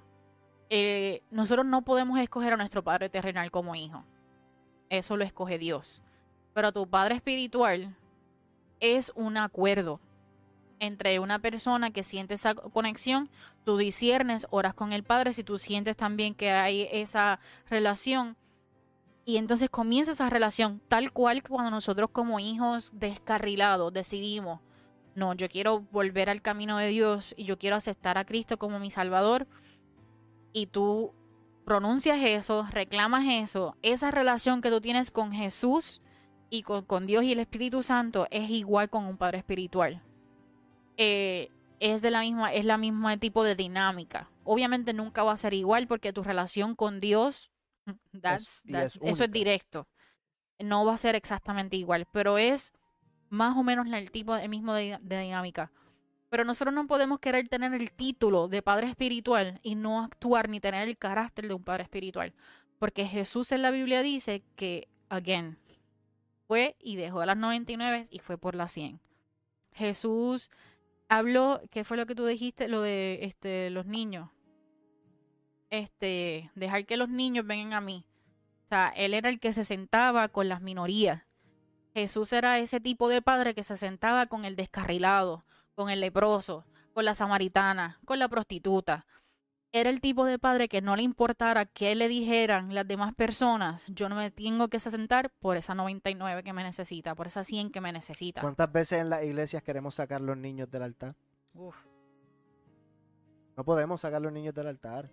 Eh, 0.70 1.24
nosotros 1.32 1.66
no 1.66 1.82
podemos 1.82 2.20
escoger 2.20 2.54
a 2.54 2.58
nuestro 2.58 2.84
padre 2.84 3.10
terrenal 3.10 3.50
como 3.50 3.74
hijo. 3.74 4.06
Eso 4.92 5.18
lo 5.18 5.24
escoge 5.24 5.58
Dios. 5.58 6.04
Pero 6.54 6.72
tu 6.72 6.88
padre 6.88 7.16
espiritual 7.16 7.96
es 8.84 9.14
un 9.16 9.38
acuerdo 9.38 10.02
entre 10.80 11.20
una 11.20 11.40
persona 11.40 11.92
que 11.92 12.04
siente 12.04 12.34
esa 12.34 12.54
conexión, 12.54 13.30
tú 13.64 13.78
disiernes, 13.78 14.46
oras 14.50 14.74
con 14.74 14.92
el 14.92 15.04
Padre, 15.04 15.32
si 15.32 15.42
tú 15.42 15.58
sientes 15.58 15.96
también 15.96 16.36
que 16.36 16.52
hay 16.52 16.90
esa 16.92 17.40
relación, 17.70 18.36
y 19.24 19.38
entonces 19.38 19.70
comienza 19.70 20.12
esa 20.12 20.30
relación 20.30 20.82
tal 20.90 21.14
cual 21.14 21.42
cuando 21.44 21.72
nosotros 21.72 22.10
como 22.12 22.42
hijos 22.42 22.92
descarrilados 22.94 23.94
decidimos, 23.94 24.60
no, 25.16 25.34
yo 25.34 25.48
quiero 25.48 25.80
volver 25.92 26.30
al 26.30 26.42
camino 26.42 26.78
de 26.78 26.88
Dios 26.88 27.34
y 27.38 27.46
yo 27.46 27.58
quiero 27.58 27.78
aceptar 27.78 28.18
a 28.18 28.26
Cristo 28.26 28.58
como 28.58 28.80
mi 28.80 28.92
Salvador, 28.92 29.48
y 30.52 30.68
tú 30.68 31.14
pronuncias 31.64 32.20
eso, 32.22 32.68
reclamas 32.70 33.24
eso, 33.30 33.78
esa 33.82 34.12
relación 34.12 34.62
que 34.62 34.70
tú 34.70 34.82
tienes 34.82 35.10
con 35.10 35.32
Jesús 35.32 36.02
y 36.54 36.62
con, 36.62 36.86
con 36.86 37.08
Dios 37.08 37.24
y 37.24 37.32
el 37.32 37.40
Espíritu 37.40 37.82
Santo 37.82 38.28
es 38.30 38.48
igual 38.52 38.88
con 38.90 39.06
un 39.06 39.18
Padre 39.18 39.40
espiritual 39.40 40.04
eh, 40.98 41.50
es 41.80 42.02
de 42.04 42.12
la 42.12 42.22
misma, 42.22 42.54
es 42.54 42.64
la 42.66 42.78
misma 42.78 43.18
tipo 43.18 43.44
de 43.44 43.56
dinámica. 43.56 44.30
Obviamente 44.44 44.94
nunca 44.94 45.24
va 45.24 45.32
a 45.32 45.38
ser 45.38 45.54
igual 45.56 45.88
porque 45.88 46.14
tu 46.14 46.24
relación 46.24 46.76
con 46.76 47.00
Dios, 47.00 47.50
that's- 48.14 48.62
y 48.66 48.72
that's- 48.74 49.00
es 49.02 49.12
eso 49.14 49.24
es 49.24 49.32
directo. 49.32 49.88
No 50.60 50.86
va 50.86 50.94
a 50.94 50.98
ser 50.98 51.16
exactamente 51.16 51.76
igual, 51.76 52.06
pero 52.12 52.38
es 52.38 52.72
más 53.30 53.58
o 53.58 53.64
menos 53.64 53.88
el 53.92 54.12
tipo 54.12 54.36
de 54.36 54.48
mismo 54.48 54.74
de, 54.76 55.00
de 55.02 55.20
dinámica. 55.22 55.72
Pero 56.30 56.46
nosotros 56.46 56.74
no 56.74 56.86
podemos 56.88 57.20
querer 57.20 57.48
tener 57.50 57.74
el 57.74 57.92
título 57.92 58.48
de 58.48 58.62
padre 58.62 58.88
espiritual 58.90 59.60
y 59.64 59.74
no 59.76 60.04
actuar 60.04 60.50
ni 60.50 60.60
tener 60.60 60.88
el 60.88 60.98
carácter 60.98 61.48
de 61.48 61.54
un 61.56 61.64
padre 61.64 61.84
espiritual. 61.84 62.34
Porque 62.80 63.06
Jesús 63.06 63.52
en 63.52 63.62
la 63.64 63.72
Biblia 63.72 64.02
dice 64.04 64.44
que, 64.56 64.88
again, 65.10 65.58
y 66.80 66.96
dejó 66.96 67.26
las 67.26 67.38
99 67.38 68.08
y 68.10 68.20
fue 68.20 68.38
por 68.38 68.56
las 68.56 68.72
100. 68.72 69.00
Jesús 69.74 70.52
habló, 71.10 71.62
¿qué 71.72 71.84
fue 71.84 71.98
lo 71.98 72.06
que 72.06 72.16
tú 72.16 72.26
dijiste? 72.26 72.68
Lo 72.68 72.82
de 72.82 73.20
este, 73.24 73.70
los 73.70 73.86
niños. 73.86 74.30
Este, 75.70 76.52
dejar 76.56 76.86
que 76.86 76.98
los 76.98 77.10
niños 77.10 77.46
vengan 77.46 77.74
a 77.74 77.82
mí. 77.82 78.06
O 78.64 78.68
sea, 78.68 78.90
él 78.96 79.14
era 79.14 79.30
el 79.30 79.40
que 79.40 79.54
se 79.54 79.64
sentaba 79.64 80.30
con 80.30 80.48
las 80.48 80.62
minorías. 80.62 81.24
Jesús 81.94 82.34
era 82.34 82.58
ese 82.60 82.80
tipo 82.80 83.08
de 83.10 83.22
padre 83.22 83.54
que 83.54 83.64
se 83.64 83.78
sentaba 83.78 84.26
con 84.26 84.46
el 84.46 84.56
descarrilado, 84.56 85.46
con 85.76 85.90
el 85.90 86.00
leproso, 86.00 86.66
con 86.94 87.06
la 87.06 87.14
samaritana, 87.14 88.00
con 88.06 88.20
la 88.20 88.28
prostituta. 88.28 89.06
Era 89.76 89.90
el 89.90 90.02
tipo 90.02 90.24
de 90.26 90.38
padre 90.38 90.70
que 90.70 90.82
no 90.84 90.96
le 90.96 91.02
importara 91.02 91.66
qué 91.66 91.96
le 91.96 92.08
dijeran 92.08 92.76
las 92.76 92.88
demás 92.88 93.16
personas. 93.16 93.84
Yo 93.88 94.08
no 94.08 94.16
me 94.16 94.30
tengo 94.30 94.68
que 94.68 94.80
sentar 94.80 95.32
por 95.40 95.58
esa 95.58 95.74
99 95.74 96.44
que 96.44 96.54
me 96.54 96.64
necesita, 96.64 97.16
por 97.16 97.26
esa 97.26 97.44
100 97.44 97.72
que 97.72 97.82
me 97.82 97.92
necesita. 97.92 98.42
¿Cuántas 98.42 98.72
veces 98.72 99.02
en 99.02 99.10
las 99.10 99.24
iglesias 99.24 99.64
queremos 99.64 99.96
sacar 99.96 100.22
los 100.22 100.38
niños 100.38 100.70
del 100.70 100.84
altar? 100.84 101.16
Uf. 101.56 101.76
No 103.58 103.64
podemos 103.66 104.02
sacar 104.02 104.22
los 104.22 104.32
niños 104.32 104.54
del 104.54 104.68
altar. 104.68 105.10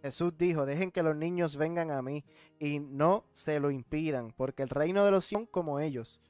Jesús 0.00 0.32
dijo, 0.38 0.64
dejen 0.64 0.90
que 0.90 1.02
los 1.02 1.14
niños 1.14 1.56
vengan 1.58 1.90
a 1.90 2.00
mí 2.00 2.24
y 2.58 2.78
no 2.78 3.26
se 3.34 3.60
lo 3.60 3.70
impidan, 3.70 4.32
porque 4.38 4.62
el 4.62 4.70
reino 4.70 5.04
de 5.04 5.10
los 5.10 5.24
cielos 5.26 5.48
son 5.48 5.52
como 5.52 5.80
ellos. 5.80 6.22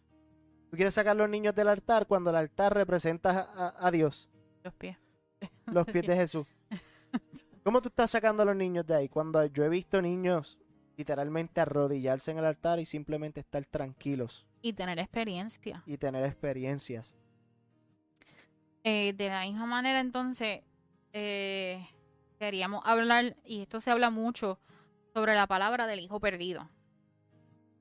¿Tú 0.68 0.76
quieres 0.76 0.94
sacar 0.94 1.14
los 1.14 1.28
niños 1.30 1.54
del 1.54 1.68
altar 1.68 2.08
cuando 2.08 2.30
el 2.30 2.36
altar 2.36 2.74
representa 2.74 3.30
a, 3.30 3.68
a- 3.68 3.86
a 3.86 3.90
Dios, 3.92 4.28
Los 4.64 4.74
pies. 4.74 4.96
los 5.66 5.86
pies 5.86 6.04
de 6.08 6.16
Jesús? 6.16 6.46
¿Cómo 7.64 7.82
tú 7.82 7.88
estás 7.88 8.10
sacando 8.10 8.42
a 8.42 8.46
los 8.46 8.56
niños 8.56 8.86
de 8.86 8.94
ahí? 8.94 9.08
Cuando 9.08 9.44
yo 9.46 9.64
he 9.64 9.68
visto 9.68 10.00
niños 10.00 10.58
literalmente 10.96 11.60
arrodillarse 11.60 12.30
en 12.30 12.38
el 12.38 12.44
altar 12.46 12.78
y 12.80 12.86
simplemente 12.86 13.40
estar 13.40 13.64
tranquilos 13.66 14.46
Y 14.62 14.72
tener 14.72 14.98
experiencia. 14.98 15.82
y 15.86 15.98
tener 15.98 16.24
experiencias. 16.24 17.12
Eh, 18.82 19.12
de 19.16 19.28
la 19.28 19.42
misma 19.42 19.66
manera, 19.66 20.00
entonces, 20.00 20.62
eh, 21.12 21.86
queríamos 22.38 22.82
hablar, 22.86 23.36
y 23.44 23.62
esto 23.62 23.80
se 23.80 23.90
habla 23.90 24.10
mucho, 24.10 24.60
sobre 25.12 25.34
la 25.34 25.46
palabra 25.46 25.86
del 25.86 26.00
hijo 26.00 26.20
perdido. 26.20 26.70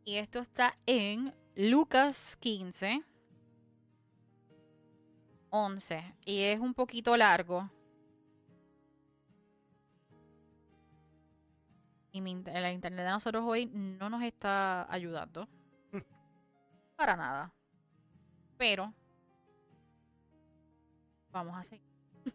Y 0.03 0.15
esto 0.15 0.39
está 0.39 0.75
en 0.85 1.33
Lucas 1.55 2.37
15, 2.39 3.03
11. 5.51 6.15
Y 6.25 6.41
es 6.41 6.59
un 6.59 6.73
poquito 6.73 7.15
largo. 7.17 7.69
Y 12.15 12.21
mi 12.21 12.41
la 12.45 12.71
internet 12.71 13.05
de 13.05 13.11
nosotros 13.11 13.43
hoy 13.45 13.65
no 13.65 14.09
nos 14.09 14.23
está 14.23 14.89
ayudando. 14.89 15.49
Para 16.95 17.17
nada. 17.17 17.51
Pero 18.57 18.93
Vamos 21.33 21.57
a 21.57 21.63
seguir. 21.63 21.85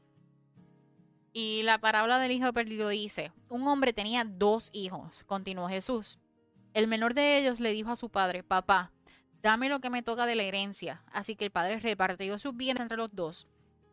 Y 1.33 1.62
la 1.62 1.78
parábola 1.78 2.18
del 2.18 2.33
hijo 2.33 2.53
perdido 2.53 2.91
dice, 2.91 3.33
un 3.49 3.66
hombre 3.68 3.95
tenía 3.95 4.24
dos 4.24 4.68
hijos, 4.74 5.24
continuó 5.24 5.66
Jesús. 5.68 6.18
El 6.74 6.87
menor 6.87 7.14
de 7.14 7.39
ellos 7.39 7.59
le 7.59 7.72
dijo 7.72 7.91
a 7.91 7.97
su 7.97 8.11
padre, 8.11 8.43
papá, 8.43 8.93
dame 9.41 9.70
lo 9.70 9.81
que 9.81 9.89
me 9.89 10.03
toca 10.03 10.26
de 10.26 10.35
la 10.35 10.43
herencia. 10.43 11.03
Así 11.11 11.37
que 11.37 11.47
el 11.47 11.51
padre 11.51 11.81
repartió 11.81 12.39
sus 12.39 12.55
bienes 12.55 12.83
entre 12.83 12.99
los 12.99 13.14
dos. 13.14 13.49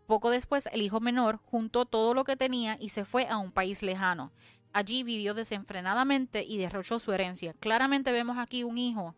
Poco 0.07 0.29
después, 0.29 0.67
el 0.71 0.81
hijo 0.81 0.99
menor 0.99 1.37
juntó 1.37 1.85
todo 1.85 2.13
lo 2.13 2.23
que 2.23 2.35
tenía 2.35 2.77
y 2.79 2.89
se 2.89 3.05
fue 3.05 3.27
a 3.27 3.37
un 3.37 3.53
país 3.53 3.83
lejano. 3.83 4.31
Allí 4.73 5.03
vivió 5.03 5.33
desenfrenadamente 5.33 6.43
y 6.43 6.57
derrochó 6.57 6.99
su 6.99 7.11
herencia. 7.11 7.53
Claramente 7.59 8.11
vemos 8.11 8.37
aquí 8.37 8.63
un 8.63 8.77
hijo 8.77 9.15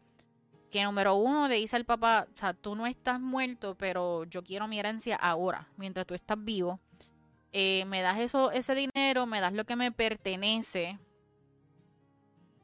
que 0.70 0.84
número 0.84 1.16
uno 1.16 1.48
le 1.48 1.56
dice 1.56 1.76
al 1.76 1.86
papá, 1.86 2.28
o 2.32 2.36
sea, 2.36 2.54
tú 2.54 2.76
no 2.76 2.86
estás 2.86 3.20
muerto, 3.20 3.76
pero 3.76 4.24
yo 4.26 4.44
quiero 4.44 4.68
mi 4.68 4.80
herencia 4.80 5.16
ahora, 5.16 5.68
mientras 5.78 6.06
tú 6.06 6.14
estás 6.14 6.38
vivo. 6.44 6.80
Eh, 7.52 7.86
me 7.88 8.02
das 8.02 8.20
eso, 8.20 8.52
ese 8.52 8.76
dinero, 8.76 9.26
me 9.26 9.42
das 9.42 9.54
lo 9.54 9.66
que 9.66 9.76
me 9.76 9.92
pertenece, 9.92 11.00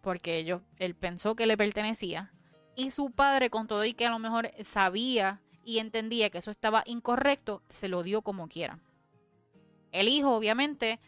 porque 0.01 0.37
ellos, 0.37 0.61
él 0.77 0.95
pensó 0.95 1.35
que 1.35 1.47
le 1.47 1.57
pertenecía. 1.57 2.31
Y 2.75 2.91
su 2.91 3.11
padre, 3.11 3.49
con 3.49 3.67
todo 3.67 3.83
y 3.85 3.93
que 3.93 4.05
a 4.05 4.11
lo 4.11 4.19
mejor 4.19 4.51
sabía 4.63 5.41
y 5.63 5.79
entendía 5.79 6.29
que 6.29 6.37
eso 6.37 6.51
estaba 6.51 6.83
incorrecto, 6.85 7.63
se 7.69 7.87
lo 7.87 8.03
dio 8.03 8.21
como 8.21 8.47
quiera. 8.47 8.79
El 9.91 10.09
hijo, 10.09 10.35
obviamente, 10.35 10.99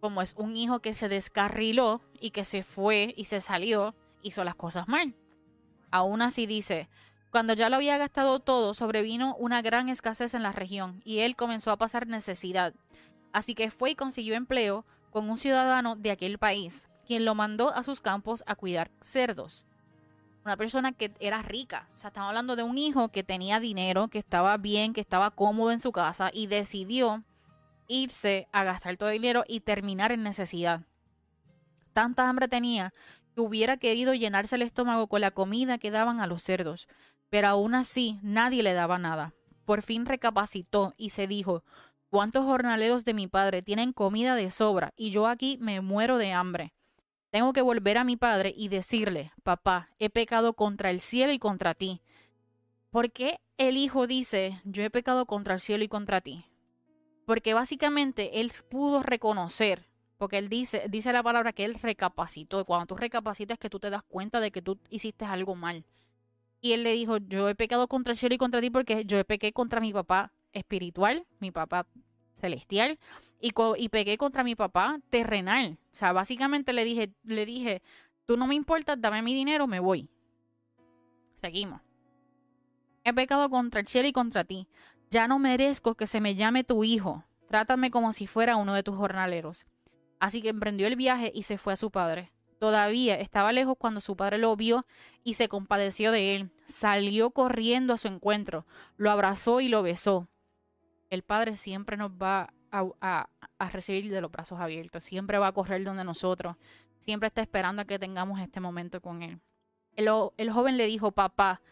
como 0.00 0.22
es 0.22 0.34
un 0.36 0.56
hijo 0.56 0.80
que 0.80 0.94
se 0.94 1.08
descarriló 1.08 2.00
y 2.20 2.30
que 2.30 2.44
se 2.44 2.62
fue 2.62 3.14
y 3.16 3.26
se 3.26 3.40
salió, 3.40 3.94
hizo 4.22 4.44
las 4.44 4.54
cosas 4.54 4.88
mal. 4.88 5.14
Aún 5.90 6.22
así 6.22 6.46
dice, 6.46 6.88
cuando 7.30 7.52
ya 7.54 7.68
lo 7.68 7.76
había 7.76 7.98
gastado 7.98 8.40
todo, 8.40 8.74
sobrevino 8.74 9.36
una 9.36 9.62
gran 9.62 9.88
escasez 9.88 10.34
en 10.34 10.42
la 10.42 10.52
región 10.52 11.00
y 11.04 11.20
él 11.20 11.36
comenzó 11.36 11.70
a 11.70 11.76
pasar 11.76 12.06
necesidad. 12.06 12.74
Así 13.32 13.54
que 13.54 13.70
fue 13.70 13.90
y 13.90 13.94
consiguió 13.94 14.34
empleo 14.34 14.84
con 15.10 15.28
un 15.28 15.38
ciudadano 15.38 15.96
de 15.96 16.10
aquel 16.10 16.38
país, 16.38 16.88
quien 17.06 17.24
lo 17.24 17.34
mandó 17.34 17.74
a 17.74 17.84
sus 17.84 18.00
campos 18.00 18.42
a 18.46 18.54
cuidar 18.54 18.90
cerdos. 19.00 19.64
una 20.44 20.56
persona 20.56 20.92
que 20.92 21.12
era 21.20 21.42
rica. 21.42 21.88
O 21.92 21.96
sea, 21.96 22.08
estamos 22.08 22.28
hablando 22.28 22.56
de 22.56 22.62
un 22.62 22.78
hijo 22.78 23.10
que 23.10 23.22
tenía 23.22 23.60
dinero, 23.60 24.08
que 24.08 24.18
estaba 24.18 24.56
bien, 24.56 24.94
que 24.94 25.02
estaba 25.02 25.30
cómodo 25.30 25.70
en 25.70 25.80
su 25.80 25.92
casa 25.92 26.30
y 26.32 26.46
decidió 26.46 27.22
irse 27.90 28.48
a 28.52 28.62
gastar 28.64 28.96
todo 28.96 29.10
el 29.10 29.20
dinero 29.20 29.44
y 29.46 29.60
terminar 29.60 30.12
en 30.12 30.22
necesidad. 30.22 30.82
Tanta 31.92 32.28
hambre 32.28 32.46
tenía 32.46 32.94
que 33.34 33.40
hubiera 33.40 33.76
querido 33.76 34.14
llenarse 34.14 34.54
el 34.54 34.62
estómago 34.62 35.08
con 35.08 35.20
la 35.20 35.32
comida 35.32 35.78
que 35.78 35.90
daban 35.90 36.20
a 36.20 36.26
los 36.26 36.42
cerdos, 36.42 36.88
pero 37.28 37.48
aún 37.48 37.74
así 37.74 38.18
nadie 38.22 38.62
le 38.62 38.72
daba 38.72 38.98
nada. 38.98 39.34
Por 39.64 39.82
fin 39.82 40.06
recapacitó 40.06 40.94
y 40.96 41.10
se 41.10 41.26
dijo, 41.26 41.64
¿cuántos 42.08 42.44
jornaleros 42.44 43.04
de 43.04 43.14
mi 43.14 43.26
padre 43.26 43.60
tienen 43.60 43.92
comida 43.92 44.36
de 44.36 44.50
sobra 44.50 44.92
y 44.96 45.10
yo 45.10 45.26
aquí 45.26 45.58
me 45.60 45.80
muero 45.80 46.16
de 46.18 46.32
hambre? 46.32 46.72
Tengo 47.30 47.52
que 47.52 47.62
volver 47.62 47.98
a 47.98 48.04
mi 48.04 48.16
padre 48.16 48.54
y 48.56 48.68
decirle, 48.68 49.32
papá, 49.42 49.90
he 49.98 50.10
pecado 50.10 50.54
contra 50.54 50.90
el 50.90 51.00
cielo 51.00 51.32
y 51.32 51.38
contra 51.38 51.74
ti. 51.74 52.02
¿Por 52.90 53.12
qué 53.12 53.40
el 53.56 53.76
hijo 53.76 54.06
dice, 54.06 54.60
yo 54.64 54.82
he 54.82 54.90
pecado 54.90 55.26
contra 55.26 55.54
el 55.54 55.60
cielo 55.60 55.84
y 55.84 55.88
contra 55.88 56.20
ti? 56.20 56.46
Porque 57.30 57.54
básicamente 57.54 58.40
él 58.40 58.52
pudo 58.68 59.04
reconocer, 59.04 59.86
porque 60.18 60.36
él 60.36 60.48
dice, 60.48 60.86
dice 60.88 61.12
la 61.12 61.22
palabra 61.22 61.52
que 61.52 61.64
él 61.64 61.76
recapacitó. 61.76 62.64
Cuando 62.64 62.86
tú 62.86 62.96
recapacitas 62.96 63.56
que 63.56 63.70
tú 63.70 63.78
te 63.78 63.88
das 63.88 64.02
cuenta 64.02 64.40
de 64.40 64.50
que 64.50 64.60
tú 64.60 64.80
hiciste 64.88 65.26
algo 65.26 65.54
mal. 65.54 65.84
Y 66.60 66.72
él 66.72 66.82
le 66.82 66.92
dijo, 66.92 67.18
yo 67.18 67.48
he 67.48 67.54
pecado 67.54 67.86
contra 67.86 68.14
el 68.14 68.16
cielo 68.16 68.34
y 68.34 68.38
contra 68.38 68.60
ti 68.60 68.70
porque 68.70 69.04
yo 69.04 69.24
pequé 69.24 69.52
contra 69.52 69.80
mi 69.80 69.92
papá 69.92 70.32
espiritual, 70.52 71.24
mi 71.38 71.52
papá 71.52 71.86
celestial, 72.34 72.98
y, 73.40 73.52
y 73.76 73.88
pequé 73.90 74.18
contra 74.18 74.42
mi 74.42 74.56
papá 74.56 74.98
terrenal. 75.08 75.78
O 75.84 75.94
sea, 75.94 76.12
básicamente 76.12 76.72
le 76.72 76.84
dije, 76.84 77.12
le 77.22 77.46
dije, 77.46 77.80
tú 78.26 78.36
no 78.36 78.48
me 78.48 78.56
importas, 78.56 79.00
dame 79.00 79.22
mi 79.22 79.34
dinero, 79.34 79.68
me 79.68 79.78
voy. 79.78 80.08
Seguimos. 81.36 81.80
He 83.04 83.14
pecado 83.14 83.48
contra 83.50 83.80
el 83.80 83.86
cielo 83.86 84.08
y 84.08 84.12
contra 84.12 84.42
ti. 84.42 84.66
Ya 85.10 85.26
no 85.26 85.40
merezco 85.40 85.96
que 85.96 86.06
se 86.06 86.20
me 86.20 86.36
llame 86.36 86.62
tu 86.62 86.84
hijo. 86.84 87.24
Trátame 87.48 87.90
como 87.90 88.12
si 88.12 88.28
fuera 88.28 88.54
uno 88.54 88.74
de 88.74 88.84
tus 88.84 88.96
jornaleros. 88.96 89.66
Así 90.20 90.40
que 90.40 90.50
emprendió 90.50 90.86
el 90.86 90.94
viaje 90.94 91.32
y 91.34 91.42
se 91.42 91.58
fue 91.58 91.72
a 91.72 91.76
su 91.76 91.90
padre. 91.90 92.30
Todavía 92.60 93.16
estaba 93.16 93.52
lejos 93.52 93.76
cuando 93.76 94.00
su 94.00 94.16
padre 94.16 94.38
lo 94.38 94.54
vio 94.54 94.86
y 95.24 95.34
se 95.34 95.48
compadeció 95.48 96.12
de 96.12 96.36
él. 96.36 96.50
Salió 96.66 97.30
corriendo 97.30 97.92
a 97.92 97.98
su 97.98 98.06
encuentro, 98.06 98.66
lo 98.96 99.10
abrazó 99.10 99.60
y 99.60 99.68
lo 99.68 99.82
besó. 99.82 100.28
El 101.08 101.22
padre 101.22 101.56
siempre 101.56 101.96
nos 101.96 102.12
va 102.12 102.52
a, 102.70 103.28
recibir 103.72 104.12
de 104.12 104.20
los 104.20 104.30
brazos 104.30 104.60
abiertos, 104.60 105.02
siempre 105.02 105.38
va 105.38 105.48
a 105.48 105.52
correr 105.52 105.82
donde 105.82 106.04
nosotros, 106.04 106.56
siempre 106.98 107.26
está 107.26 107.40
esperando 107.40 107.82
a 107.82 107.84
que 107.84 107.98
tengamos 107.98 108.38
este 108.40 108.60
momento 108.60 109.00
con 109.00 109.22
él. 109.22 109.40
el 109.96 110.50
joven 110.52 110.76
le 110.76 110.86
dijo, 110.86 111.10
papá, 111.10 111.62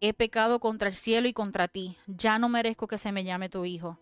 he 0.00 0.14
pecado 0.14 0.60
contra 0.60 0.88
el 0.88 0.94
cielo 0.94 1.28
y 1.28 1.32
contra 1.32 1.68
ti, 1.68 1.96
ya 2.06 2.38
no 2.38 2.48
merezco 2.48 2.88
que 2.88 2.98
se 2.98 3.12
me 3.12 3.24
llame 3.24 3.48
tu 3.48 3.64
hijo. 3.64 3.98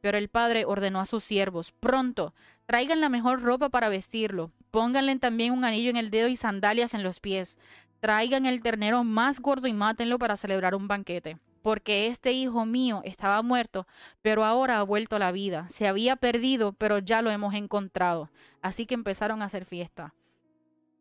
Pero 0.00 0.18
el 0.18 0.28
padre 0.28 0.64
ordenó 0.64 1.00
a 1.00 1.06
sus 1.06 1.22
siervos, 1.22 1.72
pronto, 1.72 2.34
traigan 2.66 3.00
la 3.00 3.08
mejor 3.08 3.42
ropa 3.42 3.68
para 3.68 3.88
vestirlo, 3.88 4.50
pónganle 4.70 5.16
también 5.18 5.52
un 5.52 5.64
anillo 5.64 5.90
en 5.90 5.96
el 5.96 6.10
dedo 6.10 6.28
y 6.28 6.36
sandalias 6.36 6.94
en 6.94 7.02
los 7.02 7.20
pies, 7.20 7.58
traigan 8.00 8.46
el 8.46 8.62
ternero 8.62 9.04
más 9.04 9.40
gordo 9.40 9.68
y 9.68 9.72
mátenlo 9.72 10.18
para 10.18 10.36
celebrar 10.36 10.74
un 10.74 10.88
banquete. 10.88 11.36
Porque 11.62 12.08
este 12.08 12.32
hijo 12.32 12.66
mío 12.66 13.00
estaba 13.04 13.40
muerto, 13.42 13.86
pero 14.20 14.44
ahora 14.44 14.80
ha 14.80 14.82
vuelto 14.82 15.14
a 15.14 15.20
la 15.20 15.30
vida. 15.30 15.68
Se 15.68 15.86
había 15.86 16.16
perdido, 16.16 16.72
pero 16.72 16.98
ya 16.98 17.22
lo 17.22 17.30
hemos 17.30 17.54
encontrado. 17.54 18.30
Así 18.60 18.84
que 18.84 18.94
empezaron 18.94 19.40
a 19.40 19.44
hacer 19.44 19.64
fiesta. 19.64 20.12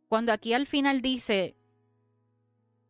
Cuando 0.08 0.32
aquí 0.32 0.54
al 0.54 0.68
final 0.68 1.02
dice, 1.02 1.56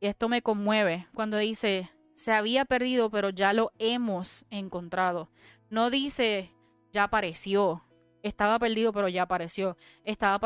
y 0.01 0.07
esto 0.07 0.27
me 0.27 0.41
conmueve, 0.41 1.07
cuando 1.13 1.37
dice, 1.37 1.91
se 2.15 2.31
había 2.31 2.65
perdido, 2.65 3.11
pero 3.11 3.29
ya 3.29 3.53
lo 3.53 3.71
hemos 3.77 4.45
encontrado. 4.49 5.29
No 5.69 5.91
dice, 5.91 6.51
ya 6.91 7.03
apareció. 7.03 7.83
Estaba 8.23 8.57
perdido, 8.57 8.93
pero 8.93 9.09
ya 9.09 9.23
apareció. 9.23 9.77
Estaba 10.03 10.39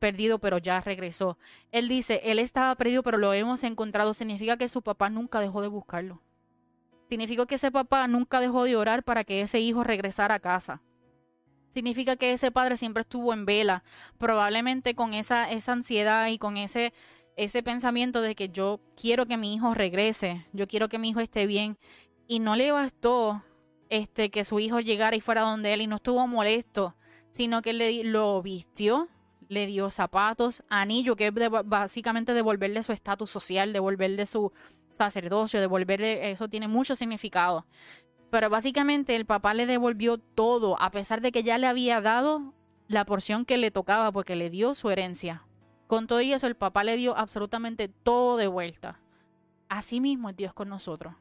perdido, 0.00 0.40
pero 0.40 0.58
ya 0.58 0.80
regresó. 0.80 1.38
Él 1.70 1.88
dice, 1.88 2.20
él 2.24 2.40
estaba 2.40 2.74
perdido, 2.74 3.04
pero 3.04 3.16
lo 3.16 3.32
hemos 3.32 3.62
encontrado. 3.62 4.12
Significa 4.12 4.56
que 4.56 4.68
su 4.68 4.82
papá 4.82 5.08
nunca 5.08 5.38
dejó 5.40 5.62
de 5.62 5.68
buscarlo. 5.68 6.20
Significa 7.08 7.46
que 7.46 7.54
ese 7.54 7.70
papá 7.70 8.08
nunca 8.08 8.40
dejó 8.40 8.64
de 8.64 8.74
orar 8.74 9.04
para 9.04 9.22
que 9.22 9.40
ese 9.40 9.60
hijo 9.60 9.84
regresara 9.84 10.36
a 10.36 10.40
casa. 10.40 10.82
Significa 11.70 12.16
que 12.16 12.32
ese 12.32 12.50
padre 12.50 12.76
siempre 12.76 13.02
estuvo 13.02 13.32
en 13.32 13.46
vela, 13.46 13.84
probablemente 14.18 14.94
con 14.94 15.14
esa, 15.14 15.50
esa 15.50 15.72
ansiedad 15.72 16.26
y 16.28 16.38
con 16.38 16.56
ese, 16.56 16.92
ese 17.36 17.62
pensamiento 17.62 18.22
de 18.22 18.34
que 18.34 18.48
yo 18.48 18.80
quiero 19.00 19.26
que 19.26 19.36
mi 19.36 19.54
hijo 19.54 19.74
regrese, 19.74 20.46
yo 20.52 20.66
quiero 20.66 20.88
que 20.88 20.98
mi 20.98 21.10
hijo 21.10 21.20
esté 21.20 21.46
bien. 21.46 21.76
Y 22.26 22.40
no 22.40 22.56
le 22.56 22.72
bastó 22.72 23.42
este, 23.88 24.30
que 24.30 24.44
su 24.44 24.58
hijo 24.58 24.80
llegara 24.80 25.14
y 25.14 25.20
fuera 25.20 25.42
donde 25.42 25.72
él 25.72 25.82
y 25.82 25.86
no 25.86 25.96
estuvo 25.96 26.26
molesto, 26.26 26.96
sino 27.30 27.62
que 27.62 27.72
le, 27.72 28.02
lo 28.04 28.42
vistió, 28.42 29.08
le 29.48 29.66
dio 29.66 29.90
zapatos, 29.90 30.64
anillo, 30.68 31.14
que 31.14 31.28
es 31.28 31.32
básicamente 31.64 32.32
devolverle 32.34 32.82
su 32.82 32.92
estatus 32.92 33.30
social, 33.30 33.72
devolverle 33.72 34.26
su 34.26 34.52
sacerdocio, 34.90 35.60
devolverle, 35.60 36.30
eso 36.30 36.48
tiene 36.48 36.66
mucho 36.68 36.96
significado. 36.96 37.66
Pero 38.30 38.50
básicamente 38.50 39.14
el 39.14 39.24
papá 39.24 39.54
le 39.54 39.66
devolvió 39.66 40.18
todo, 40.18 40.80
a 40.80 40.90
pesar 40.90 41.20
de 41.20 41.30
que 41.30 41.44
ya 41.44 41.58
le 41.58 41.68
había 41.68 42.00
dado 42.00 42.54
la 42.88 43.04
porción 43.04 43.44
que 43.44 43.56
le 43.56 43.70
tocaba, 43.70 44.10
porque 44.10 44.34
le 44.34 44.50
dio 44.50 44.74
su 44.74 44.90
herencia. 44.90 45.45
Con 45.86 46.06
todo 46.06 46.18
eso, 46.20 46.46
el 46.46 46.56
papá 46.56 46.84
le 46.84 46.96
dio 46.96 47.16
absolutamente 47.16 47.88
todo 47.88 48.36
de 48.36 48.48
vuelta. 48.48 49.00
Así 49.68 50.00
mismo 50.00 50.30
es 50.30 50.36
Dios 50.36 50.52
con 50.52 50.68
nosotros. 50.68 51.14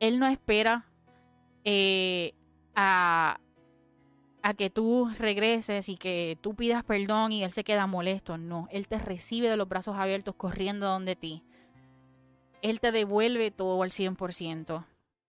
Él 0.00 0.18
no 0.18 0.26
espera 0.26 0.86
eh, 1.64 2.34
a, 2.74 3.40
a 4.42 4.54
que 4.54 4.70
tú 4.70 5.10
regreses 5.18 5.88
y 5.88 5.96
que 5.96 6.38
tú 6.40 6.54
pidas 6.54 6.84
perdón 6.84 7.32
y 7.32 7.44
él 7.44 7.52
se 7.52 7.64
queda 7.64 7.86
molesto. 7.86 8.38
No, 8.38 8.68
él 8.70 8.88
te 8.88 8.98
recibe 8.98 9.48
de 9.48 9.56
los 9.56 9.68
brazos 9.68 9.96
abiertos 9.96 10.34
corriendo 10.36 10.86
donde 10.86 11.16
ti. 11.16 11.42
Él 12.62 12.80
te 12.80 12.92
devuelve 12.92 13.50
todo 13.50 13.82
al 13.82 13.90
100%, 13.90 14.84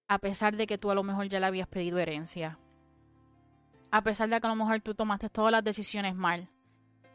a 0.08 0.20
pesar 0.20 0.56
de 0.56 0.68
que 0.68 0.78
tú 0.78 0.90
a 0.90 0.96
lo 0.96 1.04
mejor 1.04 1.28
ya 1.30 1.40
le 1.40 1.46
habías 1.46 1.68
pedido 1.68 2.00
herencia. 2.00 2.58
A 3.92 4.04
pesar 4.04 4.30
de 4.30 4.40
que 4.40 4.48
a 4.48 4.50
lo 4.50 4.56
mejor 4.56 4.82
tú 4.82 4.96
tomaste 4.96 5.30
todas 5.30 5.52
las 5.52 5.64
decisiones 5.64 6.16
mal. 6.16 6.50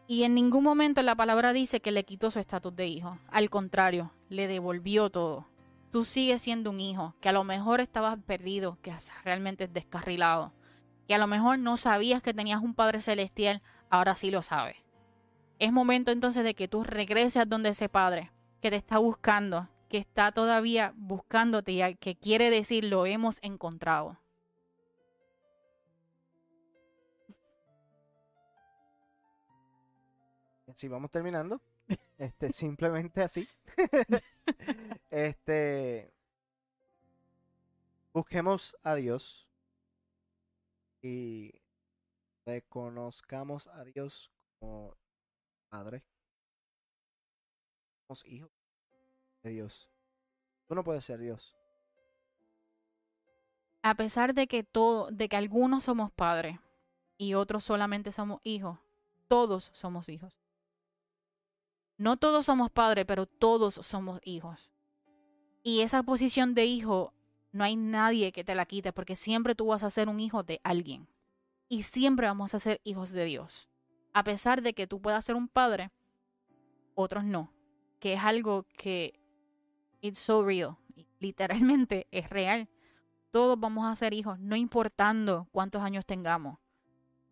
Y 0.07 0.25
en 0.25 0.35
ningún 0.35 0.65
momento 0.65 1.03
la 1.03 1.15
palabra 1.15 1.53
dice 1.53 1.81
que 1.81 1.91
le 1.91 2.05
quitó 2.05 2.31
su 2.31 2.39
estatus 2.39 2.75
de 2.77 2.87
hijo. 2.87 3.19
Al 3.31 3.51
contrario, 3.51 4.13
le 4.29 4.47
devolvió 4.47 5.11
todo 5.11 5.47
tú 5.95 6.05
sigues 6.05 6.43
siendo 6.43 6.71
un 6.71 6.81
hijo, 6.81 7.15
que 7.21 7.29
a 7.29 7.33
lo 7.33 7.45
mejor 7.45 7.81
estabas 7.81 8.19
perdido, 8.27 8.79
que 8.83 8.93
realmente 9.23 9.69
descarrilado, 9.69 10.53
que 11.07 11.15
a 11.15 11.19
lo 11.19 11.29
mejor 11.29 11.61
no 11.61 11.77
sabías 11.77 12.21
que 12.21 12.35
tenías 12.35 12.61
un 12.61 12.75
Padre 12.75 13.01
Celestial, 13.01 13.63
ahora 13.91 14.17
sí 14.17 14.33
lo 14.33 14.43
sabes. 14.43 14.75
Es 15.61 15.71
momento 15.71 16.11
entonces 16.11 16.43
de 16.43 16.57
que 16.57 16.67
tú 16.67 16.83
regreses 16.83 17.37
a 17.37 17.45
donde 17.45 17.69
ese 17.69 17.89
Padre, 17.89 18.33
que 18.61 18.71
te 18.71 18.77
está 18.77 18.99
buscando, 18.99 19.69
que 19.89 19.99
está 19.99 20.33
todavía 20.33 20.93
buscándote 20.97 21.71
y 21.71 21.95
que 21.95 22.17
quiere 22.17 22.51
decir 22.51 22.83
lo 22.87 23.07
hemos 23.07 23.39
encontrado. 23.41 24.19
Si 30.75 30.89
vamos 30.89 31.11
terminando. 31.11 31.61
Este, 32.17 32.53
simplemente 32.53 33.23
así. 33.23 33.49
este. 35.11 36.15
Busquemos 38.13 38.77
a 38.85 38.95
Dios 38.95 39.49
y 41.03 41.53
reconozcamos 42.47 43.67
a 43.67 43.85
Dios 43.85 44.31
como 44.61 44.97
Padre. 45.69 46.05
Somos 48.07 48.25
hijos 48.27 48.51
de 49.43 49.51
Dios. 49.51 49.91
Tú 50.69 50.75
no 50.77 50.85
puedes 50.85 51.05
ser 51.05 51.19
Dios. 51.19 51.57
A 53.83 53.97
pesar 53.97 54.35
de 54.35 54.47
que 54.47 54.63
todo, 54.63 55.11
de 55.11 55.29
que 55.29 55.37
algunos 55.37 55.85
somos 55.85 56.13
padres 56.13 56.59
y 57.19 57.35
otros 57.35 57.65
solamente 57.65 58.13
somos 58.13 58.41
hijos, 58.45 58.79
todos 59.29 59.71
somos 59.75 60.09
hijos. 60.09 60.44
No 61.97 62.17
todos 62.17 62.47
somos 62.47 62.71
padres, 62.71 63.05
pero 63.07 63.27
todos 63.27 63.75
somos 63.75 64.21
hijos. 64.25 64.73
Y 65.63 65.81
esa 65.83 66.03
posición 66.03 66.55
de 66.55 66.65
hijo, 66.65 67.15
no 67.53 67.63
hay 67.63 67.77
nadie 67.77 68.33
que 68.33 68.43
te 68.43 68.57
la 68.57 68.67
quite, 68.67 68.93
porque 68.93 69.15
siempre 69.15 69.55
tú 69.55 69.67
vas 69.67 69.85
a 69.85 69.91
ser 69.91 70.09
un 70.09 70.19
hijo 70.19 70.43
de 70.43 70.61
alguien. 70.65 71.09
Y 71.69 71.85
siempre 71.85 72.27
vamos 72.27 72.53
a 72.53 72.59
ser 72.59 72.81
hijos 72.85 73.13
de 73.13 73.25
Dios. 73.25 73.69
A 74.13 74.25
pesar 74.25 74.61
de 74.61 74.75
que 74.75 74.89
tú 74.89 75.01
puedas 75.01 75.25
ser 75.25 75.37
un 75.37 75.49
padre, 75.49 75.91
otros 76.95 77.25
no. 77.25 77.53
Que 78.01 78.15
es 78.15 78.21
algo 78.21 78.67
que 78.77 79.21
it's 80.01 80.19
so 80.19 80.45
real. 80.45 80.77
Literalmente 81.21 82.09
es 82.11 82.29
real. 82.29 82.69
Todos 83.31 83.59
vamos 83.59 83.87
a 83.87 83.95
ser 83.95 84.15
hijos, 84.15 84.39
no 84.41 84.57
importando 84.57 85.49
cuántos 85.53 85.83
años 85.83 86.05
tengamos. 86.05 86.59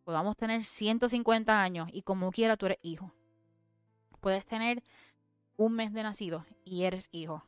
Podamos 0.05 0.37
tener 0.37 0.65
150 0.65 1.63
años 1.63 1.89
y 1.93 2.03
como 2.03 2.31
quiera 2.31 2.57
tú 2.57 2.67
eres 2.67 2.79
hijo 2.83 3.13
puedes 4.23 4.47
tener 4.47 4.83
un 5.57 5.75
mes 5.75 5.93
de 5.93 6.03
nacido 6.03 6.47
y 6.65 6.85
eres 6.85 7.09
hijo. 7.13 7.45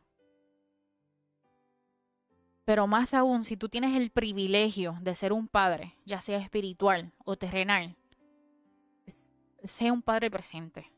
Pero 2.65 2.87
más 2.87 3.15
aún, 3.15 3.45
si 3.45 3.57
tú 3.57 3.69
tienes 3.69 3.97
el 3.97 4.11
privilegio 4.11 4.99
de 5.01 5.15
ser 5.15 5.33
un 5.33 5.49
padre, 5.49 5.95
ya 6.05 6.21
sea 6.21 6.39
espiritual 6.39 7.13
o 7.25 7.37
terrenal, 7.37 7.97
sea 9.63 9.93
un 9.93 10.03
padre 10.03 10.31
presente. 10.31 10.91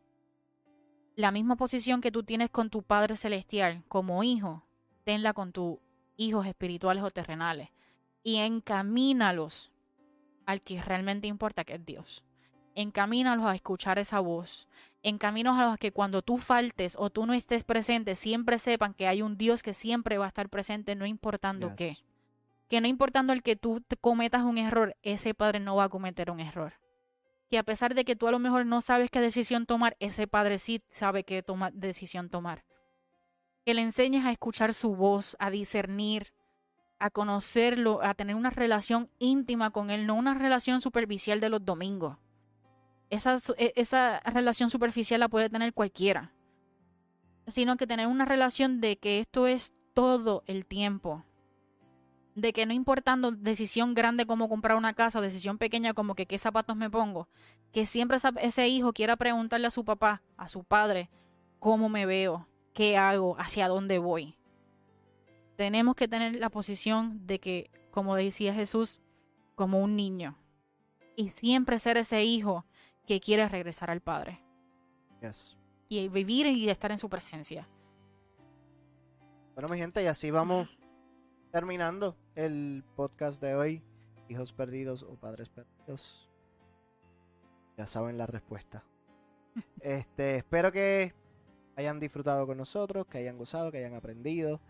La 1.15 1.31
misma 1.31 1.57
posición 1.57 2.01
que 2.01 2.13
tú 2.13 2.23
tienes 2.23 2.51
con 2.51 2.71
tu 2.71 2.83
Padre 2.83 3.17
Celestial 3.17 3.85
como 3.89 4.23
hijo, 4.23 4.65
tenla 5.05 5.33
con 5.33 5.53
tus 5.53 5.79
hijos 6.17 6.47
espirituales 6.47 7.03
o 7.03 7.11
terrenales. 7.11 7.71
Y 8.23 8.37
encamínalos 8.37 9.73
al 10.47 10.61
que 10.61 10.81
realmente 10.83 11.27
importa, 11.27 11.65
que 11.65 11.75
es 11.75 11.87
Dios. 11.87 12.25
Encamínalos 12.75 13.47
a 13.47 13.55
escuchar 13.55 13.99
esa 13.99 14.21
voz. 14.21 14.69
Encamínalos 15.09 15.75
a 15.75 15.79
que 15.79 15.93
cuando 15.93 16.21
tú 16.21 16.37
faltes 16.37 16.97
o 16.99 17.11
tú 17.11 17.27
no 17.27 17.33
estés 17.33 17.63
presente, 17.63 18.17
siempre 18.17 18.59
sepan 18.59 18.93
que 18.93 19.07
hay 19.07 19.23
un 19.23 19.37
Dios 19.37 19.63
que 19.63 19.73
siempre 19.73 20.19
va 20.19 20.25
a 20.25 20.29
estar 20.29 20.49
presente, 20.49 20.97
no 20.97 21.07
importando 21.07 21.77
qué. 21.77 21.99
Que 22.69 22.81
no 22.81 22.89
importando 22.89 23.33
el 23.33 23.45
que 23.45 23.55
tú 23.55 23.85
cometas 24.01 24.43
un 24.43 24.59
error, 24.59 24.97
ese 25.03 25.33
padre 25.33 25.61
no 25.61 25.77
va 25.77 25.85
a 25.85 25.89
cometer 25.89 26.31
un 26.31 26.41
error 26.41 26.75
que 27.49 27.59
a 27.59 27.63
pesar 27.63 27.95
de 27.95 28.05
que 28.05 28.17
tú 28.17 28.27
a 28.27 28.33
lo 28.33 28.39
mejor 28.39 28.67
no 28.67 28.81
sabes 28.81 29.11
qué 29.11 29.21
decisión 29.21 29.67
tomar, 29.67 29.97
ese 30.01 30.27
padre 30.27 30.59
sí 30.59 30.83
sabe 30.91 31.25
qué 31.25 31.43
toma, 31.43 31.71
decisión 31.73 32.29
tomar. 32.29 32.65
Que 33.65 33.75
le 33.75 33.83
enseñes 33.83 34.25
a 34.25 34.33
escuchar 34.33 34.75
su 34.75 34.95
voz, 34.95 35.37
a 35.39 35.51
discernir, 35.51 36.33
a 36.99 37.11
conocerlo, 37.11 38.03
a 38.03 38.15
tener 38.15 38.35
una 38.35 38.51
relación 38.51 39.11
íntima 39.19 39.71
con 39.71 39.91
él, 39.91 40.07
no 40.07 40.15
una 40.15 40.35
relación 40.35 40.81
superficial 40.81 41.41
de 41.41 41.51
los 41.51 41.65
domingos. 41.65 42.19
Esa, 43.11 43.37
e, 43.57 43.73
esa 43.77 44.21
relación 44.21 44.71
superficial 44.71 45.21
la 45.21 45.29
puede 45.29 45.49
tener 45.49 45.73
cualquiera, 45.73 46.33
sino 47.47 47.77
que 47.77 47.87
tener 47.87 48.07
una 48.07 48.25
relación 48.25 48.81
de 48.81 48.97
que 48.97 49.21
esto 49.21 49.47
es 49.47 49.73
todo 49.95 50.43
el 50.47 50.67
tiempo, 50.67 51.25
de 52.35 52.53
que 52.53 52.67
no 52.67 52.75
importando 52.75 53.33
decisión 53.33 53.95
grande 53.95 54.27
como 54.27 54.49
comprar 54.49 54.77
una 54.77 54.93
casa, 54.93 55.21
decisión 55.21 55.57
pequeña 55.57 55.95
como 55.95 56.15
que 56.15 56.27
qué 56.27 56.37
zapatos 56.37 56.77
me 56.77 56.91
pongo, 56.91 57.29
que 57.73 57.87
siempre 57.87 58.19
ese 58.41 58.69
hijo 58.69 58.93
quiera 58.93 59.17
preguntarle 59.17 59.69
a 59.69 59.71
su 59.71 59.85
papá, 59.85 60.23
a 60.37 60.49
su 60.49 60.65
padre, 60.65 61.09
cómo 61.59 61.89
me 61.89 62.07
veo, 62.07 62.47
qué 62.75 62.97
hago, 62.97 63.37
hacia 63.39 63.69
dónde 63.69 63.99
voy. 63.99 64.37
Tenemos 65.57 65.97
que 65.97 66.09
tener 66.09 66.35
la 66.37 66.51
posición 66.51 67.27
de 67.27 67.39
que, 67.39 67.71
como 67.91 68.15
decía 68.15 68.53
Jesús, 68.53 69.01
como 69.55 69.81
un 69.81 69.97
niño. 69.97 70.37
Y 71.17 71.31
siempre 71.31 71.79
ser 71.79 71.97
ese 71.97 72.23
hijo 72.25 72.67
que 73.07 73.21
quiere 73.21 73.49
regresar 73.49 73.91
al 73.91 74.01
Padre. 74.01 74.41
Y 75.89 76.09
vivir 76.09 76.47
y 76.47 76.69
estar 76.69 76.91
en 76.91 76.99
su 76.99 77.09
presencia. 77.09 77.69
Bueno, 79.55 79.69
mi 79.71 79.79
gente, 79.79 80.03
y 80.03 80.07
así 80.07 80.31
vamos 80.31 80.69
terminando 81.51 82.17
el 82.35 82.85
podcast 82.97 83.41
de 83.41 83.55
hoy. 83.55 83.83
Hijos 84.29 84.53
perdidos 84.53 85.03
o 85.05 85.15
padres 85.15 85.49
perdidos. 85.49 86.29
Ya 87.77 87.87
saben 87.87 88.19
la 88.19 88.27
respuesta. 88.27 88.85
Este, 89.81 90.37
espero 90.37 90.71
que 90.71 91.15
hayan 91.77 91.99
disfrutado 91.99 92.47
con 92.47 92.59
nosotros, 92.59 93.07
que 93.07 93.19
hayan 93.19 93.39
gozado, 93.39 93.73
que 93.73 93.79
hayan 93.79 93.95
aprendido, 93.95 94.61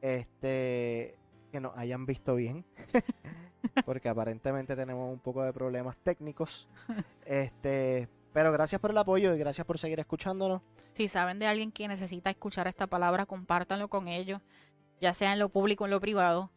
este, 0.00 1.18
que 1.56 1.60
nos 1.60 1.76
hayan 1.76 2.06
visto 2.06 2.34
bien, 2.34 2.64
porque 3.84 4.08
aparentemente 4.08 4.76
tenemos 4.76 5.12
un 5.12 5.18
poco 5.18 5.42
de 5.42 5.52
problemas 5.52 5.96
técnicos. 5.98 6.68
Este, 7.26 8.08
pero 8.32 8.52
gracias 8.52 8.80
por 8.80 8.92
el 8.92 8.98
apoyo 8.98 9.34
y 9.34 9.38
gracias 9.38 9.66
por 9.66 9.78
seguir 9.78 9.98
escuchándonos. 9.98 10.62
Si 10.92 11.08
saben 11.08 11.40
de 11.40 11.48
alguien 11.48 11.72
que 11.72 11.88
necesita 11.88 12.30
escuchar 12.30 12.68
esta 12.68 12.86
palabra, 12.86 13.26
compártanlo 13.26 13.88
con 13.88 14.06
ellos 14.06 14.40
ya 15.00 15.12
sea 15.12 15.32
en 15.32 15.38
lo 15.38 15.48
público 15.48 15.84
o 15.84 15.86
en 15.86 15.90
lo 15.90 16.00
privado. 16.00 16.50